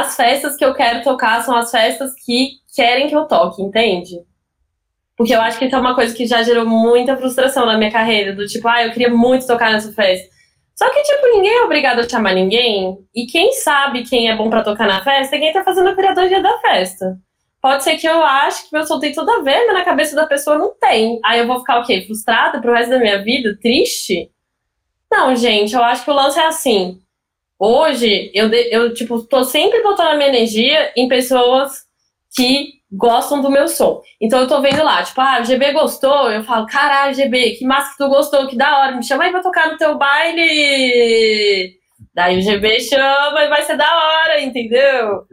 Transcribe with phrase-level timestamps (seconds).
[0.00, 4.16] as festas que eu quero tocar são as festas que querem que eu toque, entende?
[5.16, 7.90] Porque eu acho que isso é uma coisa que já gerou muita frustração na minha
[7.90, 10.28] carreira, do tipo, ah, eu queria muito tocar nessa festa.
[10.74, 14.50] Só que, tipo, ninguém é obrigado a chamar ninguém, e quem sabe quem é bom
[14.50, 17.16] para tocar na festa é quem tá fazendo a curadoria da festa.
[17.62, 20.26] Pode ser que eu ache que meu som tem a ver, mas na cabeça da
[20.26, 21.18] pessoa não tem.
[21.24, 22.04] Aí eu vou ficar o quê?
[22.06, 23.58] Frustrada pro resto da minha vida?
[23.60, 24.30] Triste?
[25.10, 27.00] Não, gente, eu acho que o lance é assim.
[27.58, 31.86] Hoje, eu, eu tipo, tô sempre botando a minha energia em pessoas
[32.34, 34.02] que gostam do meu som.
[34.20, 37.64] Então eu tô vendo lá, tipo, ah, o GB gostou, eu falo, caralho, GB, que
[37.64, 41.74] massa que tu gostou, que da hora, me chama aí pra tocar no teu baile.
[42.14, 45.24] Daí o GB chama e vai ser da hora, entendeu?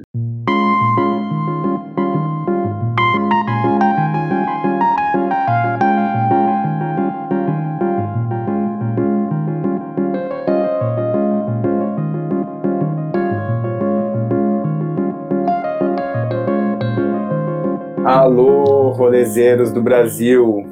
[18.23, 20.63] Alô, rolezeiros do Brasil!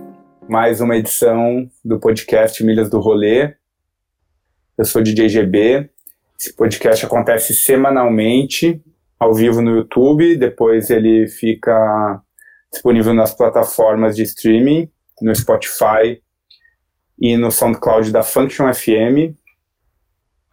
[0.48, 3.56] Mais uma edição do podcast Milhas do Rolê.
[4.78, 5.90] Eu sou DJ GB.
[6.40, 8.82] Esse podcast acontece semanalmente,
[9.20, 10.38] ao vivo no YouTube.
[10.38, 12.22] Depois ele fica
[12.72, 14.90] disponível nas plataformas de streaming,
[15.22, 16.22] no Spotify
[17.20, 19.36] e no SoundCloud da Function FM.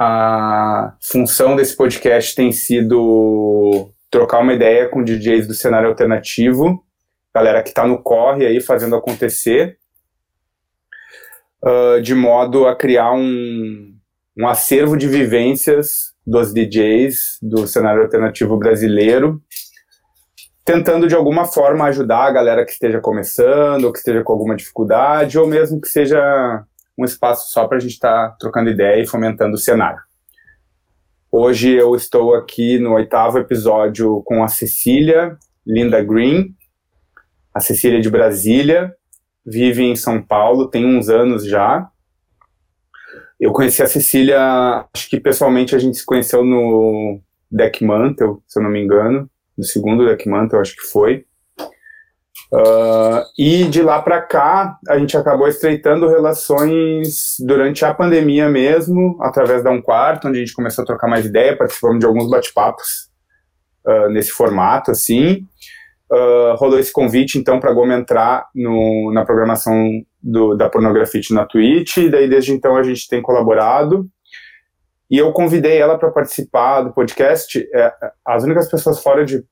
[0.00, 6.84] A função desse podcast tem sido trocar uma ideia com DJs do cenário alternativo,
[7.34, 9.78] galera que está no corre aí fazendo acontecer,
[11.64, 13.94] uh, de modo a criar um,
[14.36, 19.42] um acervo de vivências dos DJs do cenário alternativo brasileiro,
[20.64, 24.54] tentando de alguma forma ajudar a galera que esteja começando, ou que esteja com alguma
[24.54, 26.64] dificuldade, ou mesmo que seja
[26.98, 30.00] um espaço só para a gente estar tá trocando ideia e fomentando o cenário.
[31.30, 36.54] Hoje eu estou aqui no oitavo episódio com a Cecília Linda Green.
[37.58, 38.94] A Cecília é de Brasília,
[39.44, 41.88] vive em São Paulo, tem uns anos já.
[43.40, 48.60] Eu conheci a Cecília, acho que pessoalmente a gente se conheceu no Deck Mantle, se
[48.60, 51.26] eu não me engano, no segundo Deck Mantle, acho que foi.
[52.52, 59.18] Uh, e de lá para cá, a gente acabou estreitando relações durante a pandemia mesmo,
[59.20, 62.30] através da Um Quarto, onde a gente começou a trocar mais ideia, participamos de alguns
[62.30, 63.10] bate-papos
[63.84, 65.44] uh, nesse formato, assim.
[66.10, 69.90] Uh, rolou esse convite, então, para Goma entrar no, na programação
[70.22, 74.08] do, da pornografia na Twitch, e daí desde então a gente tem colaborado.
[75.10, 77.58] E eu convidei ela para participar do podcast.
[77.74, 77.92] É,
[78.26, 79.44] as únicas pessoas fora de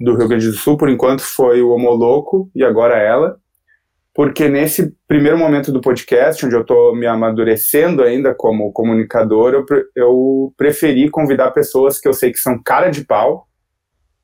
[0.00, 3.36] do Rio Grande do Sul, por enquanto, foi o Homoloco e agora ela.
[4.14, 9.64] Porque nesse primeiro momento do podcast, onde eu estou me amadurecendo ainda como comunicador, eu,
[9.94, 13.46] eu preferi convidar pessoas que eu sei que são cara de pau,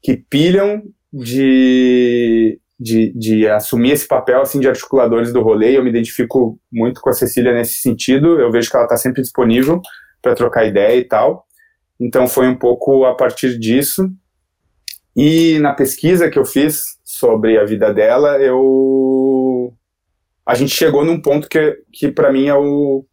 [0.02, 0.82] que pilham
[1.22, 5.76] de, de, de, assumir esse papel assim de articuladores do rolê.
[5.76, 8.40] Eu me identifico muito com a Cecília nesse sentido.
[8.40, 9.80] Eu vejo que ela está sempre disponível
[10.20, 11.46] para trocar ideia e tal.
[11.98, 14.10] Então foi um pouco a partir disso
[15.16, 19.72] e na pesquisa que eu fiz sobre a vida dela, eu
[20.44, 23.04] a gente chegou num ponto que, que para mim é o,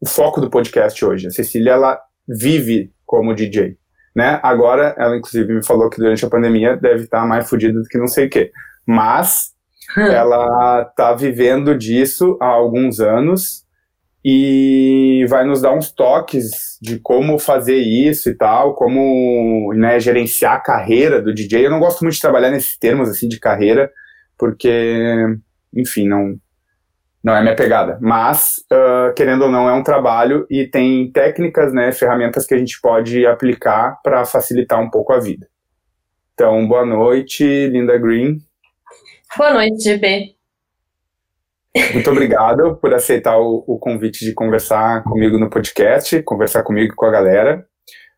[0.00, 1.28] o, foco do podcast hoje.
[1.28, 3.78] A Cecília ela vive como DJ,
[4.14, 4.38] né?
[4.42, 7.98] Agora ela inclusive me falou que durante a pandemia deve estar mais fodida do que
[7.98, 8.50] não sei o quê.
[8.86, 9.50] Mas
[9.96, 10.02] hum.
[10.02, 13.64] ela tá vivendo disso há alguns anos
[14.24, 20.54] e vai nos dar uns toques de como fazer isso e tal, como né, gerenciar
[20.54, 21.66] a carreira do DJ.
[21.66, 23.92] Eu não gosto muito de trabalhar nesses termos assim de carreira,
[24.38, 25.14] porque,
[25.76, 26.38] enfim, não
[27.24, 27.98] não é minha pegada.
[28.02, 32.58] Mas, uh, querendo ou não, é um trabalho e tem técnicas, né, ferramentas que a
[32.58, 35.48] gente pode aplicar para facilitar um pouco a vida.
[36.34, 38.40] Então, boa noite, Linda Green.
[39.38, 40.34] Boa noite, GB.
[41.94, 46.96] Muito obrigado por aceitar o, o, convite de conversar comigo no podcast, conversar comigo e
[46.96, 47.66] com a galera.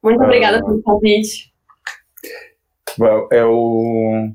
[0.03, 1.55] Muito obrigada uh, pelo convite.
[3.31, 4.31] Eu,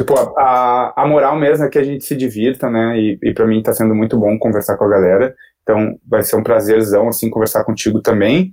[0.00, 2.98] tipo, a, a moral mesmo é que a gente se divirta, né?
[2.98, 5.34] E, e para mim está sendo muito bom conversar com a galera.
[5.62, 8.50] Então vai ser um prazerzão, assim, conversar contigo também.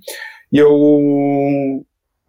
[0.50, 0.72] E eu...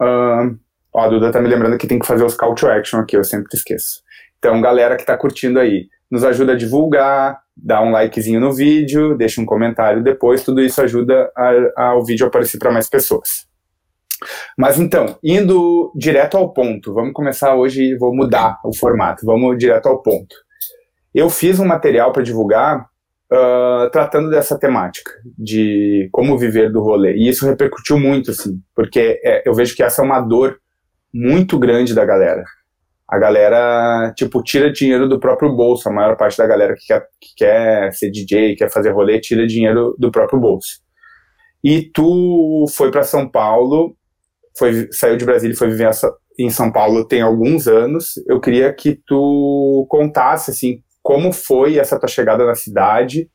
[0.02, 0.58] Uh,
[0.94, 3.16] ó, a Duda tá me lembrando que tem que fazer os call to action aqui,
[3.16, 4.02] eu sempre esqueço.
[4.38, 9.16] Então, galera que tá curtindo aí, nos ajuda a divulgar, dá um likezinho no vídeo,
[9.18, 11.32] deixa um comentário depois, tudo isso ajuda
[11.76, 13.45] ao vídeo aparecer para mais pessoas.
[14.58, 19.88] Mas então, indo direto ao ponto, vamos começar hoje, vou mudar o formato, vamos direto
[19.88, 20.36] ao ponto.
[21.14, 22.86] Eu fiz um material para divulgar
[23.32, 29.20] uh, tratando dessa temática, de como viver do rolê, e isso repercutiu muito, assim, porque
[29.24, 30.60] é, eu vejo que essa é uma dor
[31.14, 32.44] muito grande da galera.
[33.08, 35.88] A galera, tipo, tira dinheiro do próprio bolso.
[35.88, 39.46] A maior parte da galera que quer, que quer ser DJ, quer fazer rolê, tira
[39.46, 40.80] dinheiro do próprio bolso.
[41.64, 43.96] E tu foi para São Paulo,
[44.58, 45.90] foi, saiu de Brasília e foi viver
[46.40, 48.14] em São Paulo tem alguns anos.
[48.28, 53.30] Eu queria que tu contasse, assim, como foi essa tua chegada na cidade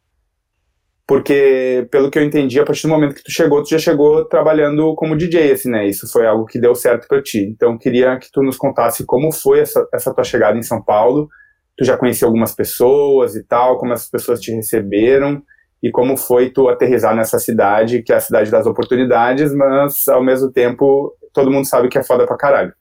[1.10, 4.24] porque, pelo que eu entendi, a partir do momento que tu chegou, tu já chegou
[4.26, 5.88] trabalhando como DJ, assim, né?
[5.88, 7.40] Isso foi algo que deu certo para ti.
[7.52, 11.28] Então, queria que tu nos contasse como foi essa, essa tua chegada em São Paulo.
[11.76, 15.42] Tu já conhecia algumas pessoas e tal, como essas pessoas te receberam
[15.82, 20.22] e como foi tu aterrizar nessa cidade, que é a cidade das oportunidades, mas, ao
[20.22, 22.72] mesmo tempo, todo mundo sabe que é foda pra caralho.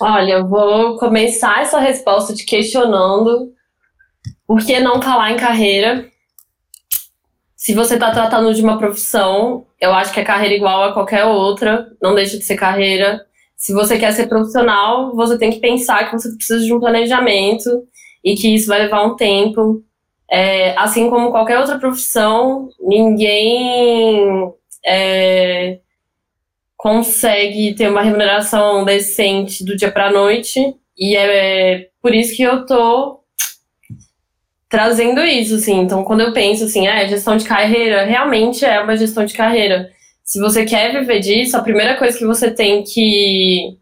[0.00, 3.52] Olha, eu vou começar essa resposta te questionando
[4.46, 6.12] por que não falar em carreira
[7.62, 11.26] se você está tratando de uma profissão, eu acho que é carreira igual a qualquer
[11.26, 13.24] outra, não deixa de ser carreira.
[13.56, 17.70] Se você quer ser profissional, você tem que pensar que você precisa de um planejamento
[18.24, 19.80] e que isso vai levar um tempo.
[20.34, 24.50] É, assim como qualquer outra profissão, ninguém
[24.82, 25.78] é,
[26.74, 30.74] consegue ter uma remuneração decente do dia para a noite.
[30.96, 33.20] E é por isso que eu tô
[34.70, 35.80] trazendo isso, assim.
[35.80, 39.90] Então, quando eu penso assim, ah, gestão de carreira, realmente é uma gestão de carreira.
[40.24, 43.76] Se você quer viver disso, a primeira coisa que você tem que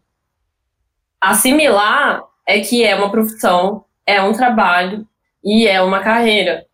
[1.21, 5.07] assimilar é que é uma profissão, é um trabalho
[5.43, 6.65] e é uma carreira,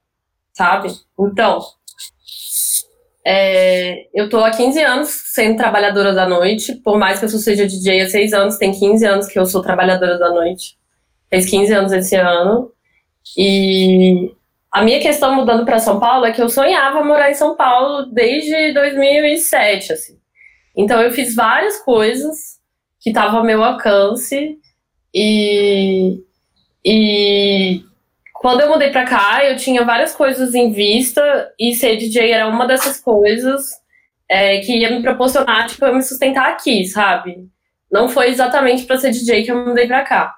[0.53, 0.89] sabe?
[1.19, 1.61] Então,
[3.25, 7.67] é, eu tô há 15 anos sendo trabalhadora da noite, por mais que eu seja
[7.67, 10.77] DJ há 6 anos, tem 15 anos que eu sou trabalhadora da noite.
[11.29, 12.71] Fez 15 anos esse ano.
[13.37, 14.31] E
[14.71, 18.05] a minha questão mudando para São Paulo é que eu sonhava morar em São Paulo
[18.05, 20.17] desde 2007, assim.
[20.75, 22.59] Então eu fiz várias coisas
[23.01, 24.57] que estavam ao meu alcance
[25.13, 26.23] e
[26.85, 27.81] e
[28.39, 31.21] quando eu mudei para cá, eu tinha várias coisas em vista
[31.59, 33.63] e ser DJ era uma dessas coisas
[34.29, 37.47] é, que ia me proporcionar, tipo, eu me sustentar aqui, sabe?
[37.91, 40.35] Não foi exatamente para ser DJ que eu mudei para cá.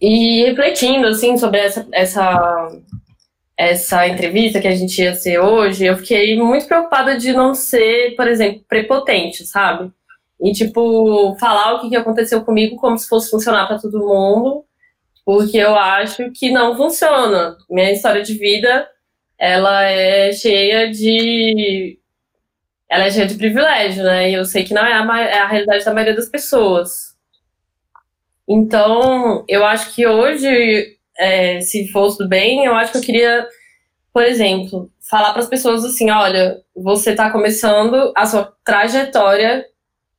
[0.00, 2.68] E refletindo, assim, sobre essa, essa,
[3.56, 8.14] essa entrevista que a gente ia ser hoje, eu fiquei muito preocupada de não ser,
[8.16, 9.90] por exemplo, prepotente, sabe?
[10.40, 14.64] E, tipo, falar o que aconteceu comigo como se fosse funcionar para todo mundo,
[15.24, 17.56] porque eu acho que não funciona.
[17.68, 18.88] Minha história de vida,
[19.38, 21.98] ela é cheia de...
[22.88, 24.30] Ela é cheia de privilégio, né?
[24.30, 27.16] E eu sei que não é a, é a realidade da maioria das pessoas.
[28.48, 33.46] Então, eu acho que hoje, é, se fosse bem, eu acho que eu queria,
[34.12, 39.64] por exemplo, falar para as pessoas assim: olha, você está começando a sua trajetória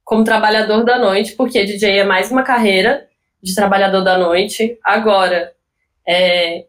[0.06, 3.06] como trabalhador da noite, porque DJ é mais uma carreira
[3.42, 4.78] de trabalhador da noite.
[4.84, 5.54] Agora,
[6.08, 6.66] é,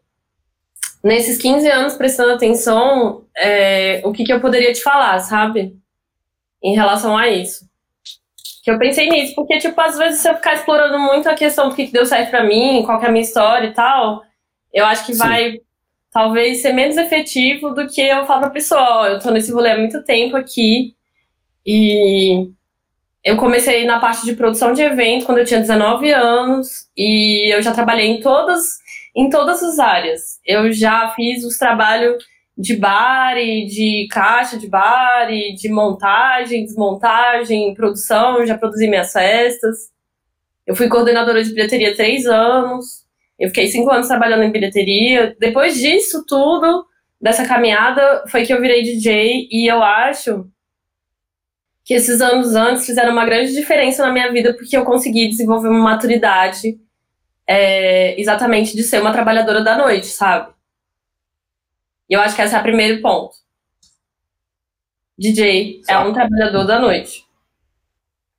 [1.03, 5.75] nesses 15 anos prestando atenção, é, o que, que eu poderia te falar, sabe?
[6.61, 7.71] Em relação a isso
[8.63, 11.67] que eu pensei nisso, porque, tipo, às vezes se eu ficar explorando muito a questão
[11.67, 14.23] do que, que deu certo pra mim, qual que é a minha história e tal,
[14.73, 15.19] eu acho que Sim.
[15.19, 15.59] vai
[16.09, 19.71] talvez ser menos efetivo do que eu falar pra pessoa, ó, eu tô nesse rolê
[19.71, 20.95] há muito tempo aqui
[21.65, 22.49] e
[23.23, 27.61] eu comecei na parte de produção de evento quando eu tinha 19 anos e eu
[27.61, 28.63] já trabalhei em todas
[29.15, 30.39] em todas as áreas.
[30.45, 32.23] Eu já fiz os trabalhos
[32.57, 39.11] de bar e de caixa de bar e de montagem, desmontagem, produção, já produzi minhas
[39.11, 39.91] festas.
[40.65, 43.03] Eu fui coordenadora de bilheteria três anos.
[43.39, 45.35] Eu fiquei cinco anos trabalhando em bilheteria.
[45.39, 46.85] Depois disso tudo,
[47.21, 50.47] dessa caminhada, foi que eu virei DJ e eu acho
[51.83, 55.67] que esses anos antes fizeram uma grande diferença na minha vida porque eu consegui desenvolver
[55.67, 56.79] uma maturidade
[57.47, 60.53] é, exatamente de ser uma trabalhadora da noite, sabe?
[62.09, 63.35] E eu acho que esse é o primeiro ponto.
[65.17, 67.25] DJ é um trabalhador da noite.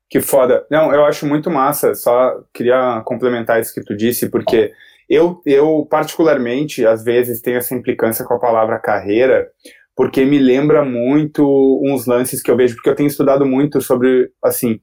[0.08, 0.66] Que foda.
[0.70, 1.94] Não, eu acho muito massa.
[1.94, 4.72] Só queria complementar isso que tu disse, porque
[5.08, 9.50] eu, eu particularmente, às vezes, tenho essa implicância com a palavra carreira,
[9.96, 11.44] porque me lembra muito
[11.84, 14.80] uns lances que eu vejo, porque eu tenho estudado muito sobre, assim,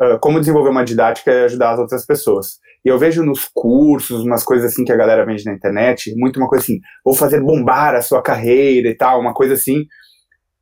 [0.00, 2.60] uh, como desenvolver uma didática e ajudar as outras pessoas.
[2.84, 6.38] E eu vejo nos cursos, umas coisas assim que a galera vende na internet, muito
[6.38, 9.84] uma coisa assim, vou fazer bombar a sua carreira e tal, uma coisa assim,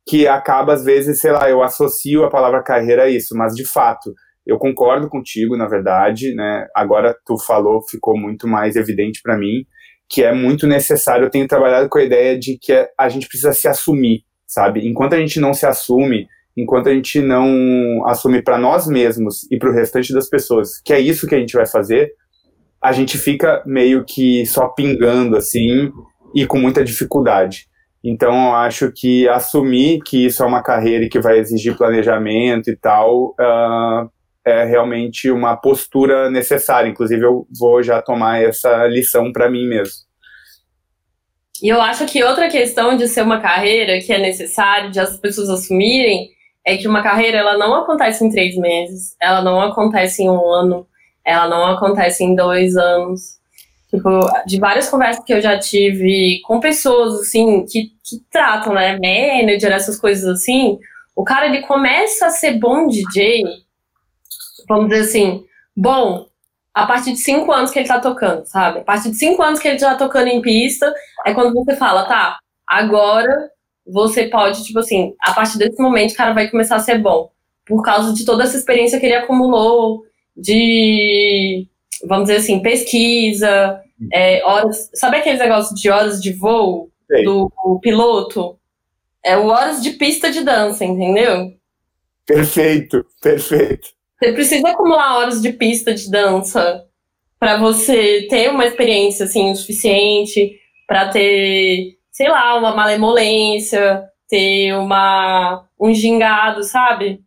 [0.07, 3.65] que acaba às vezes, sei lá, eu associo a palavra carreira a isso, mas de
[3.65, 4.13] fato,
[4.45, 6.67] eu concordo contigo, na verdade, né?
[6.75, 9.65] Agora tu falou, ficou muito mais evidente para mim
[10.11, 11.25] que é muito necessário.
[11.25, 14.85] Eu tenho trabalhado com a ideia de que a gente precisa se assumir, sabe?
[14.87, 19.57] Enquanto a gente não se assume enquanto a gente não assume para nós mesmos e
[19.57, 22.11] para o restante das pessoas que é isso que a gente vai fazer,
[22.81, 25.91] a gente fica meio que só pingando assim
[26.35, 27.67] e com muita dificuldade.
[28.03, 32.75] Então, eu acho que assumir que isso é uma carreira que vai exigir planejamento e
[32.75, 34.09] tal, uh,
[34.45, 36.89] é realmente uma postura necessária.
[36.89, 40.01] Inclusive, eu vou já tomar essa lição para mim mesmo.
[41.61, 45.15] E eu acho que outra questão de ser uma carreira que é necessário de as
[45.17, 46.29] pessoas assumirem
[46.65, 50.43] é que uma carreira ela não acontece em três meses, ela não acontece em um
[50.49, 50.87] ano,
[51.23, 53.39] ela não acontece em dois anos.
[53.89, 54.09] Tipo,
[54.47, 59.71] de várias conversas que eu já tive com pessoas, assim, que, que tratam, né, manager,
[59.71, 60.79] essas coisas assim,
[61.15, 63.43] o cara, ele começa a ser bom DJ,
[64.71, 66.27] vamos dizer assim, bom,
[66.73, 68.79] a partir de cinco anos que ele tá tocando, sabe?
[68.79, 70.93] A partir de cinco anos que ele já tá tocando em pista,
[71.25, 73.49] é quando você fala, tá, agora
[73.85, 77.29] você pode, tipo assim, a partir desse momento o cara vai começar a ser bom.
[77.65, 80.03] Por causa de toda essa experiência que ele acumulou,
[80.35, 81.67] de,
[82.07, 83.81] vamos dizer assim, pesquisa,
[84.13, 84.89] é, horas.
[84.93, 87.23] Sabe aqueles negócios de horas de voo Sei.
[87.23, 87.51] do
[87.81, 88.57] piloto?
[89.23, 91.53] É o horas de pista de dança, entendeu?
[92.25, 93.89] Perfeito, perfeito.
[94.21, 96.85] Você precisa acumular horas de pista de dança
[97.39, 104.73] para você ter uma experiência assim o suficiente para ter, sei lá, uma malemolência, ter
[104.73, 107.19] uma um gingado, sabe?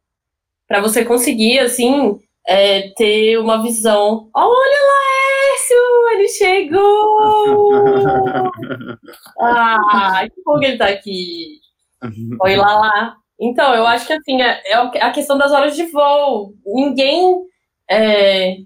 [0.69, 4.31] Para você conseguir assim é, ter uma visão.
[4.33, 5.77] Olha, Laércio,
[6.13, 7.73] ele chegou!
[9.41, 11.59] ah, que bom que ele tá aqui.
[12.41, 13.24] Oi, lá, lá.
[13.41, 16.55] Então, eu acho que assim, é, é a questão das horas de voo.
[16.65, 17.37] Ninguém
[17.91, 18.57] é,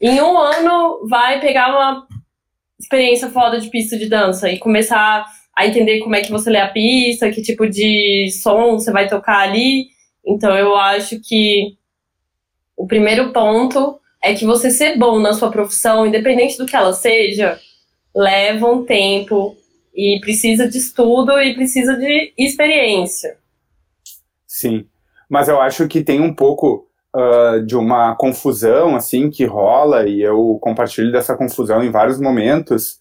[0.00, 2.06] em um ano vai pegar uma
[2.78, 6.60] experiência foda de pista de dança e começar a entender como é que você lê
[6.60, 9.86] a pista, que tipo de som você vai tocar ali.
[10.24, 11.76] Então, eu acho que
[12.76, 16.92] o primeiro ponto é que você ser bom na sua profissão, independente do que ela
[16.92, 17.58] seja,
[18.14, 19.56] leva um tempo
[19.94, 23.38] e precisa de estudo e precisa de experiência.
[24.56, 24.86] Sim,
[25.28, 30.22] mas eu acho que tem um pouco uh, de uma confusão assim que rola e
[30.22, 32.98] eu compartilho dessa confusão em vários momentos,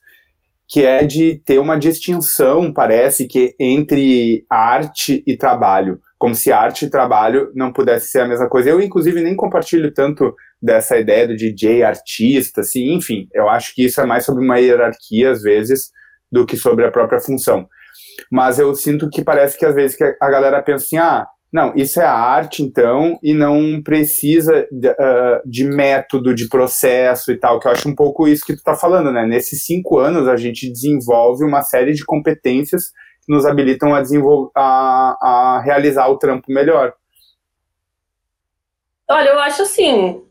[0.68, 6.86] que é de ter uma distinção, parece que entre arte e trabalho como se arte
[6.86, 8.70] e trabalho não pudesse ser a mesma coisa.
[8.70, 13.86] Eu, inclusive, nem compartilho tanto dessa ideia do DJ artista, assim, enfim, eu acho que
[13.86, 15.92] isso é mais sobre uma hierarquia, às vezes,
[16.30, 17.68] do que sobre a própria função.
[18.32, 21.74] Mas eu sinto que parece que, às vezes, que a galera pensa assim, ah, não,
[21.74, 27.62] isso é arte, então, e não precisa de, uh, de, método, de processo e tal,
[27.62, 29.26] que eu acho um pouco isso que tu tá falando, né?
[29.26, 32.92] Nesses cinco anos, a gente desenvolve uma série de competências
[33.26, 34.04] nos habilitam a,
[34.54, 36.94] a, a realizar o trampo melhor.
[39.10, 40.22] Olha, eu acho assim.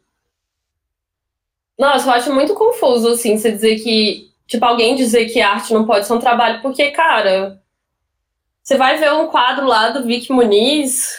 [1.79, 4.31] Nossa, eu acho muito confuso, assim, você dizer que.
[4.47, 7.64] Tipo, alguém dizer que arte não pode ser um trabalho, porque, cara.
[8.65, 11.19] Você vai ver um quadro lá do Vic Muniz.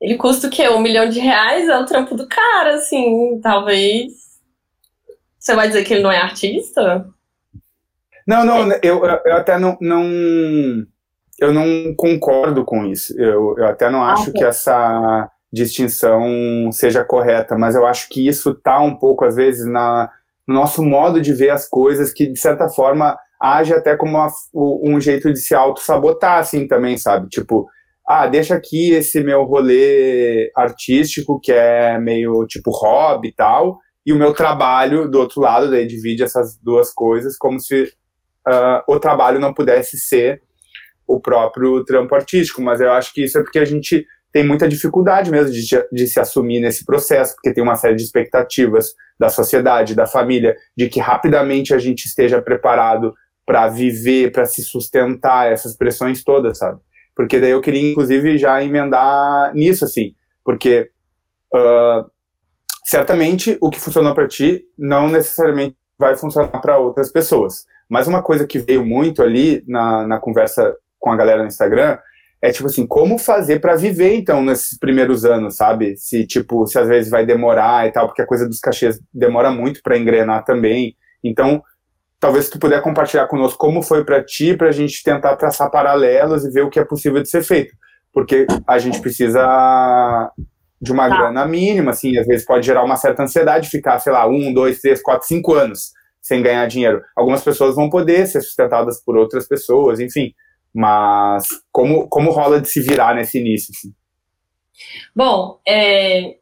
[0.00, 0.68] Ele custa o quê?
[0.68, 1.68] Um milhão de reais?
[1.68, 3.40] É o trampo do cara, assim.
[3.42, 4.12] Talvez.
[5.36, 7.04] Você vai dizer que ele não é artista?
[8.24, 10.04] Não, não, eu, eu até não, não,
[11.40, 13.12] eu não concordo com isso.
[13.20, 18.50] Eu, eu até não acho que essa distinção seja correta, mas eu acho que isso
[18.50, 20.10] está um pouco, às vezes, na,
[20.46, 24.28] no nosso modo de ver as coisas, que, de certa forma, age até como uma,
[24.54, 27.28] um jeito de se auto-sabotar, assim, também, sabe?
[27.28, 27.66] Tipo,
[28.06, 34.12] ah, deixa aqui esse meu rolê artístico, que é meio, tipo, hobby e tal, e
[34.12, 39.00] o meu trabalho, do outro lado, daí divide essas duas coisas, como se uh, o
[39.00, 40.40] trabalho não pudesse ser
[41.06, 44.68] o próprio trampo artístico, mas eu acho que isso é porque a gente tem muita
[44.68, 49.28] dificuldade mesmo de, de se assumir nesse processo, porque tem uma série de expectativas da
[49.28, 53.14] sociedade, da família, de que rapidamente a gente esteja preparado
[53.46, 56.80] para viver, para se sustentar, essas pressões todas, sabe?
[57.14, 60.90] Porque daí eu queria, inclusive, já emendar nisso, assim, porque
[61.54, 62.10] uh,
[62.84, 67.64] certamente o que funcionou para ti não necessariamente vai funcionar para outras pessoas.
[67.88, 71.98] Mas uma coisa que veio muito ali na, na conversa com a galera no Instagram
[72.42, 75.96] é tipo assim, como fazer para viver então nesses primeiros anos, sabe?
[75.96, 79.50] Se tipo, se às vezes vai demorar e tal, porque a coisa dos cachês demora
[79.50, 80.94] muito para engrenar também.
[81.24, 81.62] Então,
[82.20, 86.44] talvez tu puder compartilhar conosco como foi para ti, para a gente tentar traçar paralelos
[86.44, 87.74] e ver o que é possível de ser feito,
[88.12, 90.30] porque a gente precisa
[90.80, 91.16] de uma tá.
[91.16, 94.80] grana mínima, assim, às vezes pode gerar uma certa ansiedade ficar, sei lá, um, dois,
[94.80, 95.92] três, quatro, cinco anos
[96.26, 97.02] sem ganhar dinheiro.
[97.14, 100.34] Algumas pessoas vão poder ser sustentadas por outras pessoas, enfim.
[100.74, 103.72] Mas como, como rola de se virar nesse início?
[103.72, 103.94] Assim?
[105.14, 106.36] Bom, é...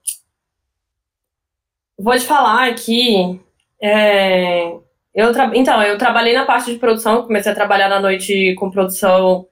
[1.99, 3.39] vou te falar aqui.
[3.81, 4.73] É...
[5.15, 5.51] Eu tra...
[5.55, 9.47] Então, eu trabalhei na parte de produção, comecei a trabalhar na noite com produção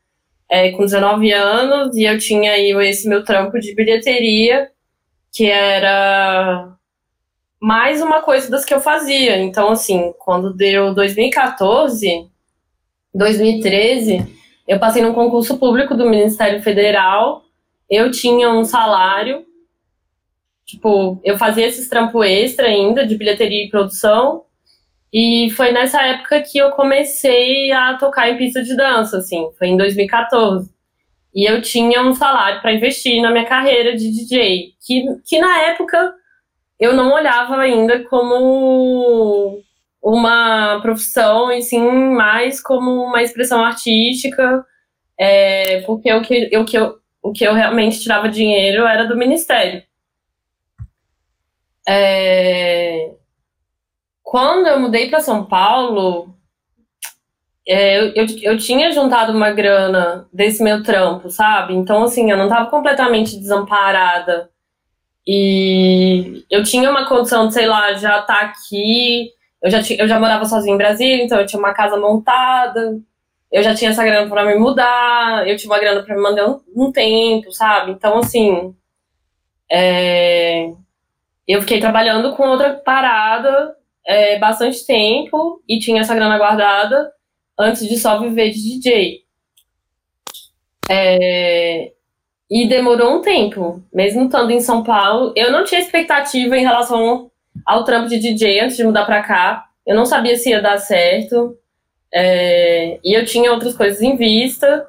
[0.51, 4.69] é, com 19 anos, e eu tinha aí esse meu trampo de bilheteria,
[5.33, 6.77] que era
[7.61, 9.39] mais uma coisa das que eu fazia.
[9.39, 12.29] Então, assim, quando deu 2014,
[13.15, 14.27] 2013,
[14.67, 17.45] eu passei num concurso público do Ministério Federal,
[17.89, 19.45] eu tinha um salário,
[20.67, 24.45] tipo, eu fazia esses trampo extra ainda de bilheteria e produção,
[25.13, 29.69] e foi nessa época que eu comecei a tocar em pista de dança, assim, foi
[29.69, 30.73] em 2014.
[31.35, 35.63] E eu tinha um salário para investir na minha carreira de DJ, que, que na
[35.63, 36.15] época
[36.81, 39.63] eu não olhava ainda como
[40.03, 44.65] uma profissão, e sim mais como uma expressão artística,
[45.19, 49.17] é, porque o que, o, que eu, o que eu realmente tirava dinheiro era do
[49.17, 49.83] ministério.
[51.87, 53.13] É,
[54.33, 56.35] quando eu mudei para São Paulo,
[57.69, 61.75] é, eu, eu, eu, tinha juntado uma grana desse meu trampo, sabe?
[61.75, 64.49] Então, assim, eu não estava completamente desamparada
[65.27, 69.29] e eu tinha uma condição de, sei lá, já estar tá aqui.
[69.63, 72.99] Eu já, eu já morava sozinha em Brasília, então eu tinha uma casa montada.
[73.53, 75.47] Eu já tinha essa grana para me mudar.
[75.47, 77.93] Eu tinha uma grana para me mandar um, um, tempo, sabe?
[77.93, 78.75] Então, assim.
[79.71, 80.73] É,
[81.47, 87.11] eu fiquei trabalhando com outra parada é, bastante tempo e tinha essa grana guardada
[87.59, 89.23] antes de só viver de DJ.
[90.91, 91.93] É,
[92.51, 95.33] e demorou um tempo, mesmo estando em São Paulo.
[95.35, 97.31] Eu não tinha expectativa em relação
[97.65, 99.67] ao trampo de DJ antes de mudar para cá.
[99.87, 101.57] Eu não sabia se ia dar certo.
[102.13, 104.87] É, e eu tinha outras coisas em vista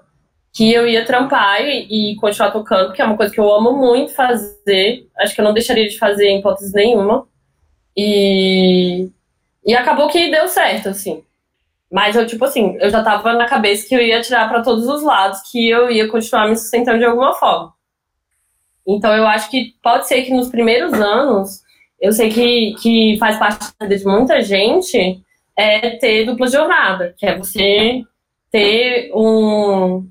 [0.54, 3.72] que eu ia trampar e, e, continuar tocando, que é uma coisa que eu amo
[3.72, 5.08] muito fazer.
[5.18, 7.26] Acho que eu não deixaria de fazer em hipótese nenhuma.
[7.96, 9.10] E,
[9.66, 11.24] e acabou que deu certo, assim.
[11.92, 14.88] Mas eu, tipo assim, eu já tava na cabeça que eu ia tirar para todos
[14.88, 17.72] os lados, que eu ia continuar me sustentando de alguma forma.
[18.86, 21.62] Então eu acho que pode ser que nos primeiros anos,
[22.02, 25.22] eu sei que, que faz parte de muita gente,
[25.56, 28.04] é ter dupla jornada, que é você
[28.52, 30.08] ter um.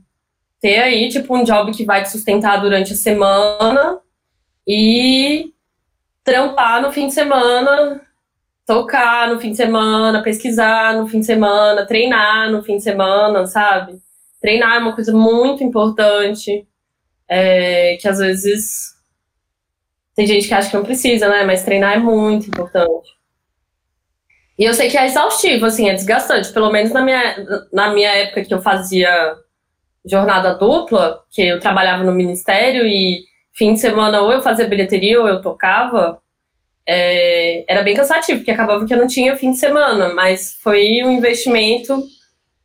[0.60, 4.00] ter aí, tipo, um job que vai te sustentar durante a semana
[4.66, 5.51] e
[6.24, 8.00] trampar no fim de semana
[8.66, 13.46] tocar no fim de semana, pesquisar no fim de semana, treinar no fim de semana,
[13.46, 14.00] sabe?
[14.40, 16.66] Treinar é uma coisa muito importante,
[17.28, 18.92] é, que às vezes
[20.14, 21.44] tem gente que acha que não precisa, né?
[21.44, 23.10] Mas treinar é muito importante.
[24.58, 26.52] E eu sei que é exaustivo, assim, é desgastante.
[26.52, 29.34] Pelo menos na minha, na minha época que eu fazia
[30.04, 35.20] jornada dupla, que eu trabalhava no ministério e fim de semana ou eu fazia bilheteria
[35.20, 36.20] ou eu tocava,
[36.86, 41.02] é, era bem cansativo, porque acabava que eu não tinha fim de semana, mas foi
[41.04, 42.02] um investimento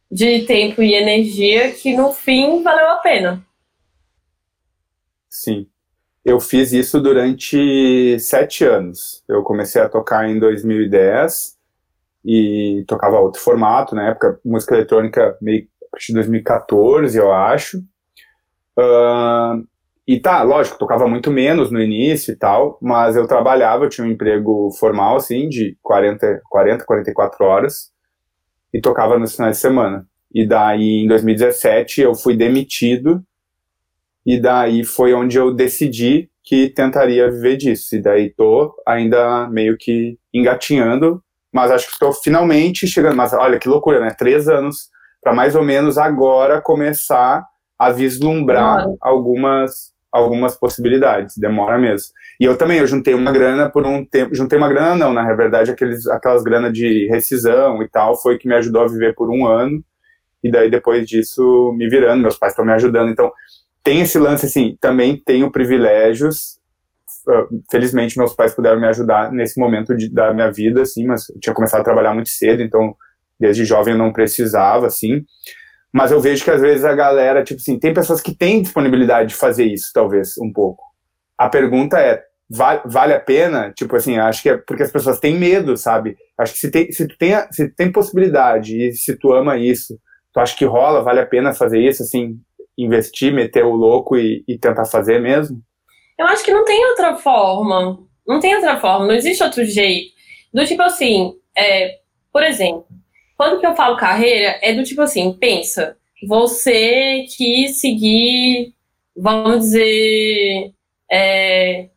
[0.10, 3.46] de tempo e energia que no fim valeu a pena.
[5.30, 5.68] Sim.
[6.24, 9.24] Eu fiz isso durante sete anos.
[9.30, 11.58] Eu comecei a tocar em 2010
[12.26, 17.78] e tocava outro formato, na época, música eletrônica meio de 2014, eu acho.
[18.78, 19.66] Uh,
[20.08, 24.08] e tá, lógico, tocava muito menos no início e tal, mas eu trabalhava, eu tinha
[24.08, 27.92] um emprego formal, assim, de 40, 40 44 horas,
[28.74, 30.08] e tocava nos finais de semana.
[30.34, 33.22] E daí, em 2017, eu fui demitido,
[34.26, 37.96] e daí foi onde eu decidi que tentaria viver disso.
[37.96, 43.16] E daí tô ainda meio que engatinhando, mas acho que estou finalmente chegando.
[43.18, 44.12] Mas olha que loucura, né?
[44.18, 44.90] Três anos
[45.22, 47.46] para mais ou menos agora começar
[47.78, 52.14] a vislumbrar algumas algumas possibilidades, demora mesmo.
[52.40, 55.34] E eu também, eu juntei uma grana por um tempo, juntei uma grana não, na
[55.34, 59.30] verdade, aqueles, aquelas grana de rescisão e tal, foi que me ajudou a viver por
[59.30, 59.84] um ano,
[60.44, 63.32] e daí depois disso me virando, meus pais estão me ajudando, então
[63.84, 66.58] tem esse lance assim, também tenho privilégios,
[67.28, 71.30] ah, felizmente meus pais puderam me ajudar nesse momento de, da minha vida, assim, mas
[71.30, 72.96] eu tinha começado a trabalhar muito cedo, então
[73.40, 75.24] desde jovem eu não precisava, assim,
[75.94, 79.30] mas eu vejo que às vezes a galera, tipo assim, tem pessoas que têm disponibilidade
[79.30, 80.84] de fazer isso, talvez, um pouco.
[81.38, 83.72] A pergunta é, vale, vale a pena?
[83.72, 86.18] Tipo assim, acho que é porque as pessoas têm medo, sabe?
[86.38, 89.98] Acho que se, tem, se, tu tem, se tem possibilidade e se tu ama isso,
[90.34, 92.38] tu acha que rola, vale a pena fazer isso, assim,
[92.78, 95.62] investir, meter o louco e, e tentar fazer mesmo?
[96.18, 98.00] Eu acho que não tem outra forma.
[98.28, 100.12] Não tem outra forma, não existe outro jeito.
[100.54, 102.00] Do tipo assim, é,
[102.32, 102.86] por exemplo,
[103.38, 105.96] quando que eu falo carreira, é do tipo assim, pensa,
[106.28, 108.74] você quis seguir,
[109.16, 110.74] vamos dizer,
[111.10, 111.88] é,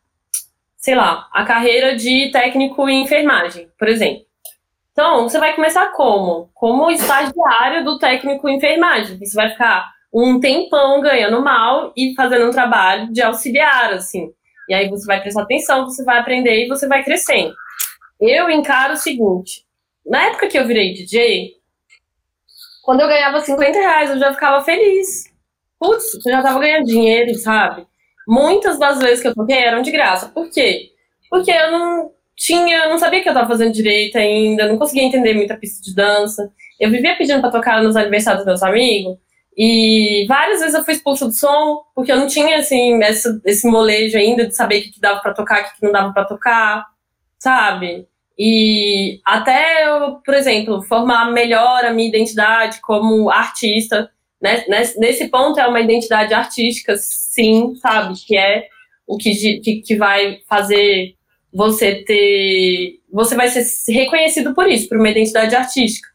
[0.77, 4.23] sei lá, a carreira de técnico em enfermagem, por exemplo.
[4.91, 6.49] Então, você vai começar como?
[6.53, 9.17] Como estagiário do técnico em enfermagem.
[9.17, 14.31] Você vai ficar um tempão ganhando mal e fazendo um trabalho de auxiliar, assim.
[14.67, 17.53] E aí você vai prestar atenção, você vai aprender e você vai crescendo.
[18.19, 19.63] Eu encaro o seguinte:
[20.05, 21.55] na época que eu virei DJ,
[22.83, 25.25] quando eu ganhava 50 reais, eu já ficava feliz.
[25.79, 27.85] Putz, eu já tava ganhando dinheiro, sabe?
[28.27, 30.29] Muitas das vezes que eu toquei eram de graça.
[30.29, 30.89] Por quê?
[31.29, 35.33] Porque eu não tinha, não sabia que eu tava fazendo direito ainda, não conseguia entender
[35.33, 36.51] muita pista de dança.
[36.79, 39.17] Eu vivia pedindo para tocar nos aniversários dos meus amigos.
[39.55, 42.99] E várias vezes eu fui expulsa do som, porque eu não tinha, assim,
[43.45, 45.91] esse molejo ainda de saber o que, que dava para tocar, o que, que não
[45.91, 46.87] dava para tocar,
[47.37, 48.07] sabe?
[48.43, 54.09] E até eu, por exemplo, formar melhor a minha identidade como artista,
[54.41, 54.63] né?
[54.97, 58.15] Nesse ponto é uma identidade artística, sim, sabe?
[58.25, 58.65] Que é
[59.05, 61.13] o que, que, que vai fazer
[61.53, 62.99] você ter.
[63.13, 66.09] Você vai ser reconhecido por isso, por uma identidade artística.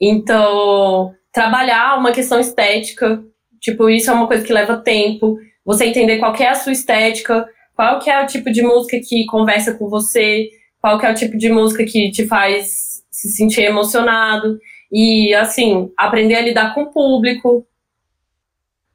[0.00, 3.24] Então, trabalhar uma questão estética,
[3.60, 5.36] tipo, isso é uma coisa que leva tempo.
[5.64, 9.26] Você entender qual é a sua estética, qual que é o tipo de música que
[9.26, 10.48] conversa com você,
[10.82, 14.58] qual que é o tipo de música que te faz se sentir emocionado.
[14.90, 17.64] E, assim, aprender a lidar com o público.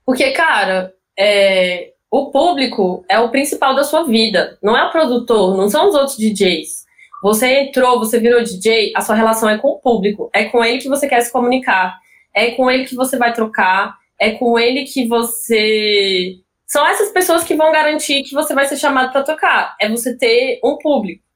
[0.05, 5.57] Porque, cara, é, o público é o principal da sua vida, não é o produtor,
[5.57, 6.85] não são os outros DJs.
[7.23, 10.77] Você entrou, você virou DJ, a sua relação é com o público, é com ele
[10.77, 11.97] que você quer se comunicar,
[12.33, 16.35] é com ele que você vai trocar, é com ele que você.
[16.67, 19.75] São essas pessoas que vão garantir que você vai ser chamado para tocar.
[19.81, 21.26] É você ter um público.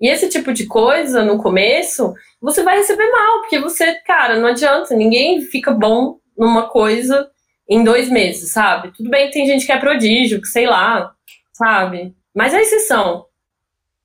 [0.00, 4.48] E esse tipo de coisa, no começo, você vai receber mal, porque você, cara, não
[4.48, 7.30] adianta, ninguém fica bom numa coisa
[7.68, 8.92] em dois meses, sabe?
[8.96, 11.12] Tudo bem que tem gente que é prodígio, que sei lá,
[11.52, 12.14] sabe?
[12.34, 13.26] Mas é exceção.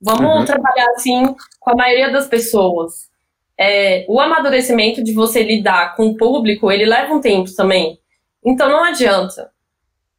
[0.02, 0.46] Vamos uhum.
[0.46, 3.10] trabalhar assim com a maioria das pessoas.
[3.58, 7.98] É, o amadurecimento de você lidar com o público, ele leva um tempo também.
[8.46, 9.50] Então não adianta.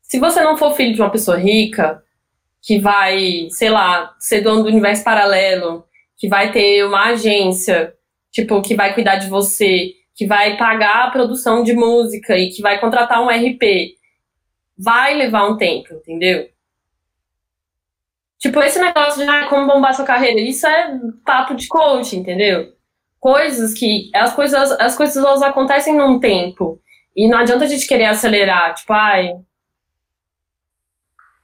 [0.03, 2.03] Se você não for filho de uma pessoa rica,
[2.67, 5.85] que vai, sei lá, ser dono do universo paralelo,
[6.17, 7.95] que vai ter uma agência,
[8.33, 12.61] tipo, que vai cuidar de você, que vai pagar a produção de música e que
[12.61, 13.95] vai contratar um RP,
[14.77, 16.49] vai levar um tempo, entendeu?
[18.37, 22.73] Tipo, esse negócio de ah, como bombar sua carreira, isso é papo de coach, entendeu?
[23.21, 24.11] Coisas que.
[24.13, 26.81] As coisas, as coisas elas acontecem num tempo.
[27.15, 29.35] E não adianta a gente querer acelerar, tipo, ai.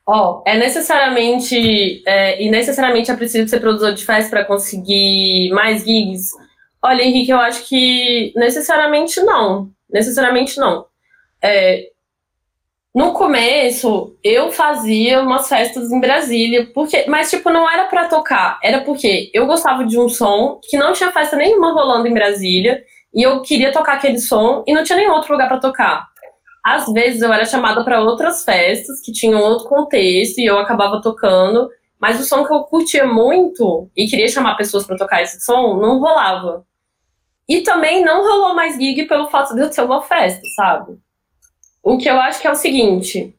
[0.07, 2.03] Ó, é necessariamente.
[2.07, 6.33] É, e necessariamente é preciso ser produtor de festa para conseguir mais gigs
[6.85, 9.71] Olha, Henrique, eu acho que necessariamente não.
[9.89, 10.87] Necessariamente não.
[11.41, 11.91] É,
[12.93, 18.59] no começo, eu fazia umas festas em Brasília, porque, mas tipo, não era para tocar,
[18.63, 22.83] era porque eu gostava de um som que não tinha festa nenhuma rolando em Brasília,
[23.15, 26.09] e eu queria tocar aquele som e não tinha nenhum outro lugar para tocar.
[26.63, 31.01] Às vezes eu era chamada para outras festas que tinham outro contexto e eu acabava
[31.03, 35.41] tocando, mas o som que eu curtia muito e queria chamar pessoas para tocar esse
[35.41, 36.65] som não rolava.
[37.49, 40.99] E também não rolou mais gig pelo fato de eu ter uma festa, sabe?
[41.83, 43.37] O que eu acho que é o seguinte: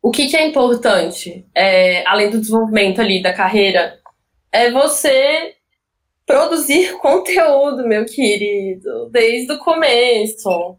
[0.00, 4.00] o que, que é importante, é, além do desenvolvimento ali da carreira,
[4.50, 5.54] é você
[6.26, 10.76] produzir conteúdo, meu querido, desde o começo.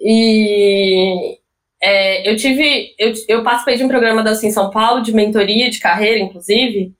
[0.00, 1.38] E
[1.82, 2.94] é, eu tive.
[2.98, 6.92] Eu, eu participei de um programa da Assim São Paulo, de mentoria de carreira, inclusive.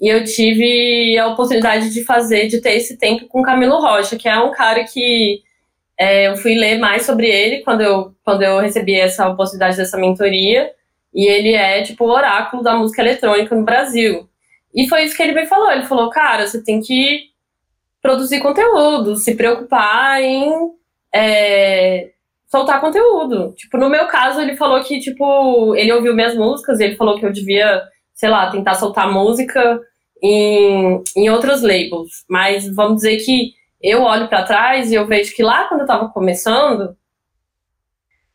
[0.00, 4.28] E eu tive a oportunidade de fazer, de ter esse tempo com Camilo Rocha, que
[4.28, 5.42] é um cara que
[5.98, 9.98] é, eu fui ler mais sobre ele quando eu, quando eu recebi essa oportunidade dessa
[9.98, 10.70] mentoria.
[11.12, 14.28] E ele é, tipo, o oráculo da música eletrônica no Brasil.
[14.74, 15.72] E foi isso que ele me falou.
[15.72, 17.30] Ele falou, cara, você tem que
[18.00, 20.70] produzir conteúdo, se preocupar em
[21.12, 22.10] é,
[22.48, 23.52] soltar conteúdo.
[23.56, 27.24] Tipo, no meu caso, ele falou que, tipo, ele ouviu minhas músicas, ele falou que
[27.24, 27.82] eu devia
[28.18, 29.80] sei lá, tentar soltar música
[30.20, 32.24] em, em outros labels.
[32.28, 35.84] Mas vamos dizer que eu olho para trás e eu vejo que lá quando eu
[35.84, 36.96] estava começando,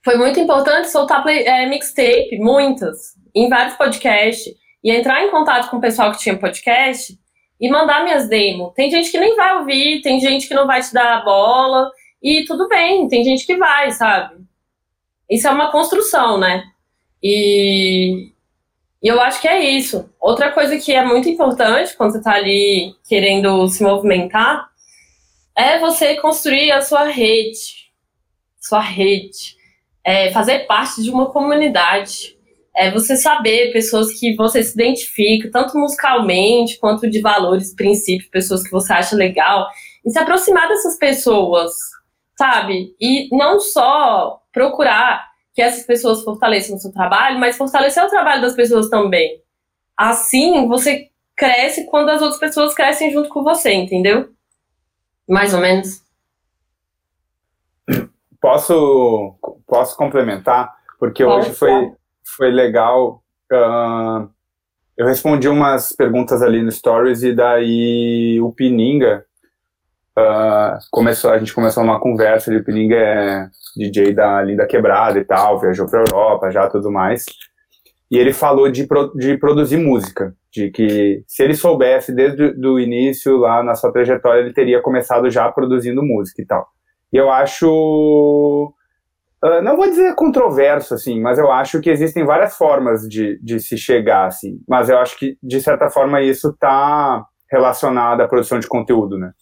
[0.03, 5.69] foi muito importante soltar play, é, mixtape, muitas, em vários podcasts, e entrar em contato
[5.69, 7.13] com o pessoal que tinha podcast
[7.59, 8.73] e mandar minhas demos.
[8.73, 11.91] Tem gente que nem vai ouvir, tem gente que não vai te dar a bola,
[12.23, 14.45] e tudo bem, tem gente que vai, sabe?
[15.29, 16.63] Isso é uma construção, né?
[17.21, 18.31] E,
[19.01, 20.09] e eu acho que é isso.
[20.21, 24.69] Outra coisa que é muito importante quando você está ali querendo se movimentar
[25.55, 27.91] é você construir a sua rede.
[28.59, 29.57] Sua rede.
[30.05, 32.37] É fazer parte de uma comunidade.
[32.75, 38.63] É você saber pessoas que você se identifica, tanto musicalmente quanto de valores, princípios, pessoas
[38.63, 39.67] que você acha legal,
[40.03, 41.71] e se aproximar dessas pessoas,
[42.37, 42.95] sabe?
[42.99, 48.41] E não só procurar que essas pessoas fortaleçam o seu trabalho, mas fortalecer o trabalho
[48.41, 49.41] das pessoas também.
[49.95, 54.29] Assim, você cresce quando as outras pessoas crescem junto com você, entendeu?
[55.27, 56.01] Mais ou menos.
[58.41, 59.35] Posso,
[59.67, 60.73] posso complementar?
[60.99, 61.91] Porque Pode hoje foi,
[62.23, 63.23] foi legal.
[63.51, 64.27] Uh,
[64.97, 69.25] eu respondi umas perguntas ali no Stories e daí o Pininga
[70.17, 72.53] uh, começou, a gente começou uma conversa.
[72.53, 77.25] O Pininga é DJ da Linda Quebrada e tal, viajou para Europa já tudo mais.
[78.09, 83.37] E ele falou de, de produzir música, de que se ele soubesse desde o início
[83.37, 86.67] lá na sua trajetória, ele teria começado já produzindo música e tal.
[87.11, 88.73] E eu acho
[89.43, 93.59] Uh, não vou dizer controverso, assim, mas eu acho que existem várias formas de, de
[93.59, 94.61] se chegar, assim.
[94.65, 99.33] Mas eu acho que, de certa forma, isso está relacionado à produção de conteúdo, né?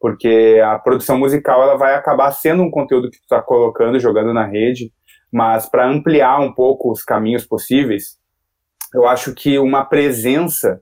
[0.00, 4.32] Porque a produção musical, ela vai acabar sendo um conteúdo que tu está colocando, jogando
[4.32, 4.92] na rede,
[5.32, 8.18] mas para ampliar um pouco os caminhos possíveis,
[8.94, 10.80] eu acho que uma presença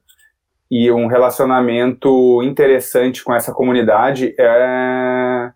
[0.70, 5.52] e um relacionamento interessante com essa comunidade é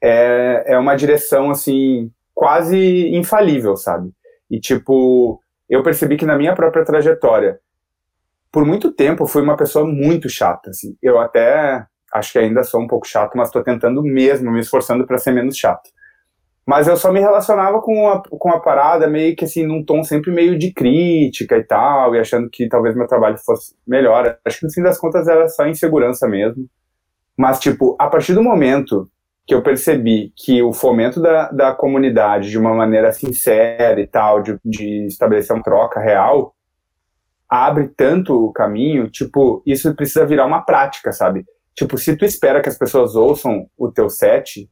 [0.00, 4.12] é, é uma direção, assim, quase infalível, sabe?
[4.50, 7.58] E, tipo, eu percebi que na minha própria trajetória,
[8.50, 10.96] por muito tempo, fui uma pessoa muito chata, assim.
[11.02, 15.06] Eu até acho que ainda sou um pouco chato, mas estou tentando mesmo, me esforçando
[15.06, 15.90] para ser menos chato.
[16.66, 20.04] Mas eu só me relacionava com a, com a parada meio que assim, num tom
[20.04, 24.38] sempre meio de crítica e tal, e achando que talvez meu trabalho fosse melhor.
[24.44, 26.68] Acho que no fim das contas era só insegurança mesmo.
[27.34, 29.08] Mas, tipo, a partir do momento
[29.46, 34.42] que eu percebi que o fomento da, da comunidade de uma maneira sincera e tal,
[34.42, 36.54] de, de estabelecer uma troca real,
[37.48, 41.46] abre tanto o caminho, tipo, isso precisa virar uma prática, sabe?
[41.78, 44.68] Tipo, se tu espera que as pessoas ouçam o teu set,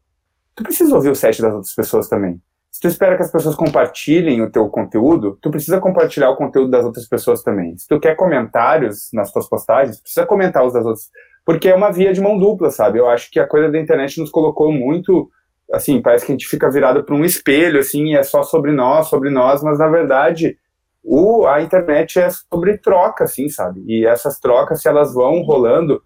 [0.56, 2.42] tu precisa ouvir o set das outras pessoas também.
[2.72, 6.68] Se tu espera que as pessoas compartilhem o teu conteúdo, tu precisa compartilhar o conteúdo
[6.68, 7.78] das outras pessoas também.
[7.78, 11.08] Se tu quer comentários nas tuas postagens, precisa comentar os das outras
[11.44, 12.98] porque é uma via de mão dupla, sabe?
[12.98, 15.30] Eu acho que a coisa da internet nos colocou muito,
[15.72, 18.72] assim, parece que a gente fica virado para um espelho, assim, e é só sobre
[18.72, 20.58] nós, sobre nós, mas na verdade
[21.04, 23.80] o, a internet é sobre troca, assim, sabe?
[23.86, 26.02] E essas trocas, se elas vão rolando,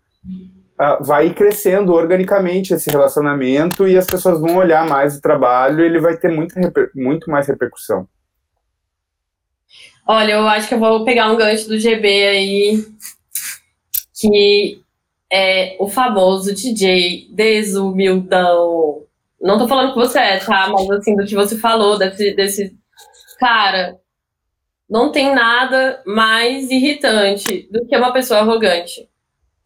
[0.81, 5.87] uh, vai crescendo organicamente esse relacionamento e as pessoas vão olhar mais o trabalho e
[5.87, 6.55] ele vai ter muito,
[6.95, 8.09] muito mais repercussão.
[10.07, 12.85] Olha, eu acho que eu vou pegar um gancho do GB aí,
[14.19, 14.83] que
[15.33, 19.05] é o famoso DJ desumildão.
[19.40, 20.69] Não tô falando que você é, tá?
[20.69, 22.77] Mas assim, do que você falou, desse, desse.
[23.38, 23.99] Cara,
[24.88, 29.09] não tem nada mais irritante do que uma pessoa arrogante.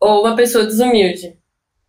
[0.05, 1.35] Ou uma pessoa desumilde.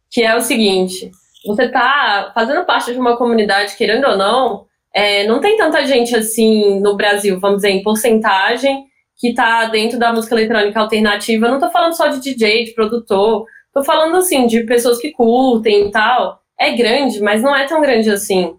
[0.09, 1.11] Que é o seguinte:
[1.45, 6.15] você tá fazendo parte de uma comunidade, querendo ou não, é, não tem tanta gente
[6.15, 8.85] assim no Brasil, vamos dizer, em porcentagem,
[9.17, 11.45] que tá dentro da música eletrônica alternativa.
[11.45, 13.45] Eu não tô falando só de DJ, de produtor.
[13.73, 16.41] Tô falando assim, de pessoas que curtem e tal.
[16.57, 18.55] É grande, mas não é tão grande assim.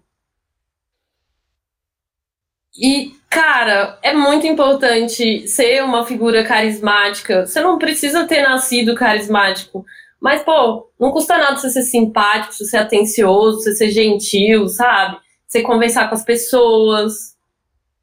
[2.79, 7.45] E, cara, é muito importante ser uma figura carismática.
[7.45, 9.85] Você não precisa ter nascido carismático.
[10.19, 15.17] Mas, pô, não custa nada você ser simpático, você ser atencioso, você ser gentil, sabe?
[15.47, 17.35] Você conversar com as pessoas.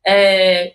[0.07, 0.75] É...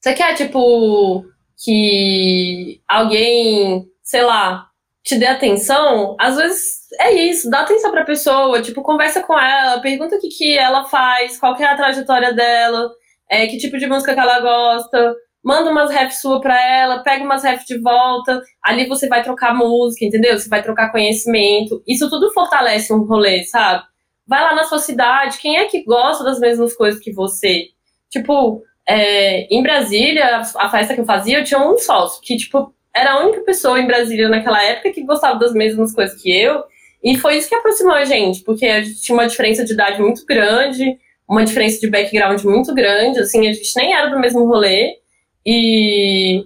[0.00, 1.24] Você quer, tipo,
[1.62, 4.68] que alguém, sei lá,
[5.02, 9.80] te dê atenção, às vezes é isso, dá atenção pra pessoa, tipo, conversa com ela,
[9.80, 12.90] pergunta o que, que ela faz, qual é a trajetória dela,
[13.30, 17.24] é, que tipo de música que ela gosta, manda umas refs sua pra ela, pega
[17.24, 20.38] umas refs de volta, ali você vai trocar música, entendeu?
[20.38, 23.84] Você vai trocar conhecimento, isso tudo fortalece um rolê, sabe?
[24.26, 27.68] Vai lá na sua cidade, quem é que gosta das mesmas coisas que você?
[28.10, 32.74] Tipo, é, em Brasília, a festa que eu fazia, eu tinha um sócio que, tipo,
[32.94, 36.64] era a única pessoa em Brasília naquela época que gostava das mesmas coisas que eu.
[37.04, 40.00] E foi isso que aproximou a gente, porque a gente tinha uma diferença de idade
[40.00, 44.46] muito grande, uma diferença de background muito grande, assim, a gente nem era do mesmo
[44.46, 44.96] rolê.
[45.44, 46.44] E.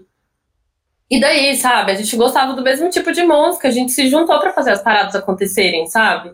[1.11, 1.91] E daí, sabe?
[1.91, 4.83] A gente gostava do mesmo tipo de música, a gente se juntou para fazer as
[4.83, 6.33] paradas acontecerem, sabe?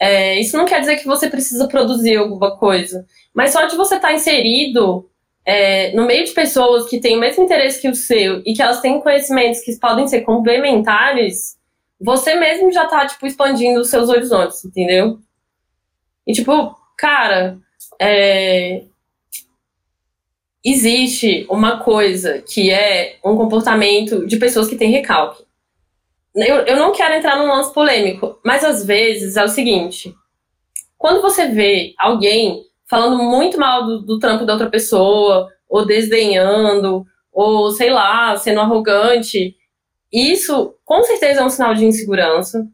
[0.00, 3.96] É, isso não quer dizer que você precisa produzir alguma coisa, mas só de você
[3.96, 5.08] estar tá inserido
[5.44, 8.62] é, no meio de pessoas que têm o mesmo interesse que o seu e que
[8.62, 11.56] elas têm conhecimentos que podem ser complementares,
[12.00, 15.18] você mesmo já tá, tipo, expandindo os seus horizontes, entendeu?
[16.26, 17.58] E, tipo, cara,
[18.00, 18.82] é...
[20.64, 25.44] existe uma coisa que é um comportamento de pessoas que têm recalque.
[26.34, 30.14] Eu, eu não quero entrar num lance polêmico, mas às vezes é o seguinte:
[30.96, 37.06] quando você vê alguém falando muito mal do, do trampo da outra pessoa, ou desdenhando,
[37.32, 39.56] ou sei lá, sendo arrogante,
[40.12, 42.66] isso com certeza é um sinal de insegurança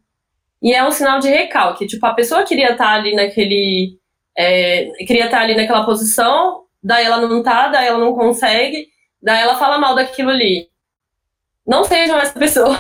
[0.62, 1.86] e é um sinal de recalque.
[1.86, 3.98] Tipo, a pessoa queria estar ali naquele.
[4.38, 8.88] É, queria estar ali naquela posição, daí ela não tá, daí ela não consegue,
[9.22, 10.68] daí ela fala mal daquilo ali.
[11.66, 12.78] Não sejam essa pessoa.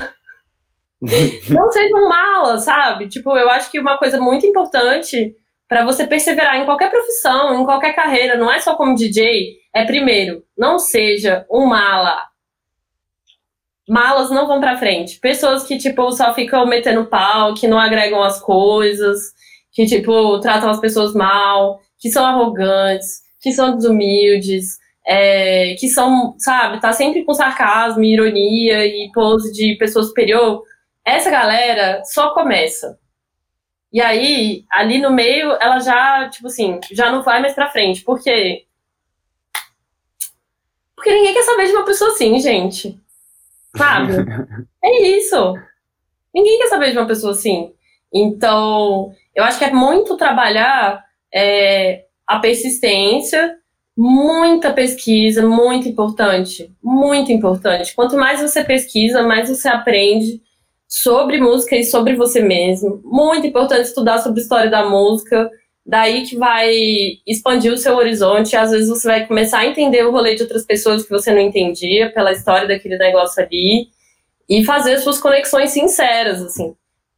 [1.50, 3.08] não sejam malas, sabe?
[3.08, 5.34] Tipo, eu acho que uma coisa muito importante
[5.68, 9.84] para você perseverar em qualquer profissão, em qualquer carreira, não é só como DJ, é
[9.84, 12.22] primeiro, não seja um mala.
[13.88, 15.18] Malas não vão para frente.
[15.20, 19.32] Pessoas que tipo só ficam metendo pau, que não agregam as coisas,
[19.76, 26.34] que tipo tratam as pessoas mal, que são arrogantes, que são desumildes, é, que são,
[26.38, 30.62] sabe, tá sempre com sarcasmo, ironia e pose de pessoa superior.
[31.04, 32.98] Essa galera só começa.
[33.92, 38.02] E aí, ali no meio, ela já, tipo assim, já não vai mais pra frente.
[38.02, 38.64] Por quê?
[40.96, 42.98] Porque ninguém quer saber de uma pessoa assim, gente.
[43.76, 44.14] Sabe?
[44.82, 45.54] é isso.
[46.34, 47.74] Ninguém quer saber de uma pessoa assim.
[48.12, 53.54] Então, eu acho que é muito trabalhar é, a persistência,
[53.94, 56.72] muita pesquisa, muito importante.
[56.82, 57.94] Muito importante.
[57.94, 60.40] Quanto mais você pesquisa, mais você aprende
[60.88, 63.02] sobre música e sobre você mesmo.
[63.04, 65.50] Muito importante estudar sobre a história da música.
[65.84, 66.72] Daí que vai
[67.26, 68.56] expandir o seu horizonte.
[68.56, 71.40] Às vezes você vai começar a entender o rolê de outras pessoas que você não
[71.40, 73.88] entendia pela história daquele negócio ali
[74.48, 76.74] e fazer suas conexões sinceras, assim.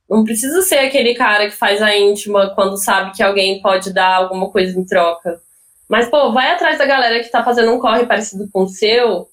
[0.08, 4.16] Não precisa ser aquele cara que faz a íntima quando sabe que alguém pode dar
[4.16, 5.40] alguma coisa em troca.
[5.88, 9.28] Mas, pô, vai atrás da galera que tá fazendo um corre parecido com o seu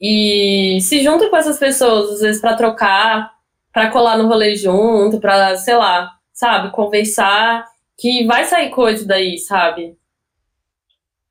[0.00, 3.30] e se junta com essas pessoas, às vezes, para trocar
[3.72, 9.38] para colar no rolê junto, para, sei lá, sabe, conversar, que vai sair coisa daí,
[9.38, 9.96] sabe?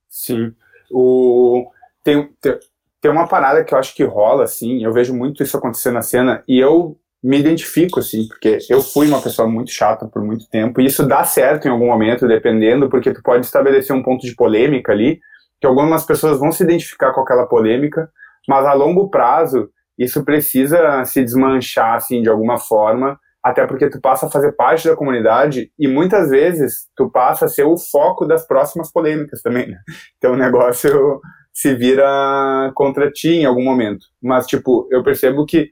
[0.08, 0.54] Sim.
[0.90, 1.70] O...
[2.04, 2.60] Tem, tem,
[3.02, 6.02] tem uma parada que eu acho que rola, assim, eu vejo muito isso acontecer na
[6.02, 10.50] cena, e eu me identifico, assim, porque eu fui uma pessoa muito chata por muito
[10.50, 14.26] tempo, e isso dá certo em algum momento, dependendo, porque tu pode estabelecer um ponto
[14.26, 15.20] de polêmica ali,
[15.60, 18.10] que algumas pessoas vão se identificar com aquela polêmica,
[18.48, 24.00] mas a longo prazo, isso precisa se desmanchar, assim, de alguma forma, até porque tu
[24.00, 28.26] passa a fazer parte da comunidade e muitas vezes tu passa a ser o foco
[28.26, 29.78] das próximas polêmicas também, né?
[30.18, 31.22] Então o negócio
[31.54, 34.06] se vira contra ti em algum momento.
[34.22, 35.70] Mas, tipo, eu percebo que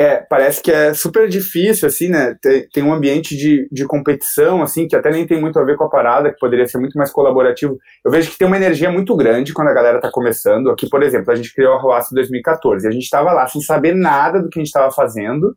[0.00, 2.36] é, parece que é super difícil, assim, né?
[2.40, 5.76] Tem, tem, um ambiente de, de competição, assim, que até nem tem muito a ver
[5.76, 7.76] com a parada, que poderia ser muito mais colaborativo.
[8.04, 10.70] Eu vejo que tem uma energia muito grande quando a galera tá começando.
[10.70, 12.86] Aqui, por exemplo, a gente criou a Roaça em 2014.
[12.86, 15.56] A gente estava lá sem saber nada do que a gente estava fazendo,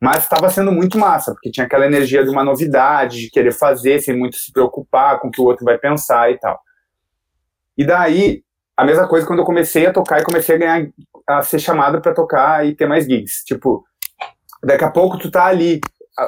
[0.00, 4.00] mas estava sendo muito massa, porque tinha aquela energia de uma novidade, de querer fazer,
[4.00, 6.58] sem muito se preocupar com o que o outro vai pensar e tal.
[7.78, 8.42] E daí,
[8.76, 10.88] a mesma coisa quando eu comecei a tocar e comecei a ganhar
[11.26, 13.44] a ser chamado para tocar e ter mais gigs.
[13.44, 13.84] Tipo,
[14.62, 15.80] daqui a pouco tu tá ali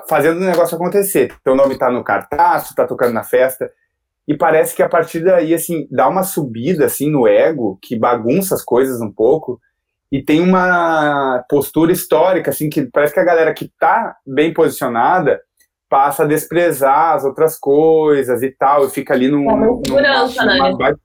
[0.08, 1.34] fazendo o negócio acontecer.
[1.42, 3.70] Teu nome tá no cartaz, tu tá tocando na festa.
[4.26, 8.54] E parece que a partir daí, assim, dá uma subida, assim, no ego, que bagunça
[8.54, 9.58] as coisas um pouco.
[10.12, 15.40] E tem uma postura histórica, assim, que parece que a galera que tá bem posicionada
[15.88, 20.00] passa a desprezar as outras coisas e tal, e fica ali num, num, numa,
[20.44, 20.58] né?
[20.58, 20.98] numa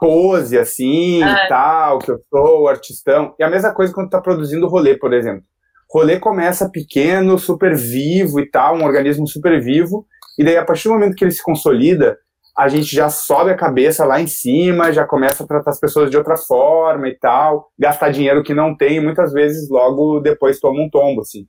[0.00, 1.26] pose assim é.
[1.26, 3.34] e tal, que eu sou artistão.
[3.38, 5.44] E a mesma coisa quando tá produzindo rolê, por exemplo.
[5.92, 10.06] Rolê começa pequeno, super vivo e tal, um organismo super vivo,
[10.38, 12.18] e daí a partir do momento que ele se consolida,
[12.56, 16.10] a gente já sobe a cabeça lá em cima, já começa a tratar as pessoas
[16.10, 20.60] de outra forma e tal, gastar dinheiro que não tem, e muitas vezes logo depois
[20.60, 21.46] toma um tombo, assim.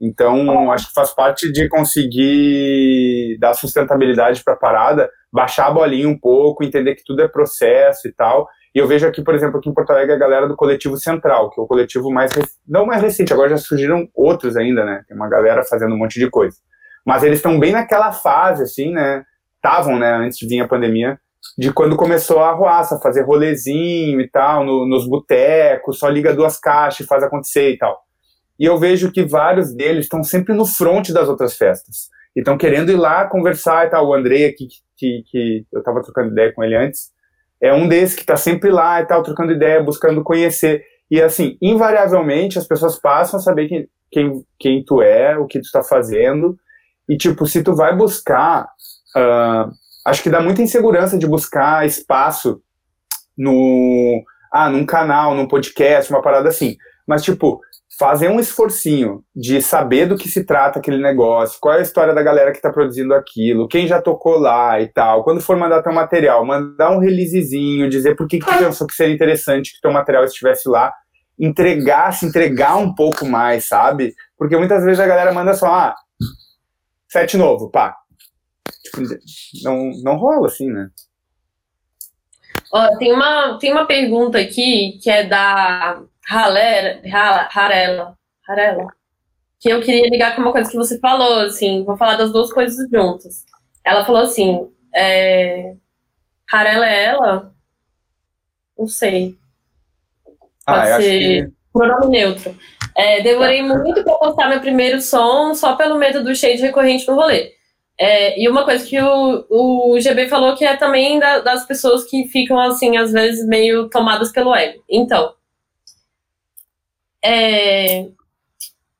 [0.00, 6.08] Então, acho que faz parte de conseguir dar sustentabilidade para a parada, baixar a bolinha
[6.08, 8.48] um pouco, entender que tudo é processo e tal.
[8.74, 11.50] E eu vejo aqui, por exemplo, aqui em Porto Alegre, a galera do Coletivo Central,
[11.50, 12.32] que é o coletivo mais,
[12.66, 15.02] não mais recente, agora já surgiram outros ainda, né?
[15.06, 16.56] Tem uma galera fazendo um monte de coisa.
[17.04, 19.24] Mas eles estão bem naquela fase, assim, né?
[19.56, 21.18] Estavam, né, antes de vir a pandemia,
[21.58, 26.58] de quando começou a arruaça, fazer rolezinho e tal, no, nos botecos, só liga duas
[26.58, 27.98] caixas e faz acontecer e tal.
[28.58, 32.08] E eu vejo que vários deles estão sempre no front das outras festas.
[32.40, 34.06] Estão querendo ir lá conversar e tal.
[34.06, 37.10] O Andrei aqui, que, que eu estava trocando ideia com ele antes,
[37.60, 40.84] é um desses que está sempre lá e tal, trocando ideia, buscando conhecer.
[41.10, 45.58] E assim, invariavelmente as pessoas passam a saber quem, quem, quem tu é, o que
[45.60, 46.56] tu está fazendo.
[47.08, 48.64] E tipo, se tu vai buscar,
[49.16, 49.70] uh,
[50.04, 52.60] acho que dá muita insegurança de buscar espaço
[53.36, 54.22] no
[54.52, 56.76] ah, num canal, num podcast, uma parada assim.
[57.06, 57.60] Mas, tipo,
[57.98, 62.14] fazer um esforcinho de saber do que se trata aquele negócio, qual é a história
[62.14, 65.24] da galera que está produzindo aquilo, quem já tocou lá e tal.
[65.24, 68.94] Quando for mandar teu material, mandar um releasezinho, dizer por que, que tu pensou que
[68.94, 70.92] seria interessante que teu material estivesse lá,
[71.38, 74.14] entregar, se entregar um pouco mais, sabe?
[74.36, 75.94] Porque muitas vezes a galera manda só, ah,
[77.08, 77.96] set novo, pá.
[78.82, 79.02] Tipo,
[79.64, 80.88] não, não rola assim, né?
[82.72, 88.18] Ó, tem uma, tem uma pergunta aqui que é da Harela, Harela,
[88.48, 88.88] Harela,
[89.60, 92.52] que eu queria ligar com uma coisa que você falou, assim, vou falar das duas
[92.52, 93.44] coisas juntas.
[93.84, 95.74] Ela falou assim, é,
[96.50, 97.54] Harela é ela?
[98.76, 99.36] Não sei.
[100.66, 101.52] Ah, Pode ah, ser que...
[101.72, 102.56] pronome neutro.
[102.96, 107.14] É, demorei muito para postar meu primeiro som só pelo medo do shade recorrente no
[107.14, 107.52] rolê.
[107.98, 112.04] É, e uma coisa que o, o GB falou que é também da, das pessoas
[112.04, 114.82] que ficam, assim, às vezes meio tomadas pelo ego.
[114.88, 115.32] Então,
[117.26, 118.08] é,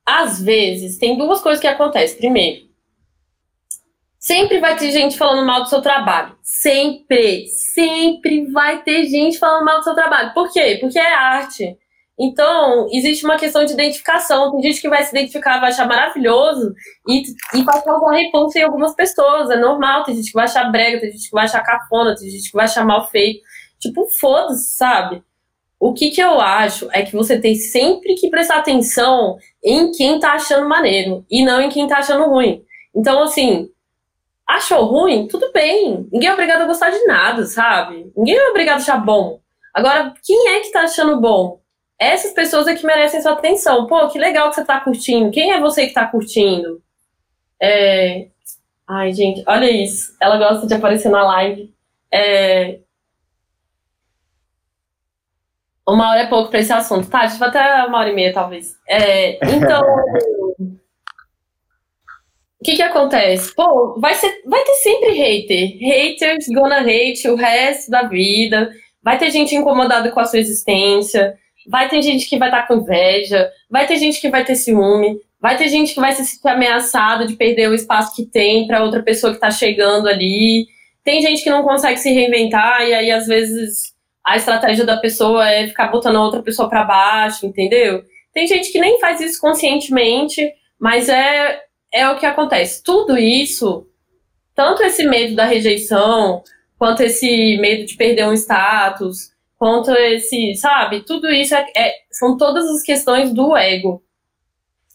[0.05, 2.19] às vezes, tem duas coisas que acontecem.
[2.19, 2.67] Primeiro,
[4.19, 6.37] sempre vai ter gente falando mal do seu trabalho.
[6.43, 10.35] Sempre, sempre vai ter gente falando mal do seu trabalho.
[10.35, 10.79] Por quê?
[10.81, 11.77] Porque é arte.
[12.19, 14.51] Então, existe uma questão de identificação.
[14.51, 16.75] Tem gente que vai se identificar, vai achar maravilhoso
[17.07, 17.23] e,
[17.55, 19.51] e vai causar repulsa em algumas pessoas.
[19.51, 20.03] É normal.
[20.03, 22.57] Tem gente que vai achar brega, tem gente que vai achar cafona, tem gente que
[22.57, 23.41] vai achar mal feito.
[23.79, 25.23] Tipo, foda-se, sabe?
[25.79, 30.19] O que, que eu acho é que você tem sempre que prestar atenção em quem
[30.19, 32.63] tá achando maneiro e não em quem tá achando ruim.
[32.95, 33.69] Então, assim,
[34.47, 35.29] achou ruim?
[35.29, 36.09] Tudo bem.
[36.11, 38.11] Ninguém é obrigado a gostar de nada, sabe?
[38.17, 39.41] Ninguém é obrigado a achar bom.
[39.75, 41.61] Agora, quem é que tá achando bom?
[41.99, 43.87] Essas pessoas é que merecem sua atenção.
[43.87, 45.31] Pô, que legal que você tá curtindo.
[45.31, 46.83] Quem é você que tá curtindo?
[47.61, 48.29] É...
[48.89, 50.15] Ai, gente, olha isso.
[50.21, 51.75] Ela gosta de aparecer na live.
[52.11, 52.81] É...
[55.89, 57.21] Uma hora é pouco para esse assunto, tá?
[57.21, 58.75] A vai até uma hora e meia, talvez.
[58.89, 59.83] É, então.
[62.61, 63.55] o que que acontece?
[63.55, 65.79] Pô, vai, ser, vai ter sempre hater.
[65.79, 68.69] Haters gonna hate o resto da vida.
[69.01, 71.37] Vai ter gente incomodada com a sua existência.
[71.69, 73.49] Vai ter gente que vai estar tá com inveja.
[73.71, 75.21] Vai ter gente que vai ter ciúme.
[75.41, 78.83] Vai ter gente que vai se sentir ameaçada de perder o espaço que tem para
[78.83, 80.67] outra pessoa que está chegando ali.
[81.05, 83.95] Tem gente que não consegue se reinventar e aí às vezes
[84.27, 88.03] a estratégia da pessoa é ficar botando a outra pessoa para baixo, entendeu?
[88.35, 91.61] Tem gente que nem faz isso conscientemente, mas é,
[91.95, 92.83] é o que acontece.
[92.83, 93.87] Tudo isso,
[94.53, 96.43] tanto esse medo da rejeição,
[96.77, 101.05] quanto esse medo de perder um status, quanto esse, sabe?
[101.05, 104.03] Tudo isso é, é, são todas as questões do ego.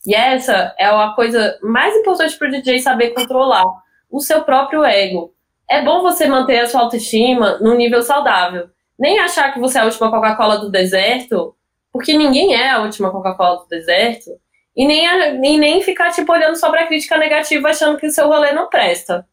[0.05, 3.63] E essa é a coisa mais importante para o DJ saber controlar
[4.09, 5.33] o seu próprio ego.
[5.69, 8.69] É bom você manter a sua autoestima num nível saudável
[9.01, 11.55] nem achar que você é a última Coca-Cola do deserto,
[11.91, 14.29] porque ninguém é a última Coca-Cola do deserto,
[14.77, 15.07] e nem,
[15.43, 18.69] e nem ficar tipo olhando só pra crítica negativa achando que o seu rolê não
[18.69, 19.27] presta.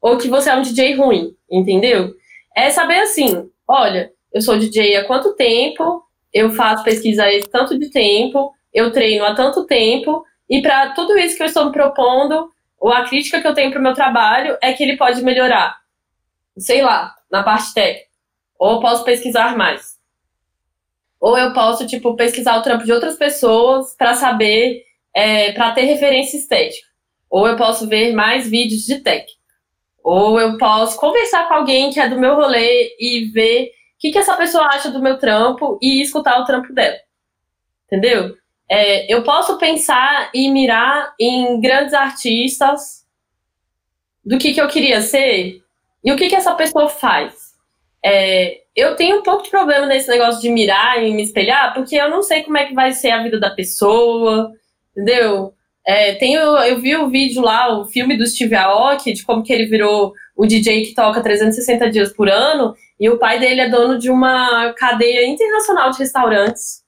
[0.00, 2.14] Ou que você é um DJ ruim, entendeu?
[2.56, 6.02] É saber assim, olha, eu sou DJ há quanto tempo,
[6.32, 11.18] eu faço pesquisa há tanto de tempo, eu treino há tanto tempo, e para tudo
[11.18, 14.56] isso que eu estou me propondo, ou a crítica que eu tenho pro meu trabalho
[14.62, 15.76] é que ele pode melhorar.
[16.56, 18.09] Sei lá, na parte técnica.
[18.60, 19.98] Ou eu posso pesquisar mais.
[21.18, 24.84] Ou eu posso, tipo, pesquisar o trampo de outras pessoas para saber,
[25.14, 26.86] é, para ter referência estética.
[27.30, 29.26] Ou eu posso ver mais vídeos de tech.
[30.04, 34.10] Ou eu posso conversar com alguém que é do meu rolê e ver o que,
[34.10, 36.98] que essa pessoa acha do meu trampo e escutar o trampo dela.
[37.86, 38.36] Entendeu?
[38.68, 43.06] É, eu posso pensar e mirar em grandes artistas
[44.22, 45.62] do que, que eu queria ser
[46.04, 47.49] e o que, que essa pessoa faz.
[48.04, 51.96] É, eu tenho um pouco de problema nesse negócio de mirar e me espelhar, porque
[51.96, 54.50] eu não sei como é que vai ser a vida da pessoa,
[54.92, 55.52] entendeu?
[55.86, 56.16] É,
[56.68, 60.12] eu vi o vídeo lá, o filme do Steve Aoki, de como que ele virou
[60.36, 64.10] o DJ que toca 360 dias por ano, e o pai dele é dono de
[64.10, 66.82] uma cadeia internacional de restaurantes,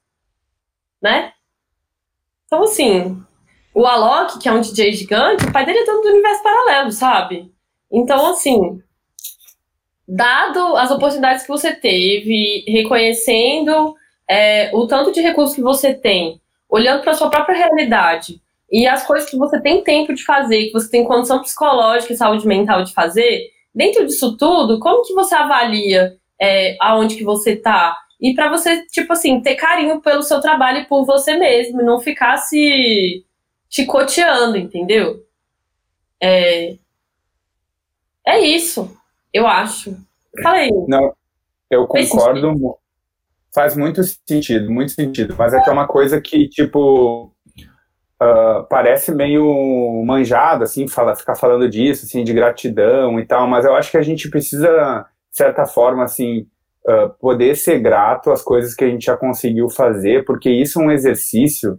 [1.02, 1.32] né?
[2.46, 3.22] Então, assim,
[3.74, 6.92] o Alok, que é um DJ gigante, o pai dele é dono do universo paralelo,
[6.92, 7.52] sabe?
[7.90, 8.82] Então, assim,
[10.14, 13.96] dado as oportunidades que você teve, reconhecendo
[14.28, 16.38] é, o tanto de recursos que você tem,
[16.68, 18.40] olhando para sua própria realidade
[18.70, 22.16] e as coisas que você tem tempo de fazer, que você tem condição psicológica e
[22.16, 27.52] saúde mental de fazer, dentro disso tudo, como que você avalia é, aonde que você
[27.52, 27.96] está?
[28.20, 31.84] E para você, tipo assim, ter carinho pelo seu trabalho e por você mesmo, e
[31.84, 33.24] não ficar se
[33.70, 35.24] chicoteando, entendeu?
[36.20, 36.76] É,
[38.26, 39.01] é isso
[39.32, 39.96] eu acho.
[40.42, 40.70] Falei.
[40.88, 41.12] Não,
[41.70, 42.78] Eu concordo.
[43.54, 45.34] Faz muito sentido, muito sentido.
[45.38, 47.32] Mas é que é uma coisa que, tipo,
[48.22, 53.64] uh, parece meio manjado, assim, fala, ficar falando disso, assim, de gratidão e tal, mas
[53.64, 56.46] eu acho que a gente precisa, de certa forma, assim,
[56.86, 60.84] uh, poder ser grato às coisas que a gente já conseguiu fazer, porque isso é
[60.84, 61.78] um exercício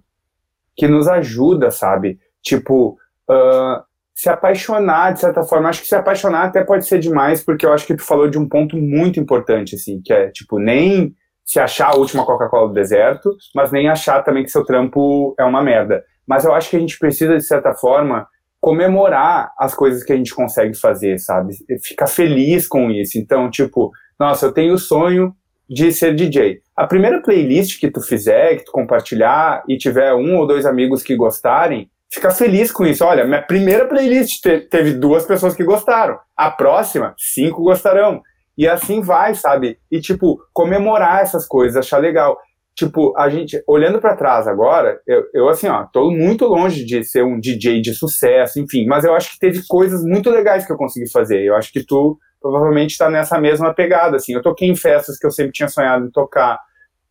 [0.76, 2.20] que nos ajuda, sabe?
[2.42, 2.98] Tipo,
[3.30, 3.84] uh,
[4.14, 5.70] se apaixonar, de certa forma.
[5.70, 8.38] Acho que se apaixonar até pode ser demais, porque eu acho que tu falou de
[8.38, 11.14] um ponto muito importante, assim, que é, tipo, nem
[11.46, 15.44] se achar a última Coca-Cola do deserto, mas nem achar também que seu trampo é
[15.44, 16.04] uma merda.
[16.26, 18.28] Mas eu acho que a gente precisa, de certa forma,
[18.62, 21.54] comemorar as coisas que a gente consegue fazer, sabe?
[21.84, 23.18] Ficar feliz com isso.
[23.18, 25.36] Então, tipo, nossa, eu tenho o sonho
[25.70, 26.62] de ser DJ.
[26.78, 31.04] A primeira playlist que tu fizer, que tu compartilhar e tiver um ou dois amigos
[31.04, 33.04] que gostarem, fica feliz com isso.
[33.04, 36.20] Olha, minha primeira playlist te teve duas pessoas que gostaram.
[36.38, 38.22] A próxima, cinco gostarão.
[38.56, 39.80] E assim vai, sabe?
[39.92, 42.38] E, tipo, comemorar essas coisas, achar legal.
[42.76, 47.04] Tipo, a gente, olhando para trás agora, eu, eu, assim, ó, tô muito longe de
[47.04, 50.72] ser um DJ de sucesso, enfim, mas eu acho que teve coisas muito legais que
[50.72, 51.44] eu consegui fazer.
[51.44, 54.34] Eu acho que tu provavelmente está nessa mesma pegada, assim.
[54.34, 56.60] Eu toquei em festas que eu sempre tinha sonhado em tocar,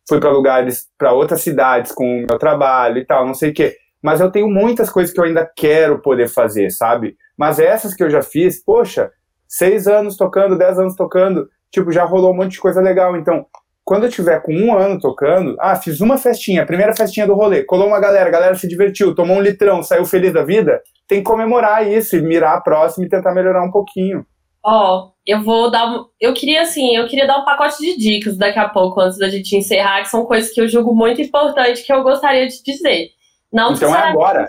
[0.07, 3.53] fui para lugares, para outras cidades com o meu trabalho e tal, não sei o
[3.53, 3.75] quê.
[4.03, 7.15] Mas eu tenho muitas coisas que eu ainda quero poder fazer, sabe?
[7.37, 9.09] Mas essas que eu já fiz, poxa,
[9.47, 13.15] seis anos tocando, dez anos tocando, tipo, já rolou um monte de coisa legal.
[13.15, 13.45] Então,
[13.85, 17.63] quando eu tiver com um ano tocando, ah, fiz uma festinha, primeira festinha do rolê,
[17.63, 21.19] colou uma galera, a galera se divertiu, tomou um litrão, saiu feliz da vida, tem
[21.19, 24.25] que comemorar isso e mirar a próxima e tentar melhorar um pouquinho.
[24.65, 25.93] Ó, eu vou dar.
[26.19, 29.29] Eu queria, assim, eu queria dar um pacote de dicas daqui a pouco, antes da
[29.29, 33.09] gente encerrar, que são coisas que eu julgo muito importante que eu gostaria de dizer.
[33.53, 34.47] Não então é agora.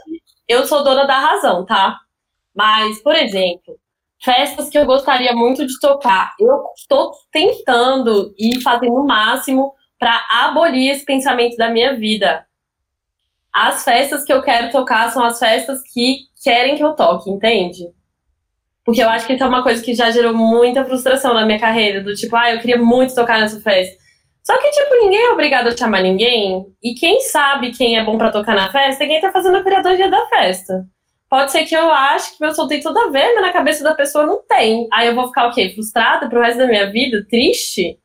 [0.49, 2.01] Eu sou dona da razão, tá?
[2.55, 3.79] Mas, por exemplo,
[4.23, 6.33] festas que eu gostaria muito de tocar.
[6.41, 12.47] Eu estou tentando e fazendo o máximo para abolir esse pensamento da minha vida.
[13.53, 17.85] As festas que eu quero tocar são as festas que querem que eu toque, entende?
[18.85, 21.61] Porque eu acho que isso é uma coisa que já gerou muita frustração na minha
[21.61, 23.97] carreira, do tipo, ah, eu queria muito tocar nessa festa.
[24.47, 26.67] Só que, tipo, ninguém é obrigado a chamar ninguém.
[26.83, 29.63] E quem sabe quem é bom para tocar na festa é quem tá fazendo a
[29.63, 30.87] curadoria da festa.
[31.31, 33.83] Pode ser que eu ache que meu som tem tudo a ver, mas na cabeça
[33.83, 34.87] da pessoa não tem.
[34.93, 35.71] Aí eu vou ficar o quê?
[35.75, 37.27] Frustrada pro resto da minha vida?
[37.29, 37.99] Triste?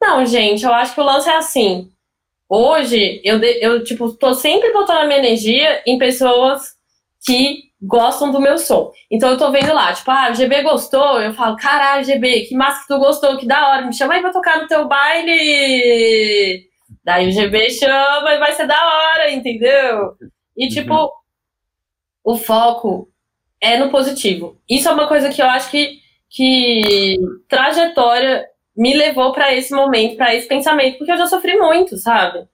[0.00, 1.90] Não, gente, eu acho que o lance é assim.
[2.48, 6.76] Hoje, eu, eu tipo, tô sempre botando a minha energia em pessoas
[7.26, 8.90] que gostam do meu som.
[9.10, 12.54] Então eu tô vendo lá, tipo, ah, o GB gostou, eu falo, caralho, GB, que
[12.54, 16.68] massa que tu gostou, que da hora, me chama aí pra tocar no teu baile.
[17.04, 20.14] Daí o GB chama e vai ser da hora, entendeu?
[20.56, 20.70] E uhum.
[20.70, 21.08] tipo, uhum.
[22.24, 23.08] o foco
[23.60, 24.60] é no positivo.
[24.68, 25.98] Isso é uma coisa que eu acho que,
[26.30, 27.16] que
[27.48, 28.46] trajetória
[28.76, 32.46] me levou para esse momento, para esse pensamento, porque eu já sofri muito, sabe?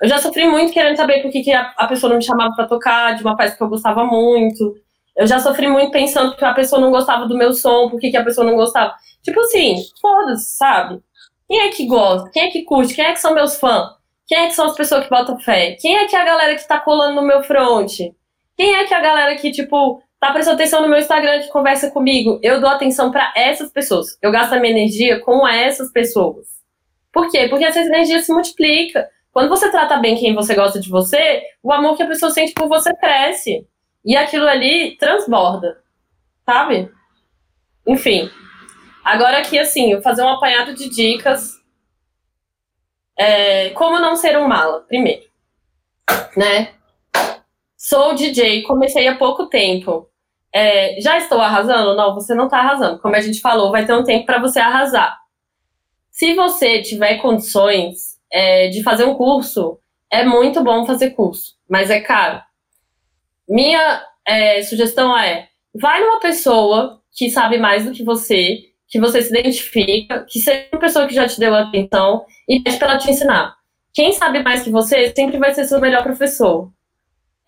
[0.00, 3.14] Eu já sofri muito querendo saber por que, a pessoa não me chamava para tocar
[3.14, 4.74] de uma peça que eu gostava muito.
[5.16, 8.10] Eu já sofri muito pensando que a pessoa não gostava do meu som, por que,
[8.10, 8.94] que a pessoa não gostava.
[9.22, 11.00] Tipo assim, foda-se, sabe?
[11.46, 12.30] Quem é que gosta?
[12.30, 12.94] Quem é que curte?
[12.94, 13.90] Quem é que são meus fãs?
[14.26, 15.76] Quem é que são as pessoas que botam fé?
[15.80, 17.92] Quem é que é a galera que tá colando no meu front?
[18.56, 21.48] Quem é que é a galera que, tipo, tá prestando atenção no meu Instagram, que
[21.48, 22.38] conversa comigo?
[22.42, 24.16] Eu dou atenção para essas pessoas.
[24.22, 26.46] Eu gasto a minha energia com essas pessoas.
[27.12, 27.48] Por quê?
[27.48, 29.08] Porque essa energia se multiplica.
[29.32, 32.52] Quando você trata bem quem você gosta de você, o amor que a pessoa sente
[32.52, 33.66] por você cresce.
[34.04, 35.82] E aquilo ali transborda.
[36.44, 36.90] Sabe?
[37.86, 38.30] Enfim.
[39.04, 41.60] Agora aqui, assim, eu vou fazer um apanhado de dicas.
[43.16, 45.22] É, como não ser um mala, primeiro.
[46.36, 46.72] Né?
[47.76, 50.08] Sou DJ, comecei há pouco tempo.
[50.52, 51.94] É, já estou arrasando?
[51.94, 52.98] Não, você não está arrasando.
[52.98, 55.16] Como a gente falou, vai ter um tempo para você arrasar.
[56.10, 59.78] Se você tiver condições, é, de fazer um curso,
[60.10, 62.40] é muito bom fazer curso, mas é caro.
[63.48, 68.58] Minha é, sugestão é: vai numa pessoa que sabe mais do que você,
[68.88, 72.78] que você se identifica, que seja uma pessoa que já te deu atenção e pede
[72.78, 73.54] para ela te ensinar.
[73.92, 76.70] Quem sabe mais que você sempre vai ser seu melhor professor.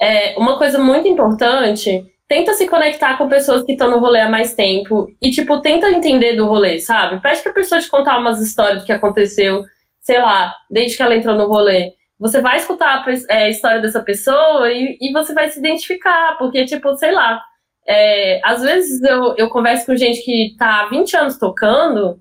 [0.01, 4.29] É, uma coisa muito importante tenta se conectar com pessoas que estão no rolê há
[4.29, 7.21] mais tempo e, tipo, tenta entender do rolê, sabe?
[7.21, 9.65] Pede pra pessoa te contar umas histórias do que aconteceu
[10.03, 13.81] sei lá, desde que ela entrou no rolê, você vai escutar a, é, a história
[13.81, 17.43] dessa pessoa e, e, você vai se identificar, porque, tipo, sei lá,
[17.87, 22.21] é, às vezes eu, eu converso com gente que tá há 20 anos tocando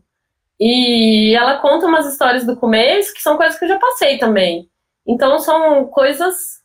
[0.59, 4.69] e ela conta umas histórias do começo que são coisas que eu já passei também.
[5.05, 6.61] Então são coisas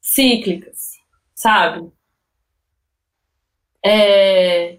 [0.00, 0.92] cíclicas,
[1.34, 1.88] sabe?
[3.84, 4.78] É,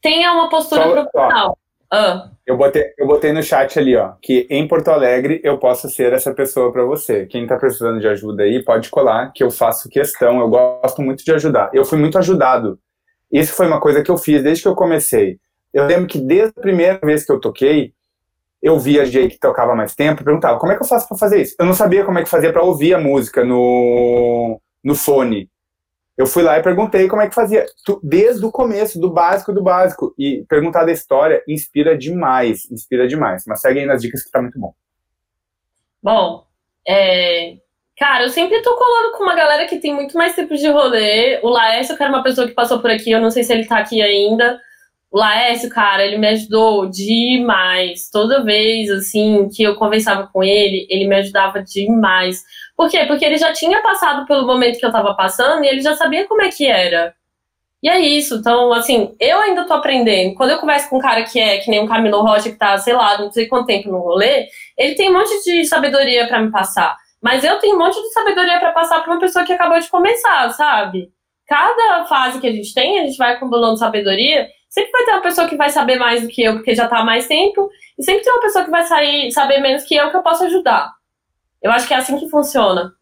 [0.00, 1.58] tenha uma postura Só, profissional.
[1.94, 2.28] Ah.
[2.44, 6.12] Eu botei, eu botei no chat ali, ó, que em Porto Alegre eu posso ser
[6.12, 7.24] essa pessoa para você.
[7.26, 10.40] Quem tá precisando de ajuda aí, pode colar, que eu faço questão.
[10.40, 11.70] Eu gosto muito de ajudar.
[11.72, 12.80] Eu fui muito ajudado.
[13.30, 15.38] Isso foi uma coisa que eu fiz desde que eu comecei.
[15.72, 17.92] Eu lembro que desde a primeira vez que eu toquei,
[18.60, 21.16] eu via gente que tocava mais tempo e perguntava como é que eu faço para
[21.16, 21.54] fazer isso.
[21.60, 25.48] Eu não sabia como é que fazia para ouvir a música no, no fone.
[26.16, 27.66] Eu fui lá e perguntei como é que fazia.
[28.02, 30.14] Desde o começo, do básico do básico.
[30.18, 33.44] E perguntar da história inspira demais, inspira demais.
[33.46, 34.72] Mas segue aí nas dicas que tá muito bom.
[36.02, 36.46] Bom,
[36.86, 37.56] é...
[37.96, 41.40] Cara, eu sempre tô colando com uma galera que tem muito mais tempo de rolê.
[41.42, 43.66] O Laércio, que era uma pessoa que passou por aqui, eu não sei se ele
[43.66, 44.60] tá aqui ainda.
[45.14, 48.10] O Laércio, cara, ele me ajudou demais.
[48.10, 52.42] Toda vez, assim, que eu conversava com ele, ele me ajudava demais.
[52.76, 53.04] Por quê?
[53.06, 56.26] Porque ele já tinha passado pelo momento que eu tava passando e ele já sabia
[56.26, 57.14] como é que era.
[57.80, 58.34] E é isso.
[58.34, 60.34] Então, assim, eu ainda tô aprendendo.
[60.34, 62.76] Quando eu converso com um cara que é que nem um Camilo Rocha, que tá,
[62.78, 66.42] sei lá, não sei quanto tempo no rolê, ele tem um monte de sabedoria para
[66.42, 66.96] me passar.
[67.22, 69.88] Mas eu tenho um monte de sabedoria para passar pra uma pessoa que acabou de
[69.88, 71.08] começar, sabe?
[71.46, 74.48] Cada fase que a gente tem, a gente vai acumulando sabedoria.
[74.74, 76.98] Sempre vai ter uma pessoa que vai saber mais do que eu, porque já tá
[76.98, 77.70] há mais tempo.
[77.96, 80.42] E sempre tem uma pessoa que vai sair, saber menos que eu, que eu posso
[80.42, 80.92] ajudar.
[81.62, 82.92] Eu acho que é assim que funciona.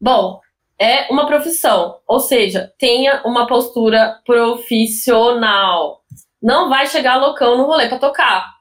[0.00, 0.40] Bom,
[0.80, 6.00] é uma profissão, ou seja, tenha uma postura profissional.
[6.42, 8.54] Não vai chegar loucão no rolê para tocar.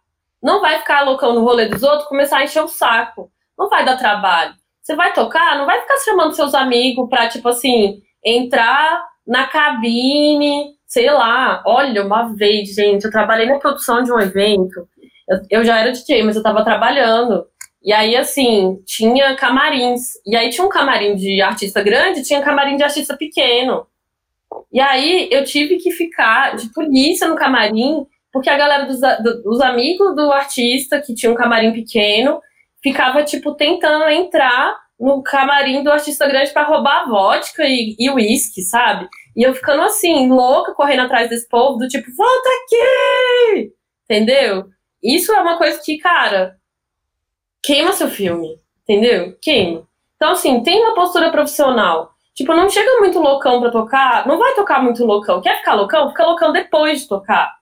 [0.43, 3.31] Não vai ficar loucão no rolê dos outros, começar a encher o saco.
[3.57, 4.53] Não vai dar trabalho.
[4.81, 10.75] Você vai tocar, não vai ficar chamando seus amigos pra, tipo assim, entrar na cabine,
[10.95, 11.61] sei lá.
[11.65, 14.87] Olha, uma vez, gente, eu trabalhei na produção de um evento.
[15.27, 17.45] Eu, eu já era DJ, mas eu tava trabalhando.
[17.83, 20.13] E aí, assim, tinha camarins.
[20.25, 23.85] E aí tinha um camarim de artista grande tinha um camarim de artista pequeno.
[24.71, 29.01] E aí eu tive que ficar de polícia no camarim, porque a galera dos,
[29.43, 32.39] dos amigos do artista, que tinha um camarim pequeno,
[32.81, 39.09] ficava, tipo, tentando entrar no camarim do artista grande para roubar vodka e uísque, sabe?
[39.35, 43.73] E eu ficando assim, louca, correndo atrás desse povo, do tipo, volta aqui!
[44.03, 44.65] Entendeu?
[45.03, 46.55] Isso é uma coisa que, cara,
[47.63, 49.37] queima seu filme, entendeu?
[49.41, 49.87] Queima.
[50.15, 52.11] Então, assim, tem uma postura profissional.
[52.33, 55.41] Tipo, não chega muito loucão pra tocar, não vai tocar muito loucão.
[55.41, 56.09] Quer ficar loucão?
[56.09, 57.53] Fica loucão depois de tocar.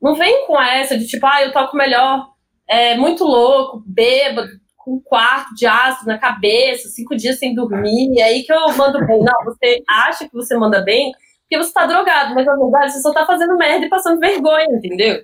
[0.00, 2.28] Não vem com essa de tipo, ah, eu toco melhor,
[2.68, 4.48] é muito louco, bêbado,
[4.84, 8.72] com um quarto de ácido na cabeça, cinco dias sem dormir, e aí que eu
[8.76, 9.20] mando bem.
[9.22, 11.12] Não, você acha que você manda bem
[11.52, 14.66] porque você tá drogado, mas na verdade você só tá fazendo merda e passando vergonha,
[14.70, 15.20] entendeu?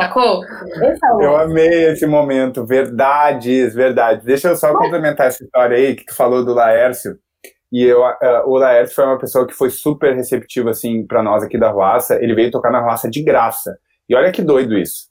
[0.00, 0.44] Sacou?
[0.44, 2.66] É eu amei esse momento.
[2.66, 4.24] Verdades, verdades.
[4.24, 7.18] Deixa eu só complementar essa história aí que tu falou do Laércio.
[7.70, 11.44] E eu, uh, o Laércio foi uma pessoa que foi super receptiva, assim, para nós
[11.44, 12.16] aqui da Ruaça.
[12.20, 13.78] Ele veio tocar na Ruaça de graça.
[14.08, 15.09] E olha que doido isso.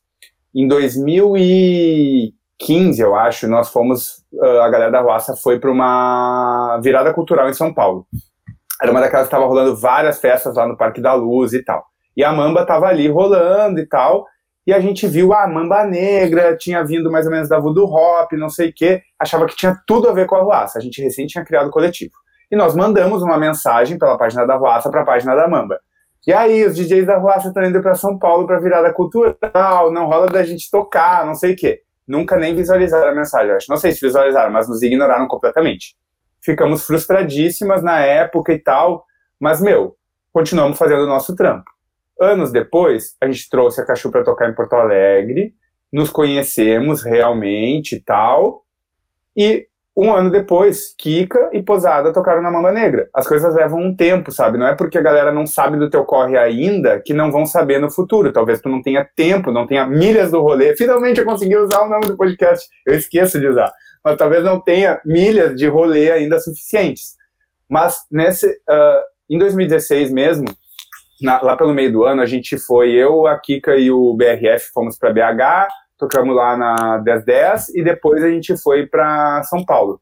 [0.55, 7.13] Em 2015, eu acho, nós fomos, uh, a galera da Ruaça foi para uma virada
[7.13, 8.05] cultural em São Paulo.
[8.81, 11.85] Era uma daquelas que estava rolando várias festas lá no Parque da Luz e tal.
[12.15, 14.25] E a Mamba tava ali rolando e tal
[14.69, 17.91] e a gente viu a ah, Mamba Negra, tinha vindo mais ou menos da Voodoo
[17.91, 20.77] Hop, não sei o quê, achava que tinha tudo a ver com a Ruaça.
[20.77, 22.11] A gente recém tinha criado o coletivo.
[22.51, 25.79] E nós mandamos uma mensagem pela página da Ruaça para a página da Mamba.
[26.27, 30.05] E aí, os DJs da Ruaça estão indo para São Paulo para virada cultural, não
[30.05, 31.81] rola da gente tocar, não sei o quê.
[32.07, 33.69] Nunca nem visualizaram a mensagem, acho.
[33.69, 35.95] Não sei se visualizaram, mas nos ignoraram completamente.
[36.41, 39.05] Ficamos frustradíssimas na época e tal,
[39.39, 39.95] mas, meu,
[40.33, 41.69] continuamos fazendo o nosso trampo.
[42.19, 45.53] Anos depois, a gente trouxe a Cachu para tocar em Porto Alegre,
[45.91, 48.65] nos conhecemos realmente e tal.
[49.35, 49.68] E
[49.99, 53.09] um ano depois, Kika e Posada tocaram na Mamba Negra.
[53.13, 54.57] As coisas levam um tempo, sabe?
[54.57, 57.79] Não é porque a galera não sabe do teu corre ainda que não vão saber
[57.79, 58.31] no futuro.
[58.31, 60.75] Talvez tu não tenha tempo, não tenha milhas do rolê.
[60.75, 62.65] Finalmente eu consegui usar o nome do podcast.
[62.85, 63.71] Eu esqueço de usar.
[64.03, 67.15] Mas talvez não tenha milhas de rolê ainda suficientes.
[67.69, 70.47] Mas nesse, uh, em 2016 mesmo,
[71.21, 74.71] na, lá pelo meio do ano, a gente foi, eu, a Kika e o BRF
[74.73, 75.67] fomos para BH,
[75.99, 80.01] tocamos lá na 1010 e depois a gente foi para São Paulo.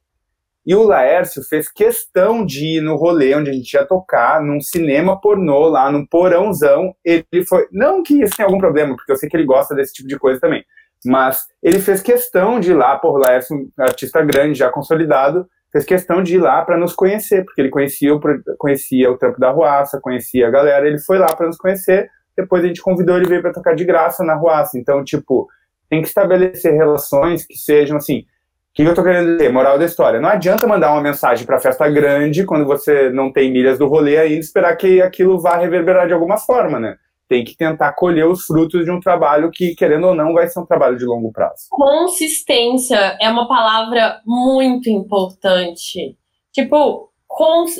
[0.65, 4.59] E o Laércio fez questão de ir no rolê onde a gente ia tocar, num
[4.59, 6.93] cinema pornô lá, num porãozão.
[7.05, 7.65] Ele foi.
[7.71, 10.19] Não que isso tenha algum problema, porque eu sei que ele gosta desse tipo de
[10.19, 10.65] coisa também.
[11.05, 15.85] Mas ele fez questão de ir lá, por Laércio, um artista grande, já consolidado, fez
[15.85, 18.19] questão de ir lá para nos conhecer, porque ele conhecia o,
[18.57, 22.63] conhecia o trampo da Ruaça, conhecia a galera, ele foi lá para nos conhecer, depois
[22.63, 24.77] a gente convidou ele veio para tocar de graça na Ruaça.
[24.77, 25.47] Então, tipo,
[25.89, 28.19] tem que estabelecer relações que sejam assim.
[28.19, 28.25] O
[28.73, 29.51] que eu tô querendo dizer?
[29.51, 30.19] Moral da história.
[30.19, 34.17] Não adianta mandar uma mensagem para festa grande quando você não tem milhas do rolê
[34.17, 36.95] ainda esperar que aquilo vá reverberar de alguma forma, né?
[37.27, 40.59] tem que tentar colher os frutos de um trabalho que, querendo ou não, vai ser
[40.59, 41.67] um trabalho de longo prazo.
[41.69, 46.17] Consistência é uma palavra muito importante.
[46.53, 47.11] Tipo,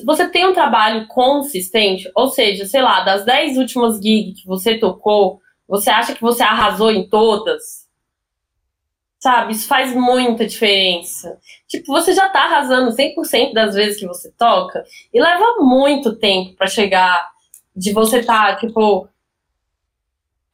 [0.06, 4.78] você tem um trabalho consistente, ou seja, sei lá, das 10 últimas gigs que você
[4.78, 7.87] tocou, você acha que você arrasou em todas?
[9.20, 11.40] Sabe, isso faz muita diferença.
[11.68, 16.56] Tipo, você já tá arrasando 100% das vezes que você toca, e leva muito tempo
[16.56, 17.30] para chegar
[17.76, 19.08] de você tá, tipo,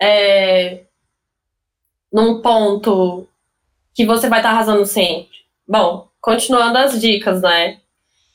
[0.02, 0.84] é,
[2.12, 3.28] num ponto
[3.94, 5.30] que você vai estar tá arrasando sempre.
[5.68, 7.80] Bom, continuando as dicas, né?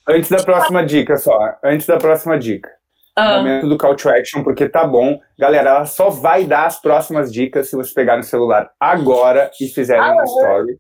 [0.09, 1.39] Antes da próxima dica, só.
[1.63, 2.78] Antes da próxima dica.
[3.19, 3.39] Ah.
[3.39, 5.19] Momento do call to action, porque tá bom.
[5.39, 9.67] Galera, ela só vai dar as próximas dicas se você pegar no celular agora e
[9.67, 10.79] fizerem ah, uma story.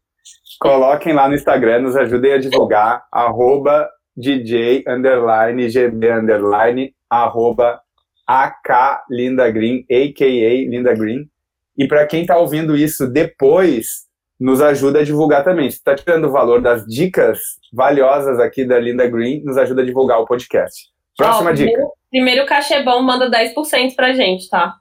[0.60, 7.80] Coloquem lá no Instagram, nos ajudem a divulgar, arroba DJ underline GB underline arroba
[8.26, 10.70] AK Linda Green, a.k.a.
[10.70, 11.28] Linda Green.
[11.76, 14.06] E para quem está ouvindo isso depois,
[14.38, 15.70] nos ajuda a divulgar também.
[15.70, 17.38] Se está tirando o valor das dicas
[17.72, 20.88] valiosas aqui da Linda Green, nos ajuda a divulgar o podcast.
[21.16, 21.70] Próxima Ó, dica.
[21.70, 24.76] Primeiro, primeiro cachê bom manda 10% pra gente, tá?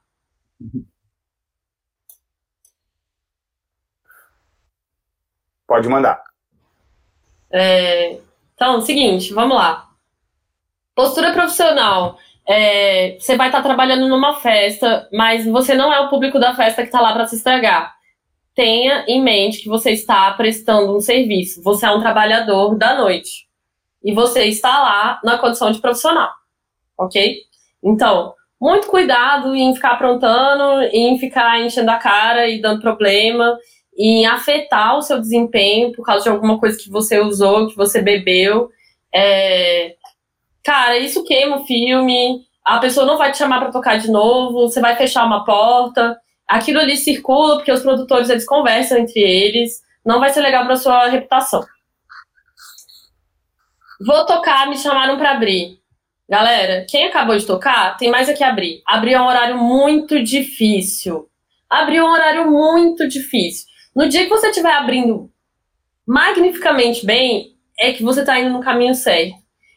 [5.68, 6.24] Pode mandar.
[7.52, 8.20] É,
[8.56, 9.90] então, seguinte, vamos lá.
[10.96, 12.18] Postura profissional.
[12.48, 16.56] É, você vai estar tá trabalhando numa festa, mas você não é o público da
[16.56, 17.98] festa que está lá para se estragar
[18.58, 21.62] tenha em mente que você está prestando um serviço.
[21.62, 23.48] Você é um trabalhador da noite.
[24.04, 26.32] E você está lá na condição de profissional.
[26.98, 27.38] Ok?
[27.84, 33.58] Então, muito cuidado em ficar aprontando, em ficar enchendo a cara e dando problema,
[33.98, 38.02] em afetar o seu desempenho por causa de alguma coisa que você usou, que você
[38.02, 38.70] bebeu.
[39.14, 39.96] É...
[40.64, 42.42] Cara, isso queima o filme.
[42.66, 46.18] A pessoa não vai te chamar para tocar de novo, você vai fechar uma porta
[46.48, 50.78] aquilo ali circula porque os produtores eles conversam entre eles, não vai ser legal para
[50.78, 51.64] sua reputação.
[54.00, 55.80] Vou tocar, me chamaram para abrir.
[56.30, 58.82] Galera, quem acabou de tocar, tem mais aqui abrir.
[58.86, 61.30] Abrir é um horário muito difícil.
[61.70, 63.66] Abrir é um horário muito difícil.
[63.96, 65.32] No dia que você estiver abrindo
[66.06, 69.36] magnificamente bem, é que você tá indo no caminho certo.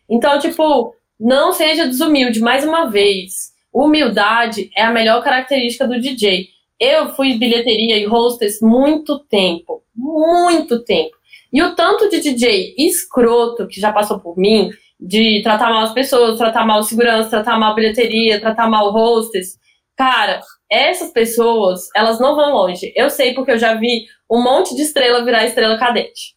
[0.09, 2.41] Então, tipo, não seja desumilde.
[2.41, 6.49] Mais uma vez, humildade é a melhor característica do DJ.
[6.81, 11.17] Eu fui bilheteria e hostess muito tempo, muito tempo.
[11.53, 14.71] E o tanto de DJ escroto que já passou por mim,
[15.01, 19.59] de tratar mal as pessoas, tratar mal segurança, tratar mal bilheteria, tratar mal hostess,
[19.97, 20.41] cara,
[20.71, 22.93] essas pessoas, elas não vão longe.
[22.95, 26.37] Eu sei porque eu já vi um monte de estrela virar estrela cadete.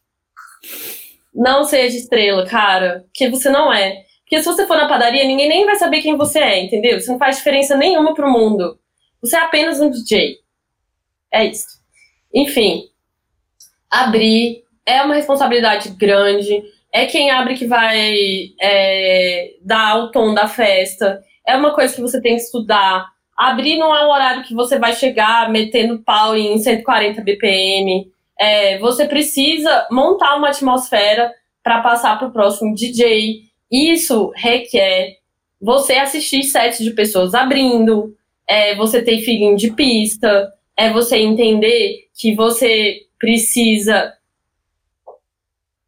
[1.34, 4.03] Não seja estrela, cara, que você não é.
[4.22, 6.99] Porque se você for na padaria, ninguém nem vai saber quem você é, entendeu?
[6.99, 8.80] Você não faz diferença nenhuma pro mundo.
[9.22, 10.38] Você é apenas um DJ.
[11.32, 11.68] É isso.
[12.34, 12.84] Enfim,
[13.89, 16.64] abrir é uma responsabilidade grande.
[16.94, 21.24] É quem abre que vai é, dar o tom da festa.
[21.46, 23.08] É uma coisa que você tem que estudar.
[23.36, 28.12] Abrir não é um horário que você vai chegar metendo pau em 140 BPM.
[28.39, 31.34] É, você precisa montar uma atmosfera
[31.64, 33.41] para passar para o próximo DJ.
[33.72, 35.18] Isso requer
[35.60, 38.14] você assistir sets de pessoas abrindo,
[38.48, 44.14] é você ter feeling de pista, é você entender que você precisa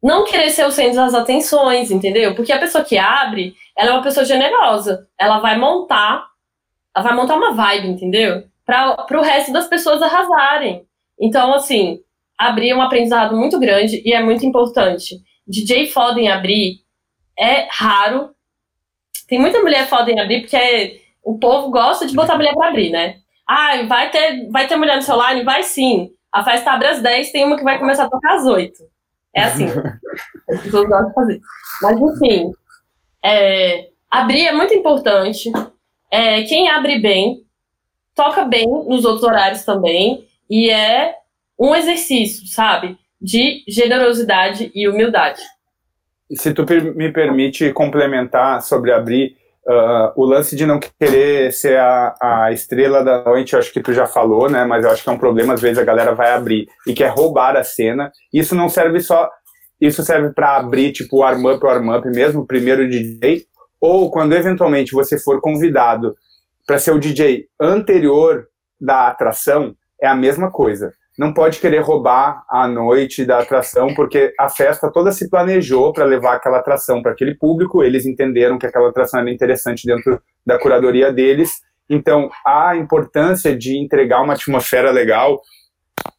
[0.02, 2.34] não querer ser o centro das atenções, entendeu?
[2.34, 5.08] Porque a pessoa que abre, ela é uma pessoa generosa.
[5.18, 6.26] Ela vai montar,
[6.94, 8.44] ela vai montar uma vibe, entendeu?
[8.64, 10.84] Para o resto das pessoas arrasarem.
[11.20, 12.00] Então, assim,
[12.38, 15.16] abrir é um aprendizado muito grande e é muito importante.
[15.46, 16.80] DJ foda em abrir
[17.38, 18.30] é raro.
[19.28, 22.90] Tem muita mulher foda em abrir porque o povo gosta de botar mulher pra abrir,
[22.90, 23.16] né?
[23.48, 25.44] Ah, vai ter, vai ter mulher no seu line?
[25.44, 26.10] Vai sim.
[26.32, 28.95] A festa abre às 10, tem uma que vai começar a tocar às 8.
[29.36, 29.66] É assim.
[30.48, 31.40] As pessoas gostam de fazer.
[31.82, 32.52] Mas, enfim,
[33.22, 35.52] é, abrir é muito importante.
[36.10, 37.42] É, quem abre bem,
[38.14, 40.26] toca bem nos outros horários também.
[40.48, 41.14] E é
[41.58, 42.96] um exercício, sabe?
[43.20, 45.42] De generosidade e humildade.
[46.32, 46.64] Se tu
[46.94, 49.36] me permite complementar sobre abrir,
[49.68, 53.80] Uh, o lance de não querer ser a, a estrela da noite, eu acho que
[53.80, 54.64] tu já falou, né?
[54.64, 57.08] Mas eu acho que é um problema, às vezes a galera vai abrir e quer
[57.08, 58.12] roubar a cena.
[58.32, 59.28] Isso não serve só.
[59.80, 63.44] Isso serve para abrir, tipo, o arm-up, o arm-up mesmo, primeiro DJ,
[63.80, 66.14] ou quando eventualmente você for convidado
[66.66, 68.46] para ser o DJ anterior
[68.80, 74.34] da atração, é a mesma coisa não pode querer roubar a noite da atração, porque
[74.38, 78.66] a festa toda se planejou para levar aquela atração para aquele público, eles entenderam que
[78.66, 84.90] aquela atração era interessante dentro da curadoria deles, Então, a importância de entregar uma atmosfera
[84.90, 85.40] legal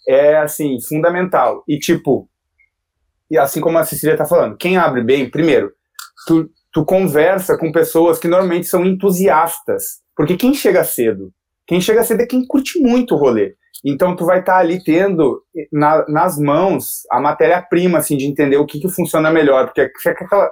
[0.07, 1.61] é, assim, fundamental.
[1.67, 2.29] E, tipo,
[3.29, 5.73] e assim como a Cecília está falando, quem abre bem, primeiro,
[6.25, 10.01] tu, tu conversa com pessoas que normalmente são entusiastas.
[10.15, 11.33] Porque quem chega cedo?
[11.67, 13.55] Quem chega cedo é quem curte muito o rolê.
[13.85, 18.57] Então tu vai estar tá ali tendo na, nas mãos a matéria-prima, assim, de entender
[18.57, 19.67] o que, que funciona melhor.
[19.67, 20.49] Porque aquela,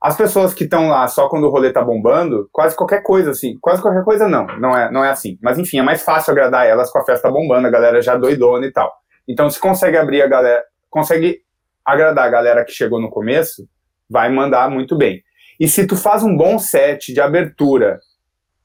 [0.00, 3.58] as pessoas que estão lá só quando o rolê tá bombando, quase qualquer coisa, assim,
[3.58, 5.38] quase qualquer coisa não, não é, não é assim.
[5.42, 8.66] Mas enfim, é mais fácil agradar elas com a festa bombando, a galera já doidona
[8.66, 8.92] e tal.
[9.26, 11.40] Então se consegue abrir a galera, consegue
[11.82, 13.66] agradar a galera que chegou no começo,
[14.08, 15.22] vai mandar muito bem.
[15.58, 17.98] E se tu faz um bom set de abertura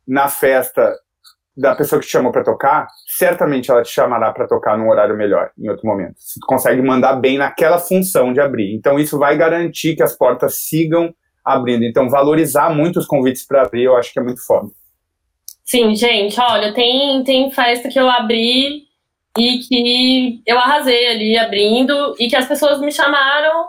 [0.06, 0.94] na festa
[1.60, 5.18] da pessoa que te chamou para tocar, certamente ela te chamará para tocar num horário
[5.18, 6.16] melhor, em outro momento.
[6.18, 8.74] Se tu consegue mandar bem naquela função de abrir.
[8.76, 11.84] Então isso vai garantir que as portas sigam abrindo.
[11.84, 14.70] Então, valorizar muito os convites para abrir, eu acho que é muito foda.
[15.66, 18.84] Sim, gente, olha, tem, tem festa que eu abri
[19.38, 23.68] e que eu arrasei ali abrindo e que as pessoas me chamaram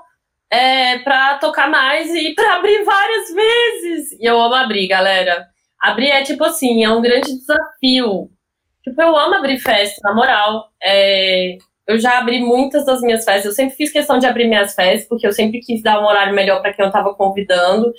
[0.50, 4.12] é, para tocar mais e para abrir várias vezes.
[4.18, 5.46] E eu amo abrir, galera.
[5.80, 8.30] Abrir é tipo assim, é um grande desafio.
[8.82, 10.70] Tipo, eu amo abrir festa, na moral.
[10.82, 11.56] É,
[11.86, 13.46] eu já abri muitas das minhas festas.
[13.46, 16.34] Eu sempre fiz questão de abrir minhas festas, porque eu sempre quis dar um horário
[16.34, 17.92] melhor para quem eu estava convidando.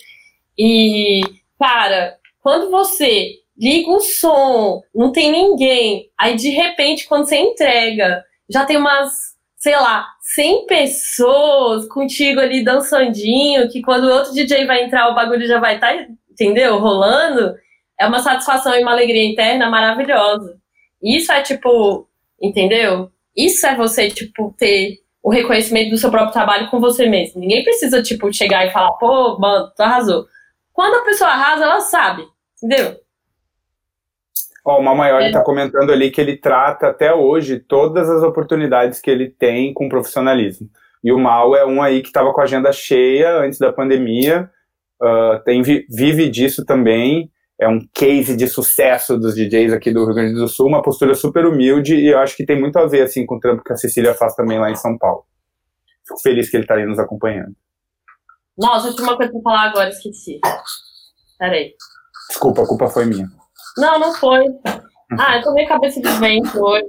[0.58, 1.22] E,
[1.60, 8.24] cara, quando você liga o som, não tem ninguém, aí de repente, quando você entrega,
[8.50, 9.12] já tem umas,
[9.58, 15.46] sei lá, 100 pessoas contigo ali dançandinho, que quando outro DJ vai entrar, o bagulho
[15.46, 16.80] já vai estar, tá, entendeu?
[16.80, 17.56] Rolando.
[18.02, 20.58] É uma satisfação e uma alegria interna maravilhosa.
[21.04, 22.08] Isso é tipo,
[22.42, 23.12] entendeu?
[23.38, 27.40] Isso é você, tipo, ter o reconhecimento do seu próprio trabalho com você mesmo.
[27.40, 30.26] Ninguém precisa, tipo, chegar e falar, pô, mano, tu arrasou.
[30.74, 32.26] Quando a pessoa arrasa, ela sabe,
[32.58, 32.96] entendeu?
[34.66, 35.44] Ó, o Maior está é.
[35.44, 40.68] comentando ali que ele trata até hoje todas as oportunidades que ele tem com profissionalismo.
[41.04, 44.50] E o Mal é um aí que estava com a agenda cheia antes da pandemia,
[45.02, 47.30] uh, tem, vive disso também,
[47.62, 51.14] é um case de sucesso dos DJs aqui do Rio Grande do Sul, uma postura
[51.14, 53.72] super humilde e eu acho que tem muito a ver assim com o trampo que
[53.72, 55.24] a Cecília faz também lá em São Paulo.
[56.08, 57.56] Fico feliz que ele está aí nos acompanhando.
[58.58, 60.40] Nossa, eu tinha uma coisa para falar agora, esqueci.
[61.38, 61.76] Peraí.
[62.30, 63.28] Desculpa, a culpa foi minha.
[63.78, 64.44] Não, não foi.
[65.20, 66.86] Ah, eu tô meio cabeça de vento hoje.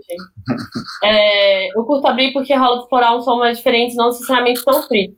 [1.04, 5.12] É, eu curto abrir porque rola explorar um som mais diferente, não necessariamente tão frio.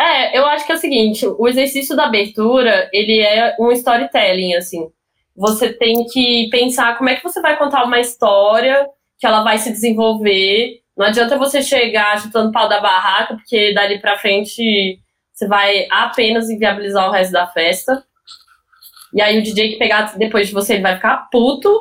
[0.00, 4.54] É, eu acho que é o seguinte, o exercício da abertura, ele é um storytelling,
[4.54, 4.90] assim.
[5.36, 8.88] Você tem que pensar como é que você vai contar uma história
[9.18, 10.80] que ela vai se desenvolver.
[10.96, 14.98] Não adianta você chegar chutando pau da barraca, porque dali pra frente
[15.34, 18.02] você vai apenas inviabilizar o resto da festa.
[19.12, 21.78] E aí o DJ que pegar depois de você, ele vai ficar puto.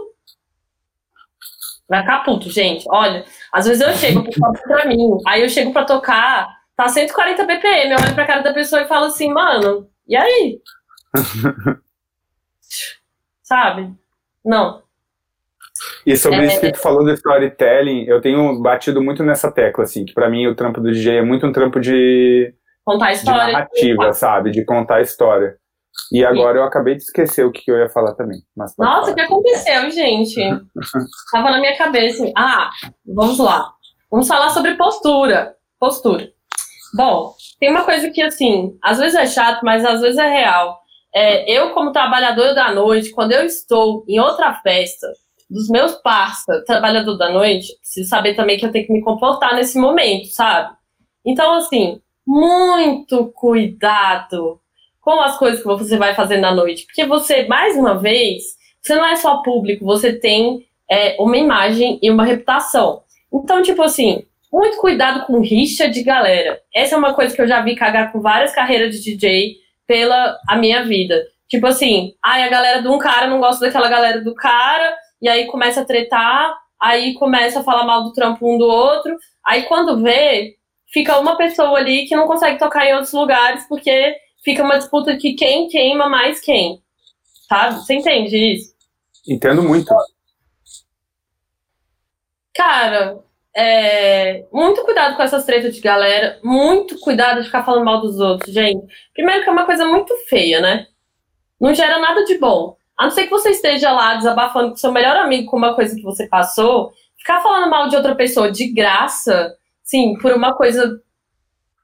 [1.87, 2.83] Vai ficar puto, gente.
[2.89, 4.23] Olha, às vezes eu chego
[4.63, 7.91] pra mim, aí eu chego pra tocar Tá 140 BPM.
[7.91, 10.61] Eu olho pra cara da pessoa e falo assim, mano, e aí?
[13.43, 13.93] Sabe?
[14.45, 14.81] Não.
[16.05, 16.45] E sobre é...
[16.45, 20.29] isso que tu falou do storytelling, eu tenho batido muito nessa tecla, assim, que para
[20.29, 22.55] mim o trampo do DJ é muito um trampo de.
[22.85, 23.47] Contar história.
[23.47, 24.17] De narrativa, de...
[24.17, 24.51] sabe?
[24.51, 25.57] De contar história.
[26.13, 26.59] E agora Sim.
[26.59, 28.39] eu acabei de esquecer o que eu ia falar também.
[28.55, 30.39] Nossa, o que aconteceu, gente?
[31.29, 32.23] Tava na minha cabeça.
[32.37, 32.69] Ah,
[33.05, 33.69] vamos lá.
[34.09, 35.57] Vamos falar sobre postura.
[35.77, 36.38] Postura.
[36.93, 40.79] Bom, tem uma coisa que, assim, às vezes é chato, mas às vezes é real.
[41.13, 45.07] É, eu, como trabalhadora da noite, quando eu estou em outra festa,
[45.49, 49.55] dos meus parceiros, trabalhador da noite, preciso saber também que eu tenho que me comportar
[49.55, 50.75] nesse momento, sabe?
[51.25, 54.59] Então, assim, muito cuidado
[55.01, 56.85] com as coisas que você vai fazer na noite.
[56.85, 58.43] Porque você, mais uma vez,
[58.81, 63.01] você não é só público, você tem é, uma imagem e uma reputação.
[63.33, 66.61] Então, tipo assim, muito cuidado com rixa de galera.
[66.73, 70.37] Essa é uma coisa que eu já vi cagar com várias carreiras de DJ pela
[70.47, 71.23] a minha vida.
[71.47, 75.27] Tipo assim, ai, a galera de um cara não gosta daquela galera do cara, e
[75.27, 79.63] aí começa a tretar, aí começa a falar mal do trampo um do outro, aí
[79.63, 80.55] quando vê,
[80.91, 85.17] fica uma pessoa ali que não consegue tocar em outros lugares, porque fica uma disputa
[85.17, 86.81] de quem queima mais quem.
[87.47, 87.79] Sabe?
[87.79, 88.73] Você entende isso?
[89.27, 89.91] Entendo muito.
[92.53, 93.19] Cara,
[93.55, 96.39] é, muito cuidado com essas tretas de galera.
[96.43, 98.85] Muito cuidado de ficar falando mal dos outros, gente.
[99.13, 100.87] Primeiro que é uma coisa muito feia, né?
[101.59, 102.77] Não gera nada de bom.
[102.97, 105.95] A não ser que você esteja lá desabafando com seu melhor amigo com uma coisa
[105.95, 110.99] que você passou, ficar falando mal de outra pessoa de graça, sim, por uma coisa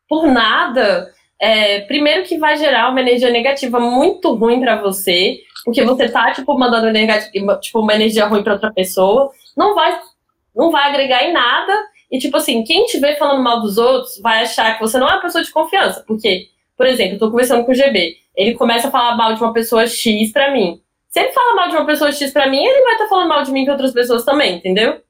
[0.08, 5.84] por nada, é, primeiro que vai gerar uma energia negativa muito ruim para você, porque
[5.84, 10.00] você tá, tipo, mandando energia, tipo, uma energia ruim pra outra pessoa, não vai,
[10.56, 11.74] não vai agregar em nada.
[12.12, 15.08] E, tipo assim, quem te vê falando mal dos outros vai achar que você não
[15.08, 16.04] é uma pessoa de confiança.
[16.08, 16.48] Porque,
[16.78, 19.54] por exemplo, eu tô conversando com o GB, ele começa a falar mal de uma
[19.54, 20.82] pessoa X pra mim.
[21.10, 23.30] Se ele fala mal de uma pessoa X pra mim, ele vai estar tá falando
[23.30, 25.02] mal de mim pra outras pessoas também, entendeu?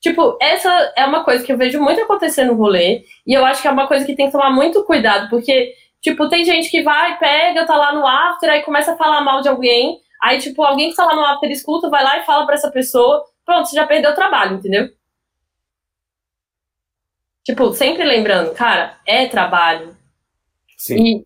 [0.00, 3.60] Tipo, essa é uma coisa que eu vejo muito acontecer no rolê, e eu acho
[3.60, 6.82] que é uma coisa que tem que tomar muito cuidado, porque, tipo, tem gente que
[6.82, 10.62] vai, pega, tá lá no after, aí começa a falar mal de alguém, aí, tipo,
[10.62, 13.68] alguém que tá lá no after escuta, vai lá e fala pra essa pessoa, pronto,
[13.68, 14.90] você já perdeu o trabalho, entendeu?
[17.44, 19.96] Tipo, sempre lembrando, cara, é trabalho.
[20.76, 20.96] Sim.
[20.98, 21.24] E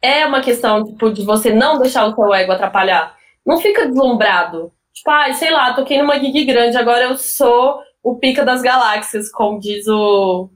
[0.00, 3.14] é uma questão, tipo, de você não deixar o seu ego atrapalhar.
[3.44, 4.72] Não fica deslumbrado.
[4.94, 8.62] Tipo, ai, ah, sei lá, toquei numa gig grande, agora eu sou o pica das
[8.62, 10.50] galáxias, como diz o.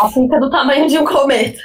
[0.00, 1.60] A pica do tamanho de um cometa.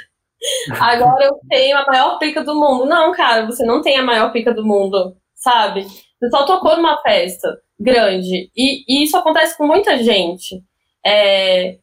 [0.78, 2.84] Agora eu tenho a maior pica do mundo.
[2.84, 5.86] Não, cara, você não tem a maior pica do mundo, sabe?
[6.30, 8.50] Só tocou numa festa grande.
[8.56, 10.62] E, e isso acontece com muita gente.
[11.04, 11.78] É,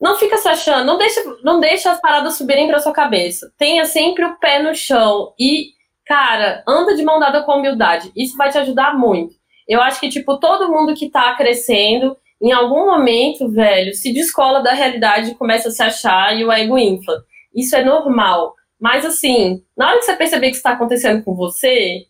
[0.00, 3.52] não fica se achando, não deixa, não deixa as paradas subirem pra sua cabeça.
[3.58, 5.72] Tenha sempre o pé no chão e,
[6.06, 8.10] cara, anda de mão dada com humildade.
[8.16, 9.34] Isso vai te ajudar muito.
[9.68, 14.62] Eu acho que, tipo, todo mundo que tá crescendo, em algum momento, velho, se descola
[14.62, 17.22] da realidade e começa a se achar e o ego infla.
[17.54, 18.54] Isso é normal.
[18.80, 22.06] Mas, assim, na hora que você perceber que isso tá acontecendo com você,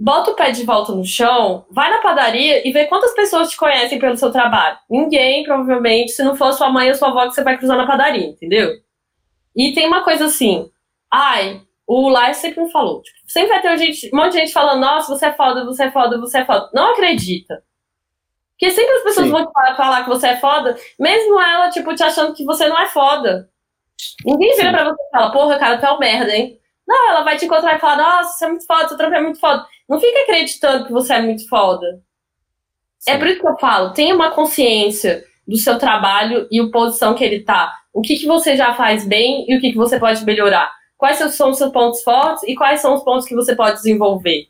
[0.00, 3.56] bota o pé de volta no chão, vai na padaria e vê quantas pessoas te
[3.58, 4.78] conhecem pelo seu trabalho.
[4.88, 7.86] Ninguém, provavelmente, se não for sua mãe ou sua avó que você vai cruzar na
[7.86, 8.70] padaria, entendeu?
[9.54, 10.70] E tem uma coisa assim,
[11.12, 13.02] ai, o Lai sempre me falou.
[13.02, 15.84] Tipo, sempre vai ter gente, um monte de gente falando, nossa, você é foda, você
[15.84, 16.70] é foda, você é foda.
[16.72, 17.62] Não acredita.
[18.52, 19.32] Porque sempre as pessoas Sim.
[19.32, 22.86] vão falar que você é foda, mesmo ela, tipo, te achando que você não é
[22.86, 23.50] foda.
[24.24, 24.76] Ninguém vira Sim.
[24.76, 26.59] pra você e fala, porra, cara, tu é um merda, hein?
[26.90, 29.20] Não, ela vai te encontrar e falar, nossa, você é muito foda, seu trampo é
[29.20, 29.64] muito foda.
[29.88, 31.86] Não fica acreditando que você é muito foda.
[31.86, 31.92] É
[32.98, 33.10] Sim.
[33.12, 37.14] É por isso que eu falo, tenha uma consciência do seu trabalho e a posição
[37.14, 37.72] que ele tá.
[37.92, 41.16] O que, que você já faz bem e o que, que você pode melhorar quais
[41.16, 44.48] são os seus pontos fortes e quais são os pontos que você pode desenvolver.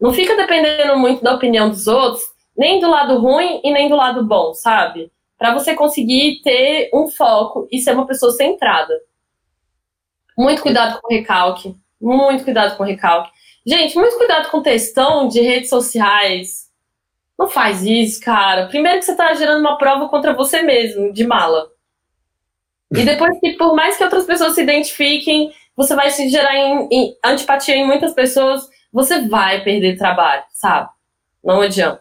[0.00, 2.22] Não fica dependendo muito da opinião dos outros,
[2.56, 5.10] nem do lado ruim e nem do lado bom, sabe?
[5.38, 8.94] Para você conseguir ter um foco e ser uma pessoa centrada.
[10.38, 11.74] Muito cuidado com recalque.
[12.00, 13.30] Muito cuidado com recalque.
[13.66, 16.68] Gente, muito cuidado com textão de redes sociais.
[17.36, 18.68] Não faz isso, cara.
[18.68, 21.68] Primeiro que você tá gerando uma prova contra você mesmo, de mala.
[22.92, 26.88] E depois que, por mais que outras pessoas se identifiquem, você vai se gerar em,
[26.90, 28.62] em, antipatia em muitas pessoas,
[28.92, 30.88] você vai perder trabalho, sabe?
[31.44, 32.00] Não adianta.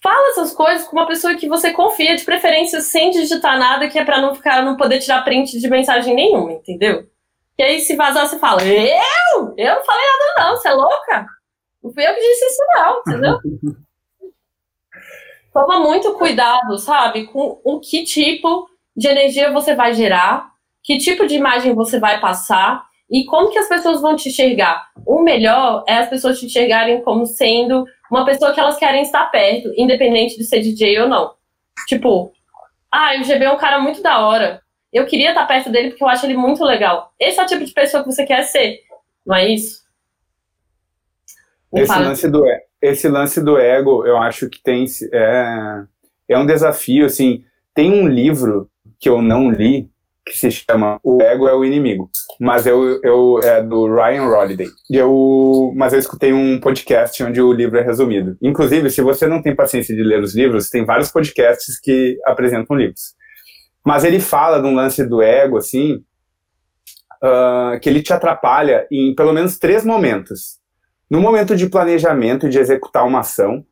[0.00, 3.98] Fala essas coisas com uma pessoa que você confia, de preferência sem digitar nada, que
[3.98, 7.06] é para não ficar, não poder tirar print de mensagem nenhuma, entendeu?
[7.58, 9.54] E aí, se vazar, você fala, eu?
[9.56, 11.26] Eu não falei nada, não, você é louca?
[11.82, 13.38] Não fui eu que disse isso, não, entendeu?
[15.52, 20.52] Toma muito cuidado, sabe, com o que tipo de energia você vai gerar,
[20.84, 24.86] que tipo de imagem você vai passar e como que as pessoas vão te enxergar?
[25.04, 29.26] O melhor é as pessoas te enxergarem como sendo uma pessoa que elas querem estar
[29.30, 31.34] perto, independente de ser DJ ou não.
[31.86, 32.32] Tipo,
[32.92, 34.62] ah, o GB é um cara muito da hora.
[34.92, 37.12] Eu queria estar perto dele porque eu acho ele muito legal.
[37.18, 38.80] Esse é o tipo de pessoa que você quer ser,
[39.26, 39.86] não é isso?
[41.74, 42.44] esse lance, do,
[42.80, 45.82] esse lance do ego, eu acho que tem é,
[46.28, 49.90] é um desafio, assim, tem um livro que eu não li,
[50.24, 52.10] que se chama O Ego é o Inimigo.
[52.38, 54.68] Mas eu, eu é do Ryan Holiday.
[54.90, 58.36] Eu, mas eu escutei um podcast onde o livro é resumido.
[58.42, 62.76] Inclusive, se você não tem paciência de ler os livros, tem vários podcasts que apresentam
[62.76, 63.14] livros.
[63.88, 66.04] Mas ele fala de um lance do ego, assim,
[67.24, 70.58] uh, que ele te atrapalha em pelo menos três momentos.
[71.10, 73.64] No momento de planejamento, de executar uma ação,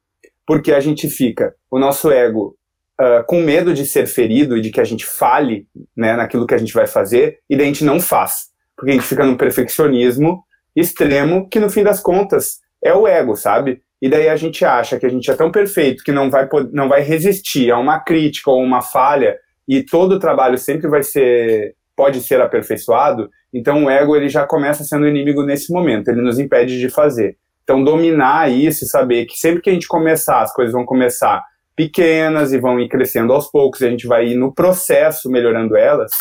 [0.46, 2.56] porque a gente fica, o nosso ego
[2.98, 6.54] uh, com medo de ser ferido e de que a gente fale né, naquilo que
[6.54, 8.46] a gente vai fazer, e daí a gente não faz.
[8.74, 10.42] Porque a gente fica num perfeccionismo
[10.74, 13.82] extremo que, no fim das contas, é o ego, sabe?
[14.00, 16.88] E daí a gente acha que a gente é tão perfeito que não vai, não
[16.88, 19.36] vai resistir a uma crítica ou uma falha,
[19.68, 24.84] e todo trabalho sempre vai ser pode ser aperfeiçoado, então o ego ele já começa
[24.84, 27.38] sendo inimigo nesse momento, ele nos impede de fazer.
[27.64, 31.42] Então dominar isso e saber que sempre que a gente começar, as coisas vão começar
[31.74, 35.74] pequenas e vão ir crescendo aos poucos, e a gente vai ir no processo melhorando
[35.74, 36.12] elas,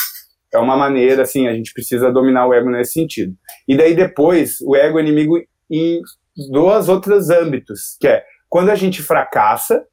[0.54, 3.36] é uma maneira, assim, a gente precisa dominar o ego nesse sentido.
[3.68, 5.38] E daí depois, o ego é inimigo
[5.70, 6.02] em
[6.52, 9.84] dois outros âmbitos, que é quando a gente fracassa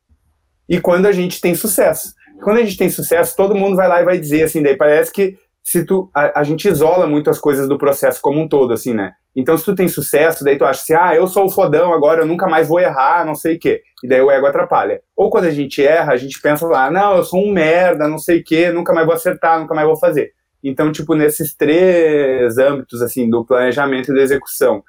[0.69, 2.15] e quando a gente tem sucesso.
[2.43, 5.13] Quando a gente tem sucesso, todo mundo vai lá e vai dizer assim, daí parece
[5.13, 8.73] que se tu, a, a, gente isola muito as coisas do processo como um todo,
[8.73, 9.13] assim, né?
[9.35, 12.23] Então, se tu tem sucesso, daí tu acha assim, ah, eu sou o fodão agora,
[12.23, 13.81] eu nunca mais vou errar, não sei o quê.
[14.03, 15.01] E daí o ego atrapalha.
[15.17, 18.19] Ou quando a gente erra, a gente pensa lá, não, eu sou um merda, não
[18.19, 20.33] sei o quê, nunca mais vou acertar, nunca mais vou fazer.
[20.63, 24.83] Então, tipo, nesses três âmbitos, assim, do planejamento e da execução,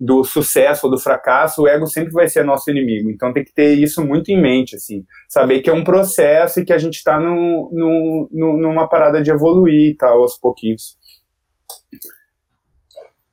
[0.00, 3.10] do sucesso ou do fracasso, o ego sempre vai ser nosso inimigo.
[3.10, 5.04] Então tem que ter isso muito em mente, assim.
[5.28, 9.30] Saber que é um processo e que a gente está no, no, numa parada de
[9.30, 10.96] evoluir e tal, aos pouquinhos.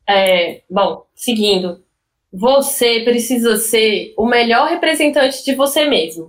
[0.09, 1.83] É, bom, seguindo.
[2.33, 6.27] Você precisa ser o melhor representante de você mesmo.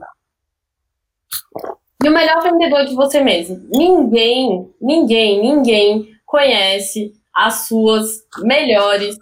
[2.04, 3.66] E o melhor vendedor de você mesmo.
[3.70, 9.16] Ninguém, ninguém, ninguém conhece as suas melhores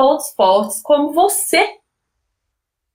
[0.00, 1.76] pontos fortes como você.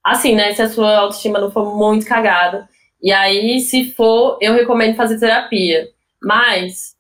[0.04, 0.56] Assim, né?
[0.56, 2.68] Se a sua autoestima não for muito cagada.
[3.00, 5.88] E aí, se for, eu recomendo fazer terapia.
[6.20, 6.96] Mas,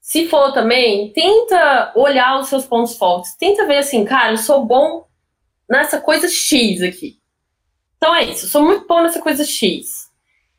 [0.00, 3.36] se for também, tenta olhar os seus pontos fortes.
[3.36, 5.06] Tenta ver assim, cara, eu sou bom
[5.70, 7.20] nessa coisa X aqui.
[7.96, 10.08] Então é isso, eu sou muito bom nessa coisa X.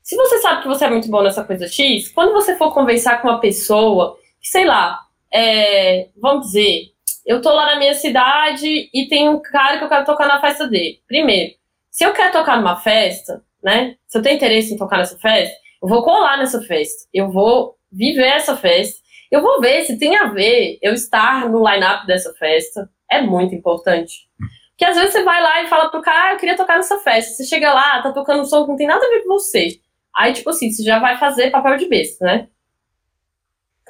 [0.01, 3.21] Se você sabe que você é muito bom nessa coisa X, quando você for conversar
[3.21, 4.99] com uma pessoa, que sei lá,
[5.31, 6.93] é, vamos dizer,
[7.29, 10.41] eu tô lá na minha cidade e tem um cara que eu quero tocar na
[10.41, 10.99] festa dele.
[11.07, 11.53] Primeiro,
[11.91, 13.97] se eu quero tocar numa festa, né?
[14.07, 17.07] Se eu tenho interesse em tocar nessa festa, eu vou colar nessa festa.
[17.13, 18.99] Eu vou viver essa festa.
[19.29, 22.89] Eu vou ver se tem a ver eu estar no line-up dessa festa.
[23.11, 24.27] É muito importante.
[24.71, 26.97] Porque às vezes você vai lá e fala pro cara, ah, eu queria tocar nessa
[26.97, 27.35] festa.
[27.35, 29.79] Você chega lá, tá tocando um som que não tem nada a ver com você.
[30.17, 32.47] Aí, tipo assim, você já vai fazer papel de besta, né?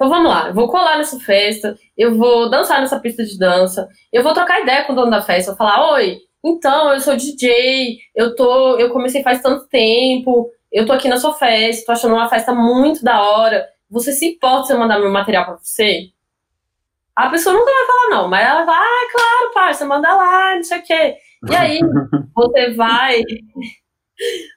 [0.00, 3.86] Então vamos lá, eu vou colar nessa festa, eu vou dançar nessa pista de dança,
[4.10, 7.14] eu vou trocar ideia com o dono da festa, vou falar, oi, então, eu sou
[7.14, 11.92] DJ, eu tô, eu comecei faz tanto tempo, eu tô aqui na sua festa, tô
[11.92, 13.68] achando uma festa muito da hora.
[13.90, 16.06] Você se importa se eu mandar meu material para você?
[17.14, 20.62] A pessoa nunca vai falar não, mas ela vai, ah, claro, parça, manda lá, não
[20.62, 21.16] sei o quê.
[21.46, 21.78] E aí,
[22.34, 23.22] você vai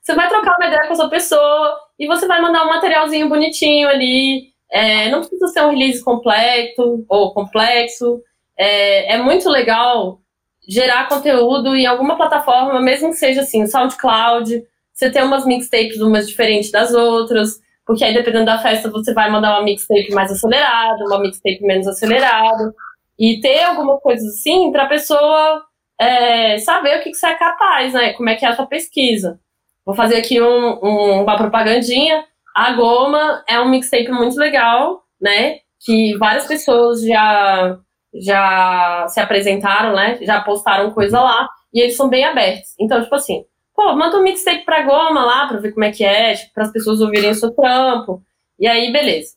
[0.01, 3.89] você vai trocar uma ideia com essa pessoa e você vai mandar um materialzinho bonitinho
[3.89, 8.19] ali, é, não precisa ser um release completo ou complexo.
[8.57, 10.19] É, é, muito legal
[10.67, 14.63] gerar conteúdo em alguma plataforma, mesmo que seja assim, SoundCloud.
[14.91, 19.29] Você ter umas mixtapes umas diferentes das outras, porque aí dependendo da festa você vai
[19.29, 22.73] mandar uma mixtape mais acelerada, uma mixtape menos acelerada.
[23.19, 25.63] E ter alguma coisa assim para a pessoa
[26.01, 28.13] é, saber o que, que você é capaz, né?
[28.13, 29.39] Como é que é a sua pesquisa.
[29.85, 32.25] Vou fazer aqui um, um, uma propagandinha.
[32.53, 35.57] A Goma é um mixtape muito legal, né?
[35.79, 37.77] Que várias pessoas já,
[38.13, 40.19] já se apresentaram, né?
[40.21, 41.49] Já postaram coisa lá.
[41.73, 42.75] E eles são bem abertos.
[42.79, 43.43] Então, tipo assim,
[43.75, 46.63] pô, manda um mixtape pra Goma lá pra ver como é que é, tipo, para
[46.63, 48.21] as pessoas ouvirem o seu trampo.
[48.59, 49.33] E aí, beleza.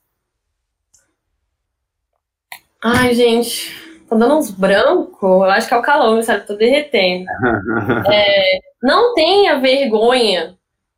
[2.85, 3.75] Ai, gente,
[4.09, 5.23] tá dando uns brancos.
[5.23, 6.47] Eu acho que é o calor, sabe?
[6.47, 7.25] Tô derretendo.
[8.13, 10.57] É, não tenha vergonha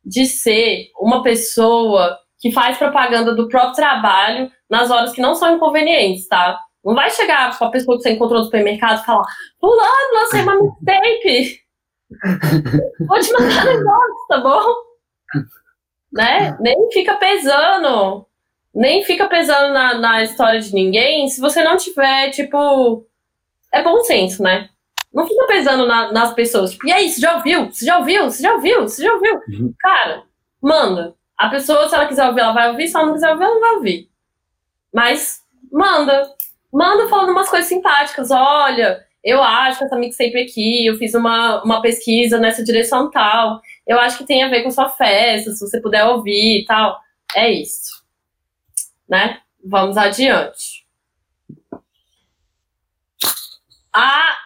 [0.09, 5.55] de ser uma pessoa que faz propaganda do próprio trabalho nas horas que não são
[5.55, 6.59] inconvenientes, tá?
[6.83, 9.25] Não vai chegar com a pessoa que você encontrou no supermercado e falar:
[9.59, 11.59] Fulano, lancei uma mixtape.
[13.07, 14.73] Vou te mandar negócio, tá bom?
[16.11, 16.57] Né?
[16.59, 18.25] Nem fica pesando.
[18.73, 23.05] Nem fica pesando na, na história de ninguém se você não tiver, tipo.
[23.71, 24.69] É bom senso, né?
[25.13, 26.71] Não fica pesando na, nas pessoas.
[26.71, 27.65] Tipo, e aí, você já ouviu?
[27.65, 28.25] Você já ouviu?
[28.25, 28.81] Você já ouviu?
[28.81, 29.35] Você já ouviu?
[29.49, 29.73] Uhum.
[29.79, 30.23] Cara,
[30.61, 31.15] manda.
[31.37, 32.87] A pessoa, se ela quiser ouvir, ela vai ouvir.
[32.87, 34.09] Se ela não quiser ouvir, ela não vai ouvir.
[34.93, 35.41] Mas
[35.71, 36.31] manda.
[36.71, 38.29] Manda falando umas coisas simpáticas.
[38.29, 43.61] Olha, eu acho que essa mixtape aqui, eu fiz uma, uma pesquisa nessa direção tal.
[43.87, 46.99] Eu acho que tem a ver com sua festa, se você puder ouvir e tal.
[47.35, 48.03] É isso.
[49.09, 49.39] Né?
[49.63, 50.85] Vamos adiante.
[53.93, 54.38] A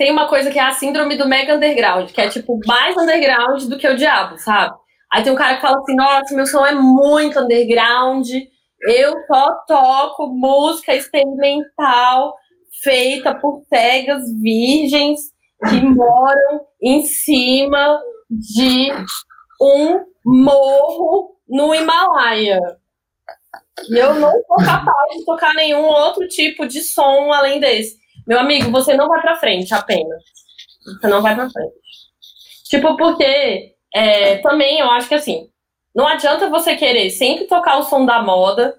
[0.00, 3.64] tem uma coisa que é a síndrome do mega underground, que é tipo mais underground
[3.64, 4.74] do que o diabo, sabe?
[5.12, 8.26] Aí tem um cara que fala assim: nossa, meu som é muito underground,
[8.80, 12.34] eu só toco música experimental
[12.82, 15.20] feita por cegas virgens
[15.68, 18.00] que moram em cima
[18.30, 18.90] de
[19.60, 22.58] um morro no Himalaia.
[23.86, 28.00] E eu não sou capaz de tocar nenhum outro tipo de som além desse.
[28.30, 30.22] Meu amigo, você não vai pra frente apenas.
[30.84, 31.74] Você não vai pra frente.
[32.62, 35.50] Tipo, porque é, também eu acho que assim,
[35.92, 38.78] não adianta você querer sempre tocar o som da moda,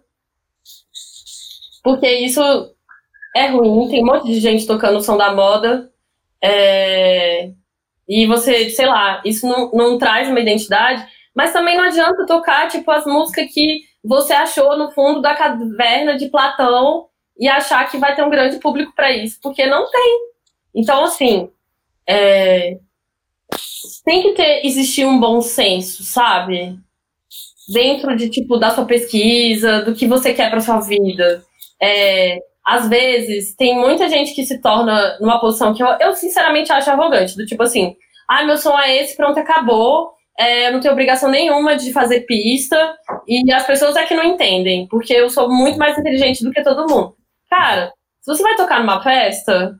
[1.83, 2.41] porque isso
[3.35, 3.89] é ruim.
[3.89, 5.91] Tem um monte de gente tocando o som da moda.
[6.41, 7.51] É,
[8.07, 11.05] e você, sei lá, isso não, não traz uma identidade.
[11.35, 16.15] Mas também não adianta tocar, tipo, as músicas que você achou no fundo da caverna
[16.15, 17.10] de Platão
[17.41, 20.19] e achar que vai ter um grande público para isso, porque não tem.
[20.75, 21.49] Então, assim,
[22.07, 22.77] é,
[24.05, 26.77] tem que ter existir um bom senso, sabe?
[27.67, 31.43] Dentro de tipo da sua pesquisa, do que você quer para sua vida.
[31.81, 36.71] É, às vezes tem muita gente que se torna numa posição que eu, eu sinceramente
[36.71, 37.95] acho arrogante, do tipo assim,
[38.29, 40.11] ah, meu som é esse, pronto, acabou.
[40.39, 42.95] É, eu não tenho obrigação nenhuma de fazer pista.
[43.27, 46.63] E as pessoas é que não entendem, porque eu sou muito mais inteligente do que
[46.63, 47.15] todo mundo.
[47.51, 47.91] Cara,
[48.21, 49.75] se você vai tocar numa festa,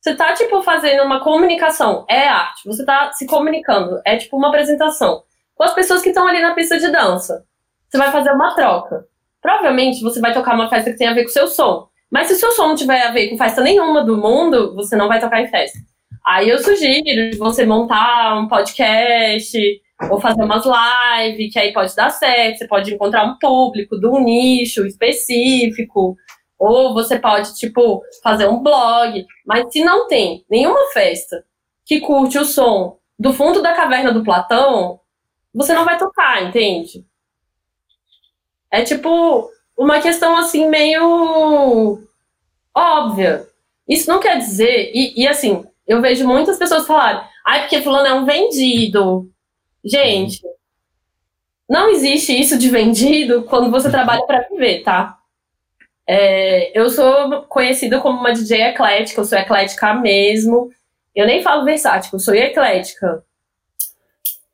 [0.00, 2.04] você tá, tipo, fazendo uma comunicação.
[2.10, 2.66] É arte.
[2.66, 4.00] Você tá se comunicando.
[4.04, 5.22] É, tipo, uma apresentação.
[5.54, 7.44] Com as pessoas que estão ali na pista de dança.
[7.88, 9.06] Você vai fazer uma troca.
[9.40, 11.88] Provavelmente você vai tocar uma festa que tem a ver com o seu som.
[12.10, 14.96] Mas se o seu som não tiver a ver com festa nenhuma do mundo, você
[14.96, 15.78] não vai tocar em festa.
[16.26, 19.56] Aí eu sugiro você montar um podcast
[20.10, 24.06] ou fazer umas lives, que aí pode dar certo, você pode encontrar um público de
[24.06, 26.16] um nicho específico,
[26.58, 29.24] ou você pode, tipo, fazer um blog.
[29.46, 31.44] Mas se não tem nenhuma festa
[31.84, 35.00] que curte o som do fundo da caverna do Platão,
[35.54, 37.04] você não vai tocar, entende?
[38.70, 42.02] É tipo uma questão assim meio
[42.74, 43.46] óbvia.
[43.88, 48.06] Isso não quer dizer, e, e assim, eu vejo muitas pessoas falarem, ai, porque fulano
[48.06, 49.30] é um vendido.
[49.82, 50.42] Gente,
[51.68, 55.17] não existe isso de vendido quando você trabalha para viver, tá?
[56.10, 60.70] É, eu sou conhecida como uma DJ eclética, eu sou eclética mesmo.
[61.14, 63.22] Eu nem falo versátil, eu sou eclética.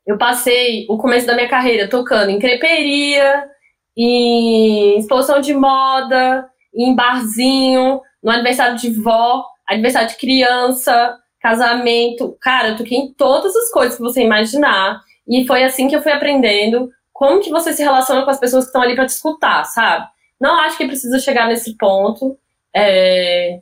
[0.04, 3.48] Eu passei o começo da minha carreira tocando em creperia,
[3.96, 6.44] em exposição de moda,
[6.74, 12.36] em barzinho, no aniversário de vó, aniversário de criança, casamento.
[12.40, 15.00] Cara, eu toquei em todas as coisas que você imaginar.
[15.28, 18.64] E foi assim que eu fui aprendendo como que você se relaciona com as pessoas
[18.64, 20.13] que estão ali para te escutar, sabe?
[20.40, 22.38] Não acho que precisa chegar nesse ponto.
[22.74, 23.60] É...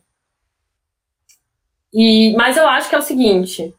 [1.93, 3.75] E, mas eu acho que é o seguinte: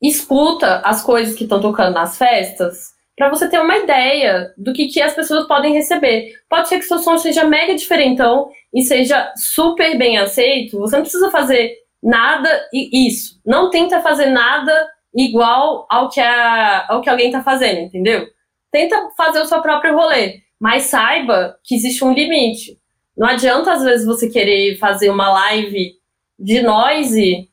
[0.00, 4.88] escuta as coisas que estão tocando nas festas para você ter uma ideia do que,
[4.88, 6.32] que as pessoas podem receber.
[6.48, 10.78] Pode ser que seu som seja mega diferentão e seja super bem aceito.
[10.80, 13.40] Você não precisa fazer nada e isso.
[13.46, 14.72] Não tenta fazer nada
[15.14, 18.26] igual ao que, a, ao que alguém está fazendo, entendeu?
[18.70, 22.78] Tenta fazer o seu próprio rolê, mas saiba que existe um limite.
[23.16, 25.94] Não adianta, às vezes, você querer fazer uma live
[26.38, 27.50] de noise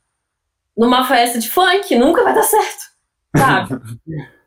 [0.78, 2.84] numa festa de funk, nunca vai dar certo,
[3.36, 3.70] sabe?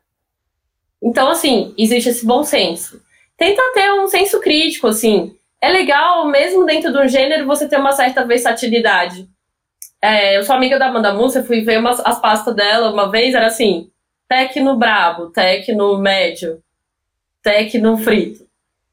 [1.05, 3.01] Então, assim, existe esse bom senso.
[3.37, 5.37] Tenta ter um senso crítico, assim.
[5.59, 9.27] É legal, mesmo dentro de um gênero, você ter uma certa versatilidade.
[10.01, 13.35] É, eu sou amiga da Amanda Múcia, fui ver umas, as pastas dela uma vez,
[13.35, 13.91] era assim,
[14.29, 16.63] tecno brabo, tecno médio,
[17.41, 18.43] tecno frito.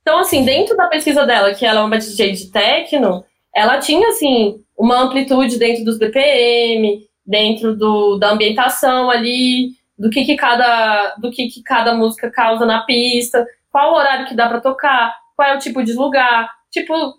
[0.03, 3.25] Então, assim, dentro da pesquisa dela, que ela é uma DJ de tecno,
[3.55, 10.25] ela tinha, assim, uma amplitude dentro dos BPM, dentro do, da ambientação ali, do que,
[10.25, 14.49] que cada do que, que cada música causa na pista, qual o horário que dá
[14.49, 16.51] para tocar, qual é o tipo de lugar.
[16.71, 17.15] Tipo,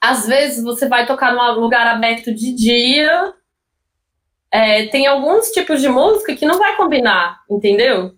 [0.00, 3.34] às vezes você vai tocar num lugar aberto de dia,
[4.50, 8.12] é, tem alguns tipos de música que não vai combinar, entendeu?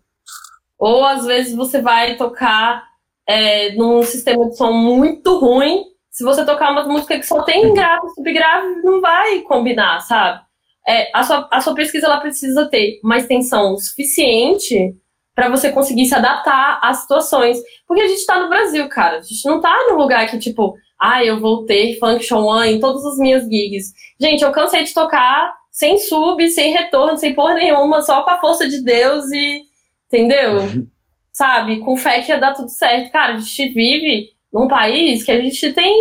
[0.78, 2.86] Ou às vezes você vai tocar
[3.26, 5.84] é, num sistema de som muito ruim.
[6.10, 10.44] Se você tocar uma música que só tem grave e subgrave, não vai combinar, sabe?
[10.86, 14.94] é, a, sua, a sua pesquisa ela precisa ter uma extensão suficiente
[15.34, 17.58] para você conseguir se adaptar às situações.
[17.86, 19.18] Porque a gente está no Brasil, cara.
[19.18, 22.80] A gente não está num lugar que, tipo, ah, eu vou ter Function One em
[22.80, 23.92] todas as minhas gigs.
[24.20, 28.40] Gente, eu cansei de tocar sem sub, sem retorno, sem porra nenhuma, só com a
[28.40, 29.62] força de Deus e.
[30.06, 30.86] Entendeu?
[31.34, 31.80] Sabe?
[31.80, 33.12] Com fé que ia dar tudo certo.
[33.12, 35.94] Cara, a gente vive num país que a gente tem.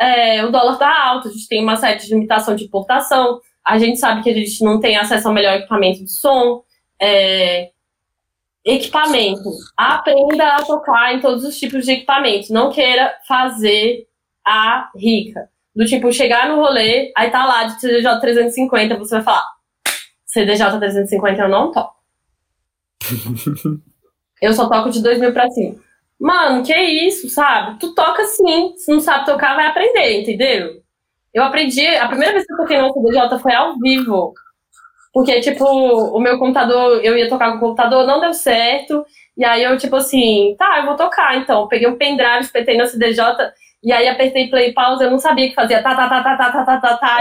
[0.00, 3.98] É, o dólar tá alto, a gente tem uma certa limitação de importação a gente
[3.98, 6.64] sabe que a gente não tem acesso ao melhor equipamento de som.
[7.00, 7.70] É,
[8.64, 9.48] equipamento.
[9.76, 12.52] Aprenda a tocar em todos os tipos de equipamento.
[12.52, 14.08] Não queira fazer
[14.44, 15.48] a rica.
[15.74, 19.46] Do tipo, chegar no rolê, aí tá lá de CDJ 350, você vai falar:
[20.26, 21.94] CDJ 350 eu não toco.
[24.40, 25.76] eu só toco de 2 mil pra cima.
[26.18, 27.78] Mano, que isso, sabe?
[27.78, 28.74] Tu toca sim.
[28.76, 30.82] Se não sabe tocar, vai aprender, entendeu?
[31.32, 34.34] Eu aprendi, a primeira vez que eu toquei no CDJ foi ao vivo.
[35.12, 39.04] Porque, tipo, o meu computador, eu ia tocar com o computador, não deu certo.
[39.36, 41.66] E aí eu, tipo assim, tá, eu vou tocar então.
[41.68, 43.22] Peguei um pendrive, espetei no CDJ,
[43.82, 45.82] e aí apertei play pause, eu não sabia o que fazia.
[45.82, 47.18] Tá, tá, tá, tá, tá, tá, tá, tá, tá,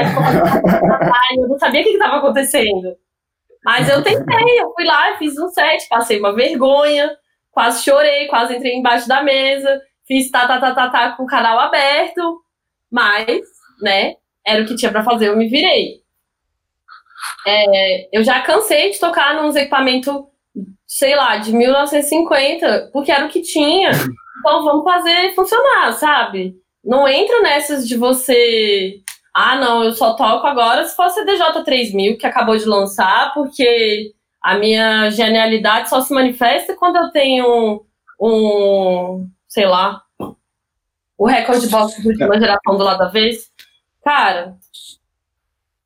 [1.32, 2.96] e eu não sabia o que estava acontecendo.
[3.64, 7.12] Mas eu tentei, eu fui lá, fiz um set, passei uma vergonha,
[7.52, 11.28] quase chorei, quase entrei embaixo da mesa, fiz tá, tá, tá, tá, tá, com o
[11.28, 12.42] canal aberto.
[12.92, 13.42] Mas,
[13.82, 14.16] né,
[14.46, 16.00] era o que tinha para fazer, eu me virei.
[17.46, 20.14] É, eu já cansei de tocar nos equipamentos,
[20.88, 23.92] sei lá, de 1950, porque era o que tinha.
[24.40, 26.56] Então vamos fazer funcionar, sabe?
[26.84, 29.02] Não entra nessas de você.
[29.42, 33.34] Ah, não, eu só toco agora se for a CDJ 3000 que acabou de lançar,
[33.34, 37.80] porque a minha genialidade só se manifesta quando eu tenho um,
[38.20, 40.04] um sei lá,
[41.18, 43.50] o recorde box de última geração do lado da vez.
[44.04, 44.58] Cara,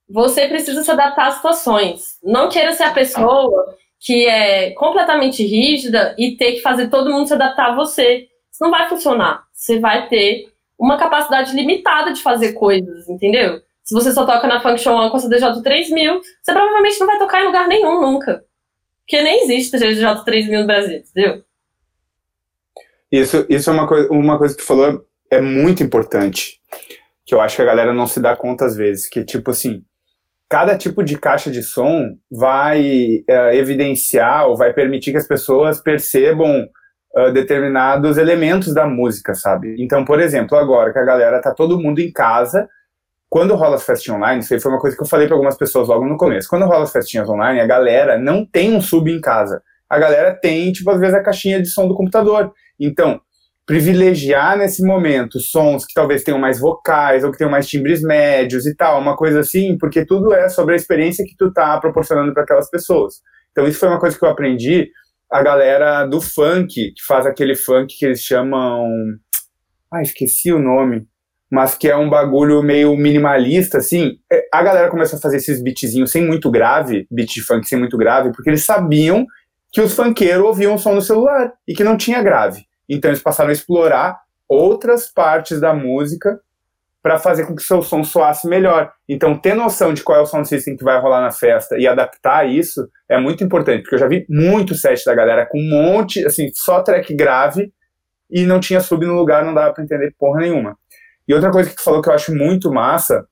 [0.10, 2.18] você precisa se adaptar às situações.
[2.24, 7.28] Não queira ser a pessoa que é completamente rígida e ter que fazer todo mundo
[7.28, 8.28] se adaptar a você.
[8.52, 9.44] Isso não vai funcionar.
[9.54, 10.52] Você vai ter
[10.84, 13.62] uma capacidade limitada de fazer coisas, entendeu?
[13.82, 17.18] Se você só toca na Function One com a CDJ 3000, você provavelmente não vai
[17.18, 18.44] tocar em lugar nenhum nunca.
[19.00, 21.42] Porque nem existe CDJ 3000 no Brasil, entendeu?
[23.10, 26.60] Isso, isso é uma coisa, uma coisa que tu falou é muito importante,
[27.26, 29.86] que eu acho que a galera não se dá conta às vezes, que tipo assim,
[30.50, 35.82] cada tipo de caixa de som vai é, evidenciar ou vai permitir que as pessoas
[35.82, 36.68] percebam
[37.15, 39.76] uh, determinados elementos da música, sabe?
[39.80, 42.68] Então, por exemplo, agora que a galera tá todo mundo em casa,
[43.30, 45.57] quando rola as festinhas online, isso aí foi uma coisa que eu falei para algumas
[45.57, 46.48] pessoas logo no começo.
[46.48, 49.61] Quando rola as festinhas online, a galera não tem um sub em casa.
[49.90, 52.52] A galera tem, tipo, às vezes a caixinha de som do computador.
[52.80, 53.19] Então,
[53.65, 58.65] privilegiar nesse momento sons que talvez tenham mais vocais ou que tenham mais timbres médios
[58.65, 62.34] e tal, uma coisa assim, porque tudo é sobre a experiência que tu tá proporcionando
[62.34, 63.22] para aquelas pessoas.
[63.52, 64.90] Então isso foi uma coisa que eu aprendi
[65.34, 68.88] a galera do funk, que faz aquele funk que eles chamam,
[69.92, 71.08] ah, esqueci o nome,
[71.52, 74.20] mas que é um bagulho meio minimalista assim.
[74.32, 77.80] É, a galera começou a fazer esses beatzinhos sem muito grave, beat de funk sem
[77.80, 79.26] muito grave, porque eles sabiam
[79.72, 82.64] que os funkeiros ouviam som no celular e que não tinha grave.
[82.88, 86.40] Então eles passaram a explorar outras partes da música
[87.04, 88.90] para fazer com que seu som soasse melhor.
[89.10, 91.86] Então, ter noção de qual é o sound system que vai rolar na festa e
[91.86, 95.70] adaptar isso é muito importante, porque eu já vi muito set da galera com um
[95.70, 97.74] monte, assim, só track grave
[98.32, 100.78] e não tinha sub no lugar, não dava para entender porra nenhuma.
[101.28, 103.28] E outra coisa que tu falou que eu acho muito massa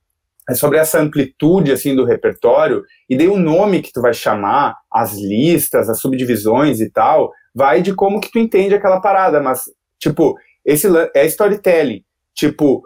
[0.49, 4.75] é sobre essa amplitude, assim, do repertório, e daí o nome que tu vai chamar,
[4.91, 9.61] as listas, as subdivisões e tal, vai de como que tu entende aquela parada, mas,
[9.97, 10.35] tipo,
[10.65, 12.03] esse é storytelling.
[12.33, 12.81] Tipo,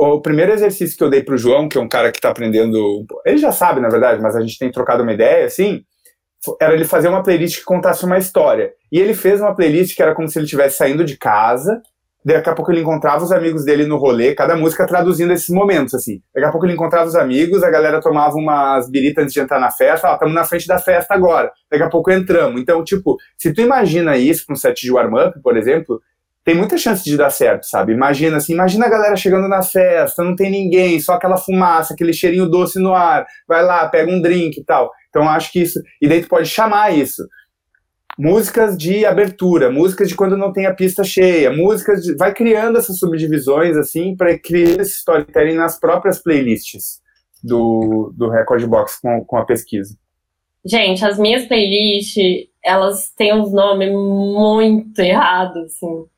[0.00, 3.04] o primeiro exercício que eu dei pro João, que é um cara que tá aprendendo,
[3.26, 5.82] ele já sabe, na verdade, mas a gente tem trocado uma ideia, assim,
[6.60, 8.72] era ele fazer uma playlist que contasse uma história.
[8.92, 11.82] E ele fez uma playlist que era como se ele estivesse saindo de casa,
[12.24, 15.94] daqui a pouco ele encontrava os amigos dele no rolê, cada música traduzindo esses momentos,
[15.94, 16.20] assim.
[16.34, 19.58] Daqui a pouco ele encontrava os amigos, a galera tomava umas biritas antes de entrar
[19.58, 21.50] na festa, ó, estamos na frente da festa agora.
[21.70, 22.60] Daqui a pouco entramos.
[22.60, 26.00] Então, tipo, se tu imagina isso para um set de warm-up, por exemplo,
[26.48, 27.92] tem muita chance de dar certo, sabe?
[27.92, 32.10] Imagina assim, imagina a galera chegando na festa, não tem ninguém, só aquela fumaça, aquele
[32.10, 34.90] cheirinho doce no ar, vai lá, pega um drink e tal.
[35.10, 37.22] Então acho que isso, e daí tu pode chamar isso
[38.18, 42.78] músicas de abertura, músicas de quando não tem a pista cheia, músicas de, vai criando
[42.78, 47.02] essas subdivisões assim para criar esse storytelling nas próprias playlists
[47.44, 49.94] do, do Record Box com, com a pesquisa.
[50.64, 56.08] Gente, as minhas playlists, elas têm uns nomes muito errados, assim.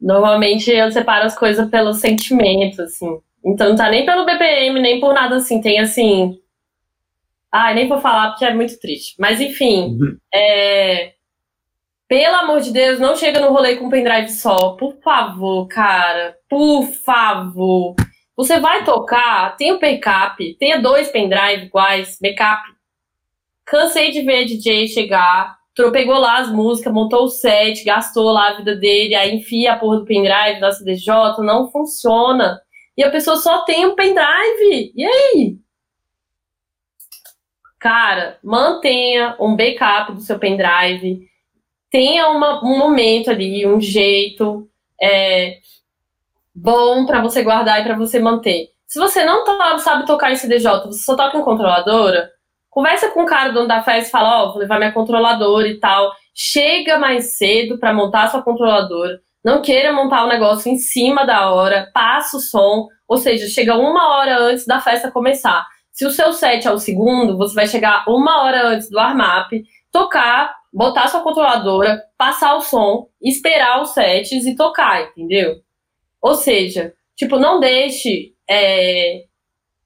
[0.00, 3.18] Normalmente eu separo as coisas pelo sentimento, assim.
[3.44, 5.60] Então não tá nem pelo BPM, nem por nada assim.
[5.60, 6.38] Tem assim.
[7.50, 9.14] Ai, nem vou falar porque é muito triste.
[9.18, 10.16] Mas enfim, uhum.
[10.34, 11.12] é
[12.08, 14.76] pelo amor de Deus, não chega no rolê com pendrive só.
[14.76, 16.36] Por favor, cara.
[16.48, 17.96] Por favor.
[18.36, 22.62] Você vai tocar, tem o backup, tenha dois pendrive iguais, backup.
[23.64, 25.55] Cansei de ver DJ chegar,
[25.92, 29.78] pegou lá as músicas, montou o set, gastou lá a vida dele, aí enfia a
[29.78, 32.60] porra do pendrive da CDJ, não funciona.
[32.96, 34.92] E a pessoa só tem um pendrive.
[34.94, 35.58] E aí?
[37.78, 41.28] Cara, mantenha um backup do seu pendrive
[41.90, 44.68] tenha uma, um momento ali, um jeito
[45.00, 45.58] é,
[46.54, 48.68] bom para você guardar e para você manter.
[48.86, 52.30] Se você não to sabe tocar em CDJ, você só toca em controladora,
[52.76, 55.66] conversa com o cara dono da festa e fala, ó, oh, vou levar minha controladora
[55.66, 56.12] e tal.
[56.34, 59.18] Chega mais cedo para montar sua controladora.
[59.42, 63.78] Não queira montar o negócio em cima da hora, passa o som, ou seja, chega
[63.78, 65.66] uma hora antes da festa começar.
[65.90, 69.64] Se o seu set é o segundo, você vai chegar uma hora antes do warm-up,
[69.90, 75.62] tocar botar sua controladora, passar o som, esperar os sets e tocar, entendeu?
[76.20, 79.22] Ou seja, tipo, não deixe é,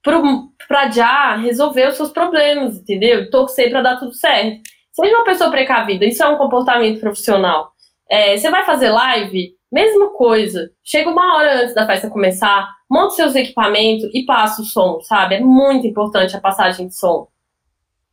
[0.03, 3.29] pro, pra já resolver os seus problemas, entendeu?
[3.29, 4.61] Torcer para dar tudo certo.
[4.91, 7.71] Seja uma pessoa precavida, isso é um comportamento profissional.
[8.09, 10.69] É, você vai fazer live, Mesma coisa.
[10.83, 15.35] Chega uma hora antes da festa começar, monta seus equipamentos e passa o som, sabe?
[15.35, 17.29] É muito importante a passagem de som.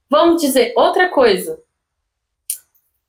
[0.09, 1.59] Vamos dizer outra coisa.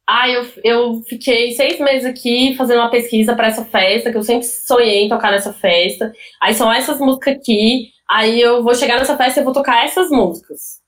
[0.07, 4.23] Ah, eu, eu fiquei seis meses aqui fazendo uma pesquisa para essa festa, que eu
[4.23, 6.11] sempre sonhei em tocar nessa festa.
[6.41, 7.91] Aí são essas músicas aqui.
[8.09, 10.81] Aí eu vou chegar nessa festa e vou tocar essas músicas.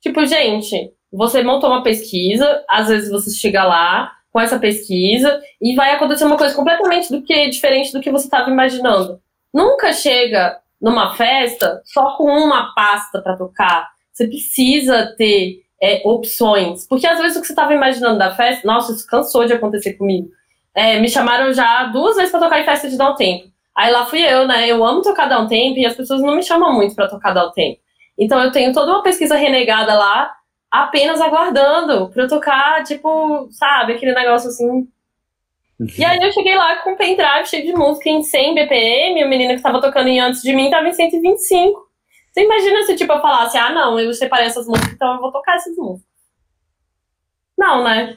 [0.00, 5.74] Tipo, gente, você montou uma pesquisa, às vezes você chega lá com essa pesquisa e
[5.74, 9.20] vai acontecer uma coisa completamente do que diferente do que você estava imaginando.
[9.52, 13.88] Nunca chega numa festa só com uma pasta para tocar.
[14.12, 16.86] Você precisa ter é, opções.
[16.86, 19.94] Porque às vezes o que você estava imaginando da festa, nossa, isso cansou de acontecer
[19.94, 20.28] comigo.
[20.74, 23.51] É, me chamaram já duas vezes para tocar em festa de dar um tempo.
[23.76, 24.68] Aí lá fui eu, né?
[24.68, 27.50] Eu amo tocar um tempo e as pessoas não me chamam muito para tocar um
[27.52, 27.80] tempo.
[28.18, 30.34] Então eu tenho toda uma pesquisa renegada lá,
[30.70, 34.86] apenas aguardando para eu tocar, tipo, sabe, aquele negócio assim.
[35.98, 39.28] E aí eu cheguei lá com um pendrive cheio de música em 100 BPM, o
[39.28, 41.90] menino que estava tocando em antes de mim estava em 125.
[42.30, 45.32] Você imagina se, tipo, eu falasse, ah, não, eu separei essas músicas, então eu vou
[45.32, 46.10] tocar essas músicas.
[47.58, 48.16] Não, né?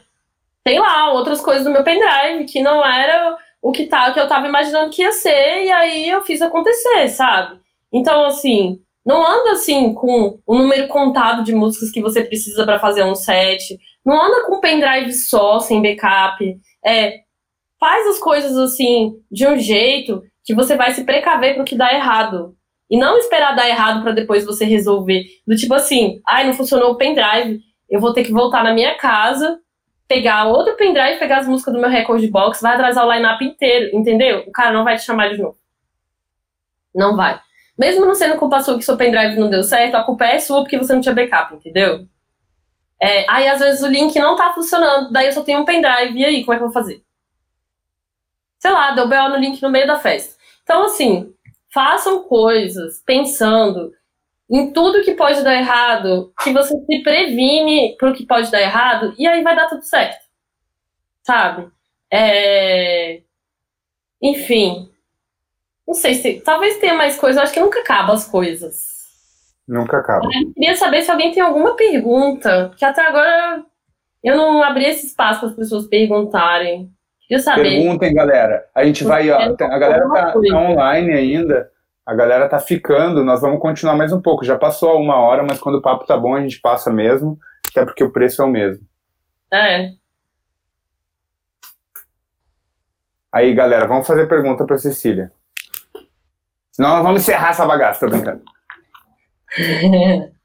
[0.64, 4.28] Tem lá outras coisas do meu pendrive que não era o que, tá, que eu
[4.28, 7.60] tava imaginando que ia ser, e aí eu fiz acontecer, sabe?
[7.92, 12.78] Então, assim, não anda assim com o número contado de músicas que você precisa para
[12.78, 13.76] fazer um set.
[14.06, 16.46] Não anda com pendrive só, sem backup.
[16.86, 17.22] É,
[17.80, 21.92] faz as coisas assim de um jeito que você vai se precaver pro que dá
[21.92, 22.56] errado.
[22.88, 25.24] E não esperar dar errado para depois você resolver.
[25.48, 28.96] Do tipo assim, ai, não funcionou o pendrive, eu vou ter que voltar na minha
[28.96, 29.58] casa,
[30.08, 33.96] pegar outro pendrive, pegar as músicas do meu record box, vai atrasar o line-up inteiro,
[33.96, 34.44] entendeu?
[34.48, 35.58] O cara não vai te chamar de novo.
[36.94, 37.40] Não vai.
[37.78, 40.62] Mesmo não sendo culpa sua que seu pendrive não deu certo, a culpa é sua
[40.62, 42.08] porque você não tinha backup, entendeu?
[43.02, 46.18] É, aí às vezes o link não tá funcionando, daí eu só tenho um pendrive,
[46.18, 47.04] e aí, como é que eu vou fazer?
[48.60, 50.36] Sei lá, deu BO no link no meio da festa.
[50.64, 51.34] Então, assim,
[51.74, 53.92] façam coisas pensando
[54.50, 58.62] em tudo que pode dar errado, que você se previne para o que pode dar
[58.62, 60.24] errado, e aí vai dar tudo certo.
[61.24, 61.68] Sabe?
[62.12, 63.22] É...
[64.22, 64.90] Enfim.
[65.88, 66.42] Não sei se.
[66.42, 68.96] Talvez tenha mais coisas, acho que nunca acaba as coisas.
[69.68, 70.26] Nunca acaba.
[70.26, 73.64] Eu queria saber se alguém tem alguma pergunta, que até agora
[74.24, 76.92] eu não abri esse espaço para as pessoas perguntarem.
[77.28, 77.64] Queria saber.
[77.64, 78.66] Perguntem, galera.
[78.76, 79.30] A gente vai.
[79.32, 81.72] Ó, a galera tá, tá, online ainda.
[82.06, 83.24] A galera tá ficando.
[83.24, 84.46] Nós vamos continuar mais um pouco.
[84.46, 87.40] Já passou uma hora, mas quando o papo tá bom, a gente passa mesmo.
[87.68, 88.86] Até porque o preço é o mesmo.
[89.52, 89.92] É.
[93.32, 95.32] Aí, galera, vamos fazer pergunta pra Cecília.
[96.72, 98.44] Senão nós vamos encerrar essa bagaça, tô brincando.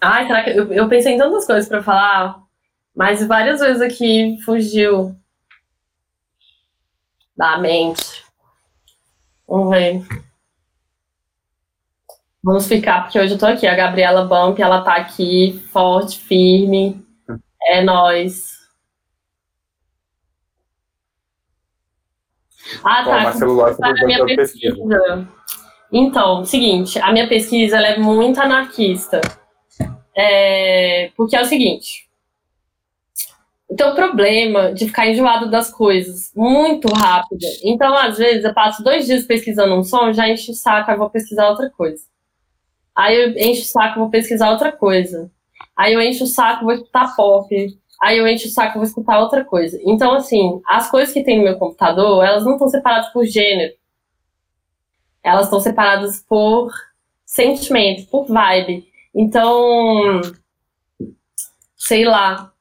[0.00, 0.50] Ai, será que.
[0.50, 2.40] Eu, eu pensei em tantas coisas para falar,
[2.94, 5.16] mas várias vezes aqui fugiu
[7.36, 8.24] da mente.
[9.46, 10.02] Vamos ver.
[12.42, 13.66] Vamos ficar, porque hoje eu tô aqui.
[13.66, 17.02] A Gabriela Bump, ela tá aqui, forte, firme.
[17.66, 18.52] É nós.
[22.82, 23.44] Ah, tá.
[23.44, 24.74] Lopes tá na minha pesquisa.
[24.74, 25.28] pesquisa.
[25.90, 29.20] Então, seguinte, a minha pesquisa é muito anarquista.
[30.16, 32.03] É, porque é o seguinte.
[33.68, 37.44] O teu problema de ficar enjoado das coisas muito rápido.
[37.64, 40.96] Então, às vezes, eu passo dois dias pesquisando um som, já encho o saco, aí
[40.96, 42.02] vou pesquisar outra coisa.
[42.94, 45.30] Aí eu encho o saco, vou pesquisar outra coisa.
[45.76, 47.78] Aí eu encho o saco, vou escutar pop.
[48.00, 49.80] Aí eu encho o saco, vou escutar outra coisa.
[49.82, 53.74] Então, assim, as coisas que tem no meu computador, elas não estão separadas por gênero.
[55.22, 56.70] Elas estão separadas por
[57.24, 58.86] sentimento, por vibe.
[59.14, 60.20] Então,
[61.76, 62.52] sei lá.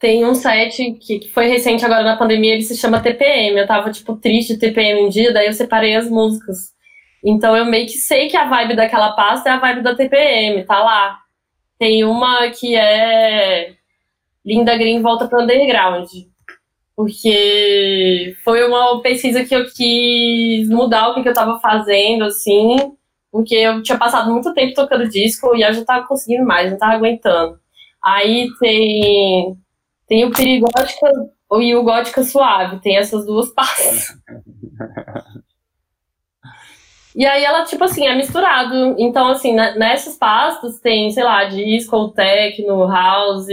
[0.00, 3.58] Tem um site que, foi recente agora na pandemia, ele se chama TPM.
[3.58, 6.72] Eu tava, tipo, triste TPM um dia, daí eu separei as músicas.
[7.24, 10.64] Então eu meio que sei que a vibe daquela pasta é a vibe da TPM,
[10.64, 11.18] tá lá.
[11.78, 13.74] Tem uma que é
[14.44, 16.08] Linda Green volta pro underground.
[16.96, 22.76] Porque foi uma pesquisa que eu quis mudar o que, que eu tava fazendo, assim
[23.30, 26.78] porque eu tinha passado muito tempo tocando disco e eu já tava conseguindo mais, não
[26.78, 27.58] tava aguentando.
[28.02, 29.56] Aí tem,
[30.10, 31.08] tem o Perigótica
[31.60, 34.08] e o Gótica Suave, tem essas duas pastas.
[37.14, 38.96] E aí ela, tipo assim, é misturado.
[38.98, 43.46] Então, assim, nessas pastas tem, sei lá, disco, techno, house,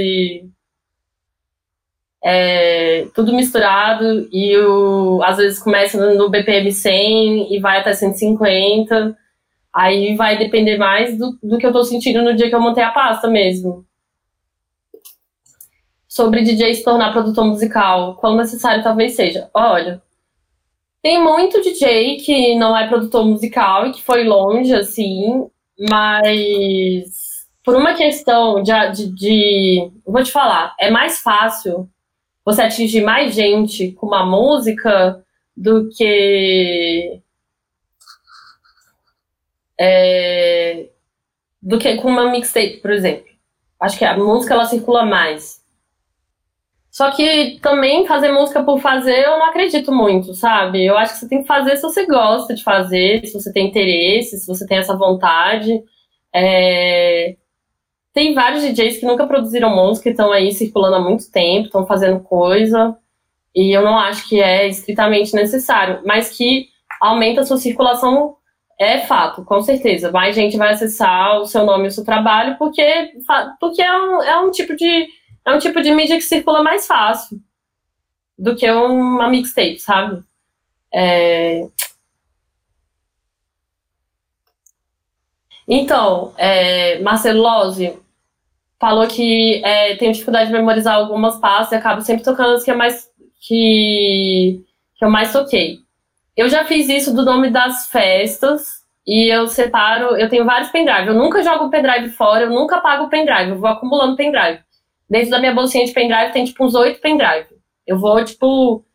[2.24, 4.28] é, tudo misturado.
[4.32, 9.16] E o, às vezes começa no BPM 100 e vai até 150.
[9.72, 12.84] Aí vai depender mais do, do que eu tô sentindo no dia que eu montei
[12.84, 13.87] a pasta mesmo.
[16.18, 19.52] Sobre DJ se tornar produtor musical, quão necessário talvez seja.
[19.54, 20.02] Olha,
[21.04, 25.48] tem muito DJ que não é produtor musical e que foi longe, assim,
[25.80, 31.88] mas por uma questão de, de, de, Vou te falar, é mais fácil
[32.44, 35.24] você atingir mais gente com uma música
[35.56, 37.22] do que.
[39.80, 40.90] É,
[41.62, 43.28] do que com uma mixtape, por exemplo.
[43.80, 45.57] Acho que a música ela circula mais.
[46.98, 50.84] Só que também fazer música por fazer eu não acredito muito, sabe?
[50.84, 53.68] Eu acho que você tem que fazer se você gosta de fazer, se você tem
[53.68, 55.80] interesse, se você tem essa vontade.
[56.34, 57.36] É...
[58.12, 61.86] Tem vários DJs que nunca produziram música e estão aí circulando há muito tempo, estão
[61.86, 62.98] fazendo coisa.
[63.56, 66.70] E eu não acho que é estritamente necessário, mas que
[67.00, 68.38] aumenta a sua circulação
[68.80, 70.12] é fato, com certeza.
[70.12, 73.12] Mais gente vai acessar o seu nome e o seu trabalho porque,
[73.60, 75.16] porque é, um, é um tipo de
[75.48, 77.42] é um tipo de mídia que circula mais fácil
[78.38, 80.22] do que uma mixtape, sabe?
[80.94, 81.68] É...
[85.66, 87.98] Então, é, Marcelo Lozzi
[88.80, 92.72] falou que é, tem dificuldade de memorizar algumas pastas e acaba sempre tocando as que
[92.72, 93.10] é mais
[93.40, 94.64] que,
[94.98, 95.80] que eu mais toquei.
[96.36, 101.08] Eu já fiz isso do nome das festas e eu separo, eu tenho vários pendrive.
[101.08, 104.67] Eu nunca jogo o pendrive fora, eu nunca pago o pendrive, eu vou acumulando pendrive.
[105.10, 107.48] Dentro da minha bolsinha de pendrive tem tipo uns oito pendrive.
[107.86, 108.86] Eu vou, tipo,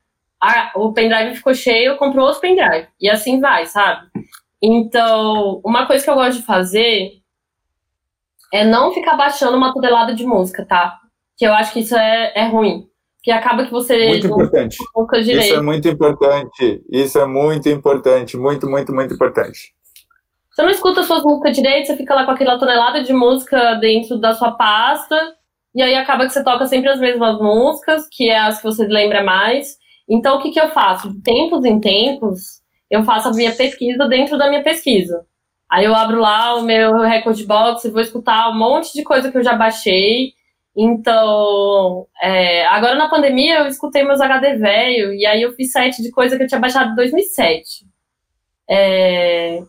[0.40, 2.88] a, o pendrive ficou cheio, eu compro outro pendrive.
[3.00, 4.08] E assim vai, sabe?
[4.60, 7.12] Então, uma coisa que eu gosto de fazer
[8.52, 11.00] é não ficar baixando uma tonelada de música, tá?
[11.36, 12.86] Que eu acho que isso é, é ruim.
[13.22, 14.76] Que acaba que você muito importante.
[15.46, 16.82] Isso é muito importante.
[16.90, 18.36] Isso é muito importante.
[18.36, 19.72] Muito, muito, muito importante.
[20.50, 24.18] Você não escuta suas músicas direito, você fica lá com aquela tonelada de música dentro
[24.18, 25.34] da sua pasta
[25.74, 28.86] e aí acaba que você toca sempre as mesmas músicas, que é as que você
[28.86, 29.78] lembra mais.
[30.08, 31.10] Então, o que, que eu faço?
[31.10, 35.26] De tempos em tempos, eu faço a minha pesquisa dentro da minha pesquisa.
[35.70, 39.30] Aí eu abro lá o meu record box e vou escutar um monte de coisa
[39.32, 40.34] que eu já baixei.
[40.76, 46.02] Então, é, agora na pandemia eu escutei meus HD velho e aí eu fiz set
[46.02, 47.86] de coisa que eu tinha baixado em 2007.
[48.68, 49.62] É,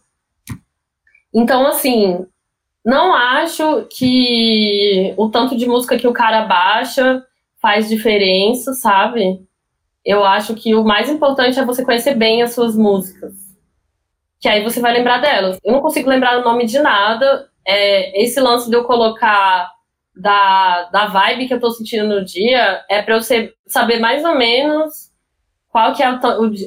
[1.34, 2.26] então, assim,
[2.86, 7.24] não acho que o tanto de música que o cara baixa
[7.62, 9.42] faz diferença, sabe?
[10.04, 13.34] Eu acho que o mais importante é você conhecer bem as suas músicas.
[14.40, 15.58] Que aí você vai lembrar delas.
[15.64, 17.50] Eu não consigo lembrar o nome de nada.
[17.66, 19.72] É, esse lance de eu colocar
[20.14, 24.26] da, da vibe que eu tô sentindo no dia é pra eu ser, saber mais
[24.26, 25.12] ou menos
[25.70, 26.20] qual que é o,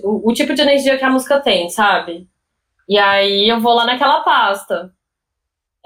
[0.02, 2.26] o, o tipo de energia que a música tem, sabe?
[2.88, 4.95] E aí eu vou lá naquela pasta.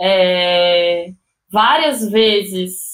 [0.00, 1.10] É,
[1.50, 2.90] várias vezes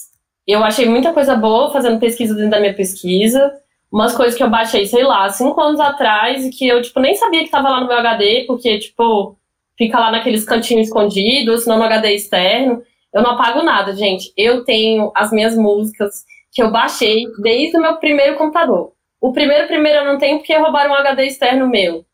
[0.47, 3.53] eu achei muita coisa boa fazendo pesquisa dentro da minha pesquisa.
[3.91, 7.15] Umas coisas que eu baixei, sei lá, cinco anos atrás e que eu, tipo, nem
[7.15, 9.37] sabia que tava lá no meu HD, porque, tipo,
[9.77, 12.83] fica lá naqueles cantinhos escondidos, senão no HD externo.
[13.13, 14.33] Eu não apago nada, gente.
[14.37, 18.93] Eu tenho as minhas músicas que eu baixei desde o meu primeiro computador.
[19.21, 22.05] O primeiro, primeiro eu não tenho porque roubaram um HD externo meu,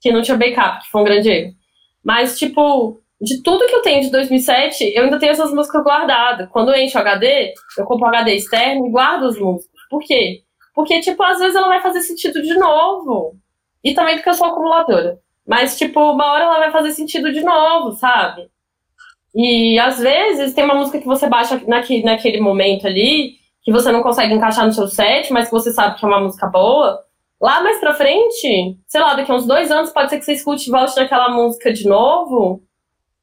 [0.00, 1.54] que não tinha backup, que foi um grande erro.
[2.04, 6.48] Mas, tipo, de tudo que eu tenho de 2007, eu ainda tenho essas músicas guardadas.
[6.50, 9.80] Quando eu encho HD, eu compro HD externo e guardo as músicas.
[9.88, 10.42] Por quê?
[10.74, 13.36] Porque, tipo, às vezes ela vai fazer sentido de novo.
[13.84, 15.20] E também porque eu sou acumuladora.
[15.46, 18.50] Mas, tipo, uma hora ela vai fazer sentido de novo, sabe?
[19.34, 23.92] E às vezes tem uma música que você baixa naquele, naquele momento ali, que você
[23.92, 27.00] não consegue encaixar no seu set, mas que você sabe que é uma música boa.
[27.40, 30.32] Lá mais pra frente, sei lá, daqui a uns dois anos, pode ser que você
[30.32, 32.62] escute e volte naquela música de novo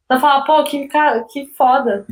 [0.10, 2.08] Pra falar, pô, que, cara, que foda.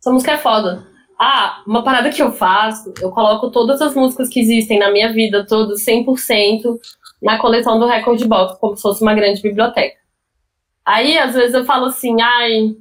[0.00, 0.84] Essa música é foda.
[1.16, 5.12] Ah, uma parada que eu faço, eu coloco todas as músicas que existem na minha
[5.12, 6.76] vida, todas, 100%,
[7.22, 9.96] na coleção do Record Box, como se fosse uma grande biblioteca.
[10.84, 12.74] Aí, às vezes, eu falo assim, ai,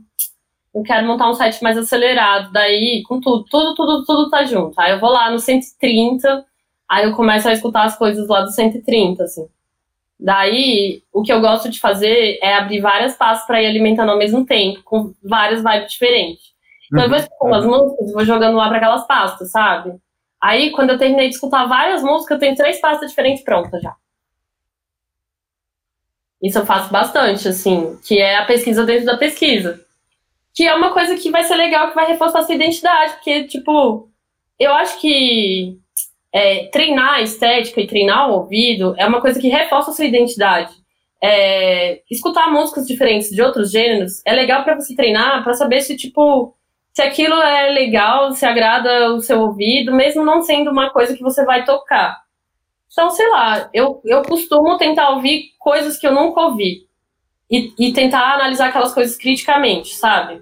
[0.74, 4.80] eu quero montar um site mais acelerado, daí, com tudo, tudo, tudo, tudo tá junto.
[4.80, 6.44] Aí eu vou lá no 130,
[6.90, 9.48] aí eu começo a escutar as coisas lá do 130, assim.
[10.20, 14.18] Daí, o que eu gosto de fazer é abrir várias pastas para ir alimentando ao
[14.18, 16.44] mesmo tempo, com várias vibes diferentes.
[16.88, 17.24] Então, eu vou uhum.
[17.24, 19.94] escutando as músicas e vou jogando lá para aquelas pastas, sabe?
[20.42, 23.96] Aí, quando eu terminei de escutar várias músicas, eu tenho três pastas diferentes prontas já.
[26.42, 29.84] Isso eu faço bastante, assim, que é a pesquisa dentro da pesquisa.
[30.54, 33.46] Que é uma coisa que vai ser legal, que vai reforçar a sua identidade, porque,
[33.46, 34.10] tipo,
[34.60, 35.80] eu acho que
[36.36, 40.04] é, treinar a estética e treinar o ouvido é uma coisa que reforça a sua
[40.04, 40.74] identidade.
[41.24, 45.96] É, escutar músicas diferentes de outros gêneros é legal para você treinar, para saber se
[45.96, 46.54] tipo
[46.94, 51.24] se aquilo é legal, se agrada o seu ouvido, mesmo não sendo uma coisa que
[51.24, 52.22] você vai tocar.
[52.92, 56.86] Então, sei lá, eu, eu costumo tentar ouvir coisas que eu nunca ouvi.
[57.50, 60.42] E, e tentar analisar aquelas coisas criticamente, sabe?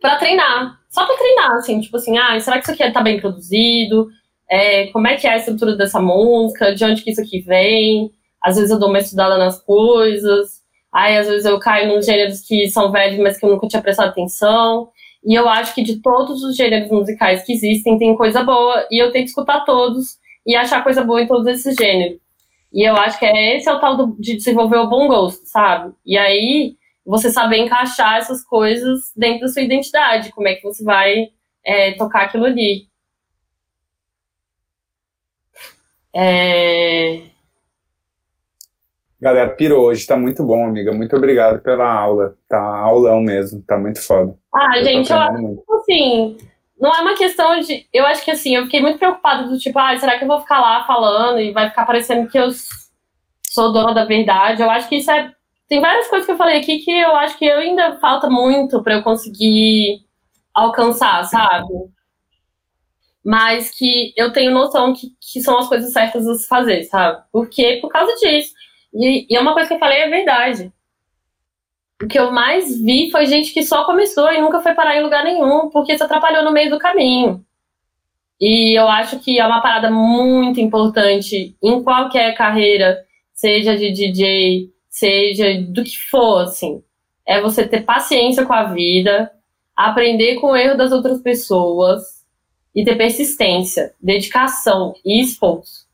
[0.00, 0.78] Pra treinar.
[0.88, 4.08] Só pra treinar, assim, tipo assim, ah, será que isso aqui tá bem produzido?
[4.50, 6.74] É, como é que é a estrutura dessa música?
[6.74, 8.10] De onde que isso aqui vem?
[8.42, 10.62] Às vezes eu dou uma estudada nas coisas.
[10.92, 13.82] Aí, às vezes eu caio nos gêneros que são velhos, mas que eu nunca tinha
[13.82, 14.88] prestado atenção.
[15.24, 18.86] E eu acho que de todos os gêneros musicais que existem, tem coisa boa.
[18.90, 22.18] E eu tento escutar todos e achar coisa boa em todos esses gêneros.
[22.72, 25.44] E eu acho que é esse é o tal do, de desenvolver o bom gosto,
[25.46, 25.92] sabe?
[26.04, 30.84] E aí você saber encaixar essas coisas dentro da sua identidade, como é que você
[30.84, 31.28] vai
[31.64, 32.87] é, tocar aquilo ali.
[36.14, 37.22] É...
[39.20, 40.92] Galera, pirou hoje, tá muito bom, amiga.
[40.92, 42.36] Muito obrigado pela aula.
[42.48, 44.36] Tá aulão mesmo, tá muito foda.
[44.54, 46.36] Ah, eu gente, eu acho assim,
[46.80, 47.86] não é uma questão de.
[47.92, 50.40] Eu acho que assim, eu fiquei muito preocupada do tipo, ah, será que eu vou
[50.40, 52.48] ficar lá falando e vai ficar parecendo que eu
[53.42, 54.62] sou dona da verdade?
[54.62, 55.32] Eu acho que isso é.
[55.68, 58.82] Tem várias coisas que eu falei aqui que eu acho que eu ainda falta muito
[58.82, 60.00] para eu conseguir
[60.54, 61.66] alcançar, sabe?
[63.24, 67.22] Mas que eu tenho noção que, que são as coisas certas a se fazer, sabe?
[67.32, 68.52] Porque por causa disso.
[68.94, 70.72] E, e é uma coisa que eu falei é verdade
[72.02, 75.02] o que eu mais vi foi gente que só começou e nunca foi parar em
[75.02, 77.44] lugar nenhum, porque se atrapalhou no meio do caminho.
[78.40, 83.04] E eu acho que é uma parada muito importante em qualquer carreira,
[83.34, 86.82] seja de DJ, seja do que for, assim.
[87.26, 89.32] É você ter paciência com a vida,
[89.74, 92.17] aprender com o erro das outras pessoas
[92.78, 95.88] e ter persistência, dedicação e esforço.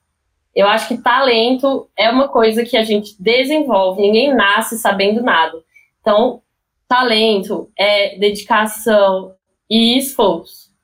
[0.55, 5.57] Eu acho que talento é uma coisa que a gente desenvolve, ninguém nasce sabendo nada.
[5.99, 6.43] Então,
[6.87, 9.35] talento é dedicação
[9.69, 10.75] e esforço.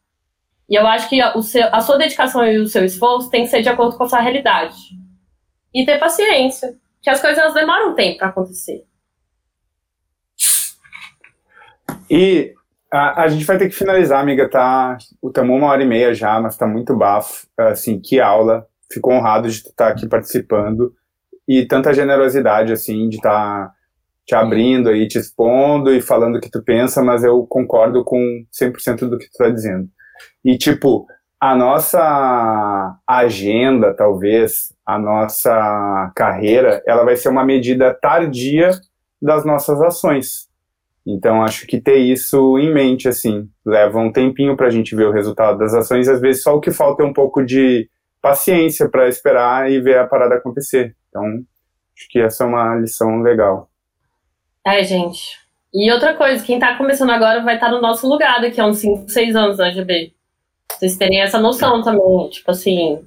[0.71, 3.51] E eu acho que a, seu, a sua dedicação e o seu esforço tem que
[3.51, 4.79] ser de acordo com a sua realidade.
[5.75, 8.87] E ter paciência, que as coisas demoram tempo para acontecer.
[12.09, 12.55] E
[12.93, 14.99] a, a, gente vai ter que finalizar, amiga, tá?
[15.25, 17.47] Estamos uma hora e meia já, mas tá muito bafo.
[17.57, 18.67] Assim, que aula.
[18.93, 20.93] Fico honrado de estar aqui participando.
[21.47, 23.73] E tanta generosidade, assim, de estar tá
[24.27, 28.45] te abrindo aí, te expondo e falando o que tu pensa, mas eu concordo com
[28.53, 29.89] 100% do que tu tá dizendo.
[30.45, 31.07] E, tipo,
[31.41, 38.71] a nossa agenda, talvez, a nossa carreira, ela vai ser uma medida tardia
[39.21, 40.50] das nossas ações.
[41.13, 45.07] Então, acho que ter isso em mente, assim, leva um tempinho para a gente ver
[45.07, 46.09] o resultado das ações.
[46.09, 47.89] Às vezes, só o que falta é um pouco de
[48.23, 50.95] paciência para esperar e ver a parada acontecer.
[51.09, 51.25] Então,
[51.97, 53.69] acho que essa é uma lição legal.
[54.65, 55.39] É, gente.
[55.75, 58.67] E outra coisa, quem tá começando agora vai estar tá no nosso lugar daqui a
[58.67, 60.13] uns 5, 6 anos na GB.
[60.73, 62.29] Vocês terem essa noção também.
[62.31, 63.05] Tipo assim.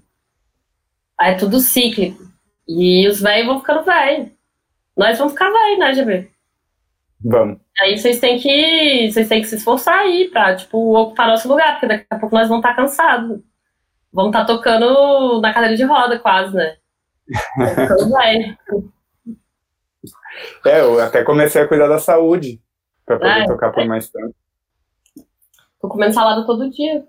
[1.22, 2.22] É tudo cíclico.
[2.68, 4.30] E os velhos vão ficando velhos.
[4.98, 6.33] Nós vamos ficar velhos, né, GB?
[7.24, 7.60] Vamos.
[7.82, 9.12] Aí vocês têm que.
[9.12, 12.36] Vocês têm que se esforçar aí pra, tipo, ocupar nosso lugar, porque daqui a pouco
[12.36, 13.40] nós vamos estar tá cansados.
[14.12, 16.78] Vamos estar tá tocando na cadeira de roda, quase, né?
[17.28, 18.58] Velho.
[20.66, 22.62] É, eu até comecei a cuidar da saúde
[23.06, 24.36] para poder é, tocar por mais tempo.
[25.80, 27.06] Tô comendo salada todo dia.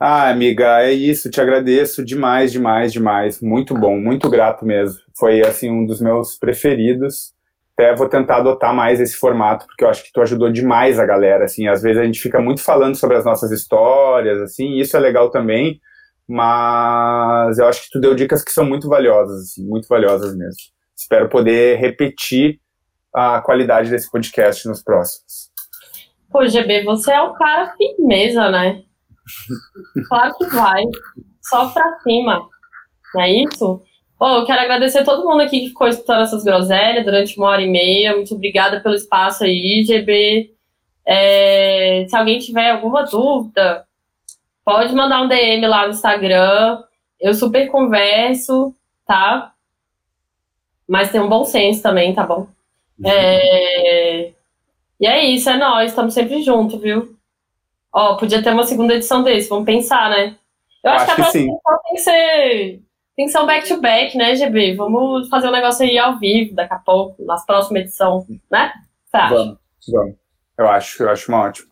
[0.00, 1.30] Ah, amiga, é isso.
[1.30, 3.40] Te agradeço demais, demais, demais.
[3.40, 5.00] Muito bom, muito grato mesmo.
[5.16, 7.34] Foi assim um dos meus preferidos.
[7.78, 11.06] Até vou tentar adotar mais esse formato porque eu acho que tu ajudou demais a
[11.06, 11.44] galera.
[11.44, 14.80] Assim, às vezes a gente fica muito falando sobre as nossas histórias, assim.
[14.80, 15.80] Isso é legal também.
[16.26, 20.60] Mas eu acho que tu deu dicas que são muito valiosas, assim, muito valiosas mesmo.
[20.96, 22.58] Espero poder repetir
[23.14, 25.48] a qualidade desse podcast nos próximos.
[26.32, 28.82] Pô, GB, você é um cara firmeza, né?
[30.08, 30.82] Claro que vai.
[31.42, 32.44] Só pra cima.
[33.14, 33.80] Não é isso?
[34.18, 37.48] Pô, eu quero agradecer a todo mundo aqui que ficou escutando essas groselhas durante uma
[37.48, 38.16] hora e meia.
[38.16, 40.52] Muito obrigada pelo espaço aí, GB.
[41.06, 43.86] É, se alguém tiver alguma dúvida,
[44.64, 46.82] pode mandar um DM lá no Instagram.
[47.20, 48.74] Eu super converso,
[49.06, 49.54] tá?
[50.88, 52.46] mas tem um bom senso também, tá bom?
[52.98, 53.10] Uhum.
[53.10, 54.32] É...
[54.98, 57.14] E é isso, é nós, estamos sempre juntos, viu?
[57.92, 60.34] Ó, podia ter uma segunda edição desse, vamos pensar, né?
[60.82, 62.82] Eu acho, acho que a próxima edição tem que ser.
[63.18, 64.76] Tem que ser um back-to-back, -back, né, GB?
[64.76, 68.70] Vamos fazer um negócio aí ao vivo daqui a pouco, nas próximas edições, né?
[69.10, 69.28] Tá.
[69.28, 69.58] Vamos,
[69.88, 70.14] vamos.
[70.56, 71.66] Eu acho, eu acho uma ótima.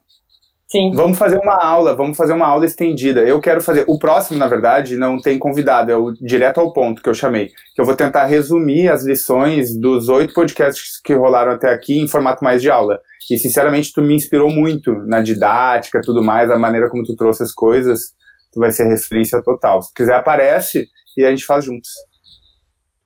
[0.66, 0.90] Sim.
[0.92, 3.20] Vamos fazer uma aula, vamos fazer uma aula estendida.
[3.20, 3.84] Eu quero fazer.
[3.86, 7.52] O próximo, na verdade, não tem convidado, é o direto ao ponto que eu chamei.
[7.76, 12.08] Que eu vou tentar resumir as lições dos oito podcasts que rolaram até aqui em
[12.08, 12.98] formato mais de aula.
[13.30, 17.44] E, sinceramente, tu me inspirou muito na didática, tudo mais, a maneira como tu trouxe
[17.44, 18.16] as coisas.
[18.52, 19.80] Tu vai ser referência total.
[19.82, 21.90] Se quiser, aparece e a gente faz juntos.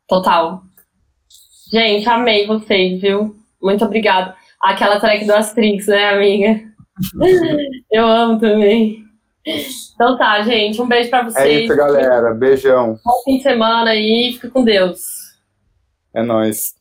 [0.06, 0.62] Total.
[1.70, 3.36] Gente, amei vocês, viu?
[3.62, 4.34] Muito obrigada.
[4.60, 6.60] Aquela track do Astrix, né, amiga?
[7.90, 9.04] Eu amo também.
[9.94, 10.80] Então tá, gente.
[10.80, 11.44] Um beijo pra vocês.
[11.44, 12.34] É isso, galera.
[12.34, 12.98] Beijão.
[13.04, 14.32] Bom fim de semana aí.
[14.34, 15.00] Fica com Deus.
[16.12, 16.74] É nóis.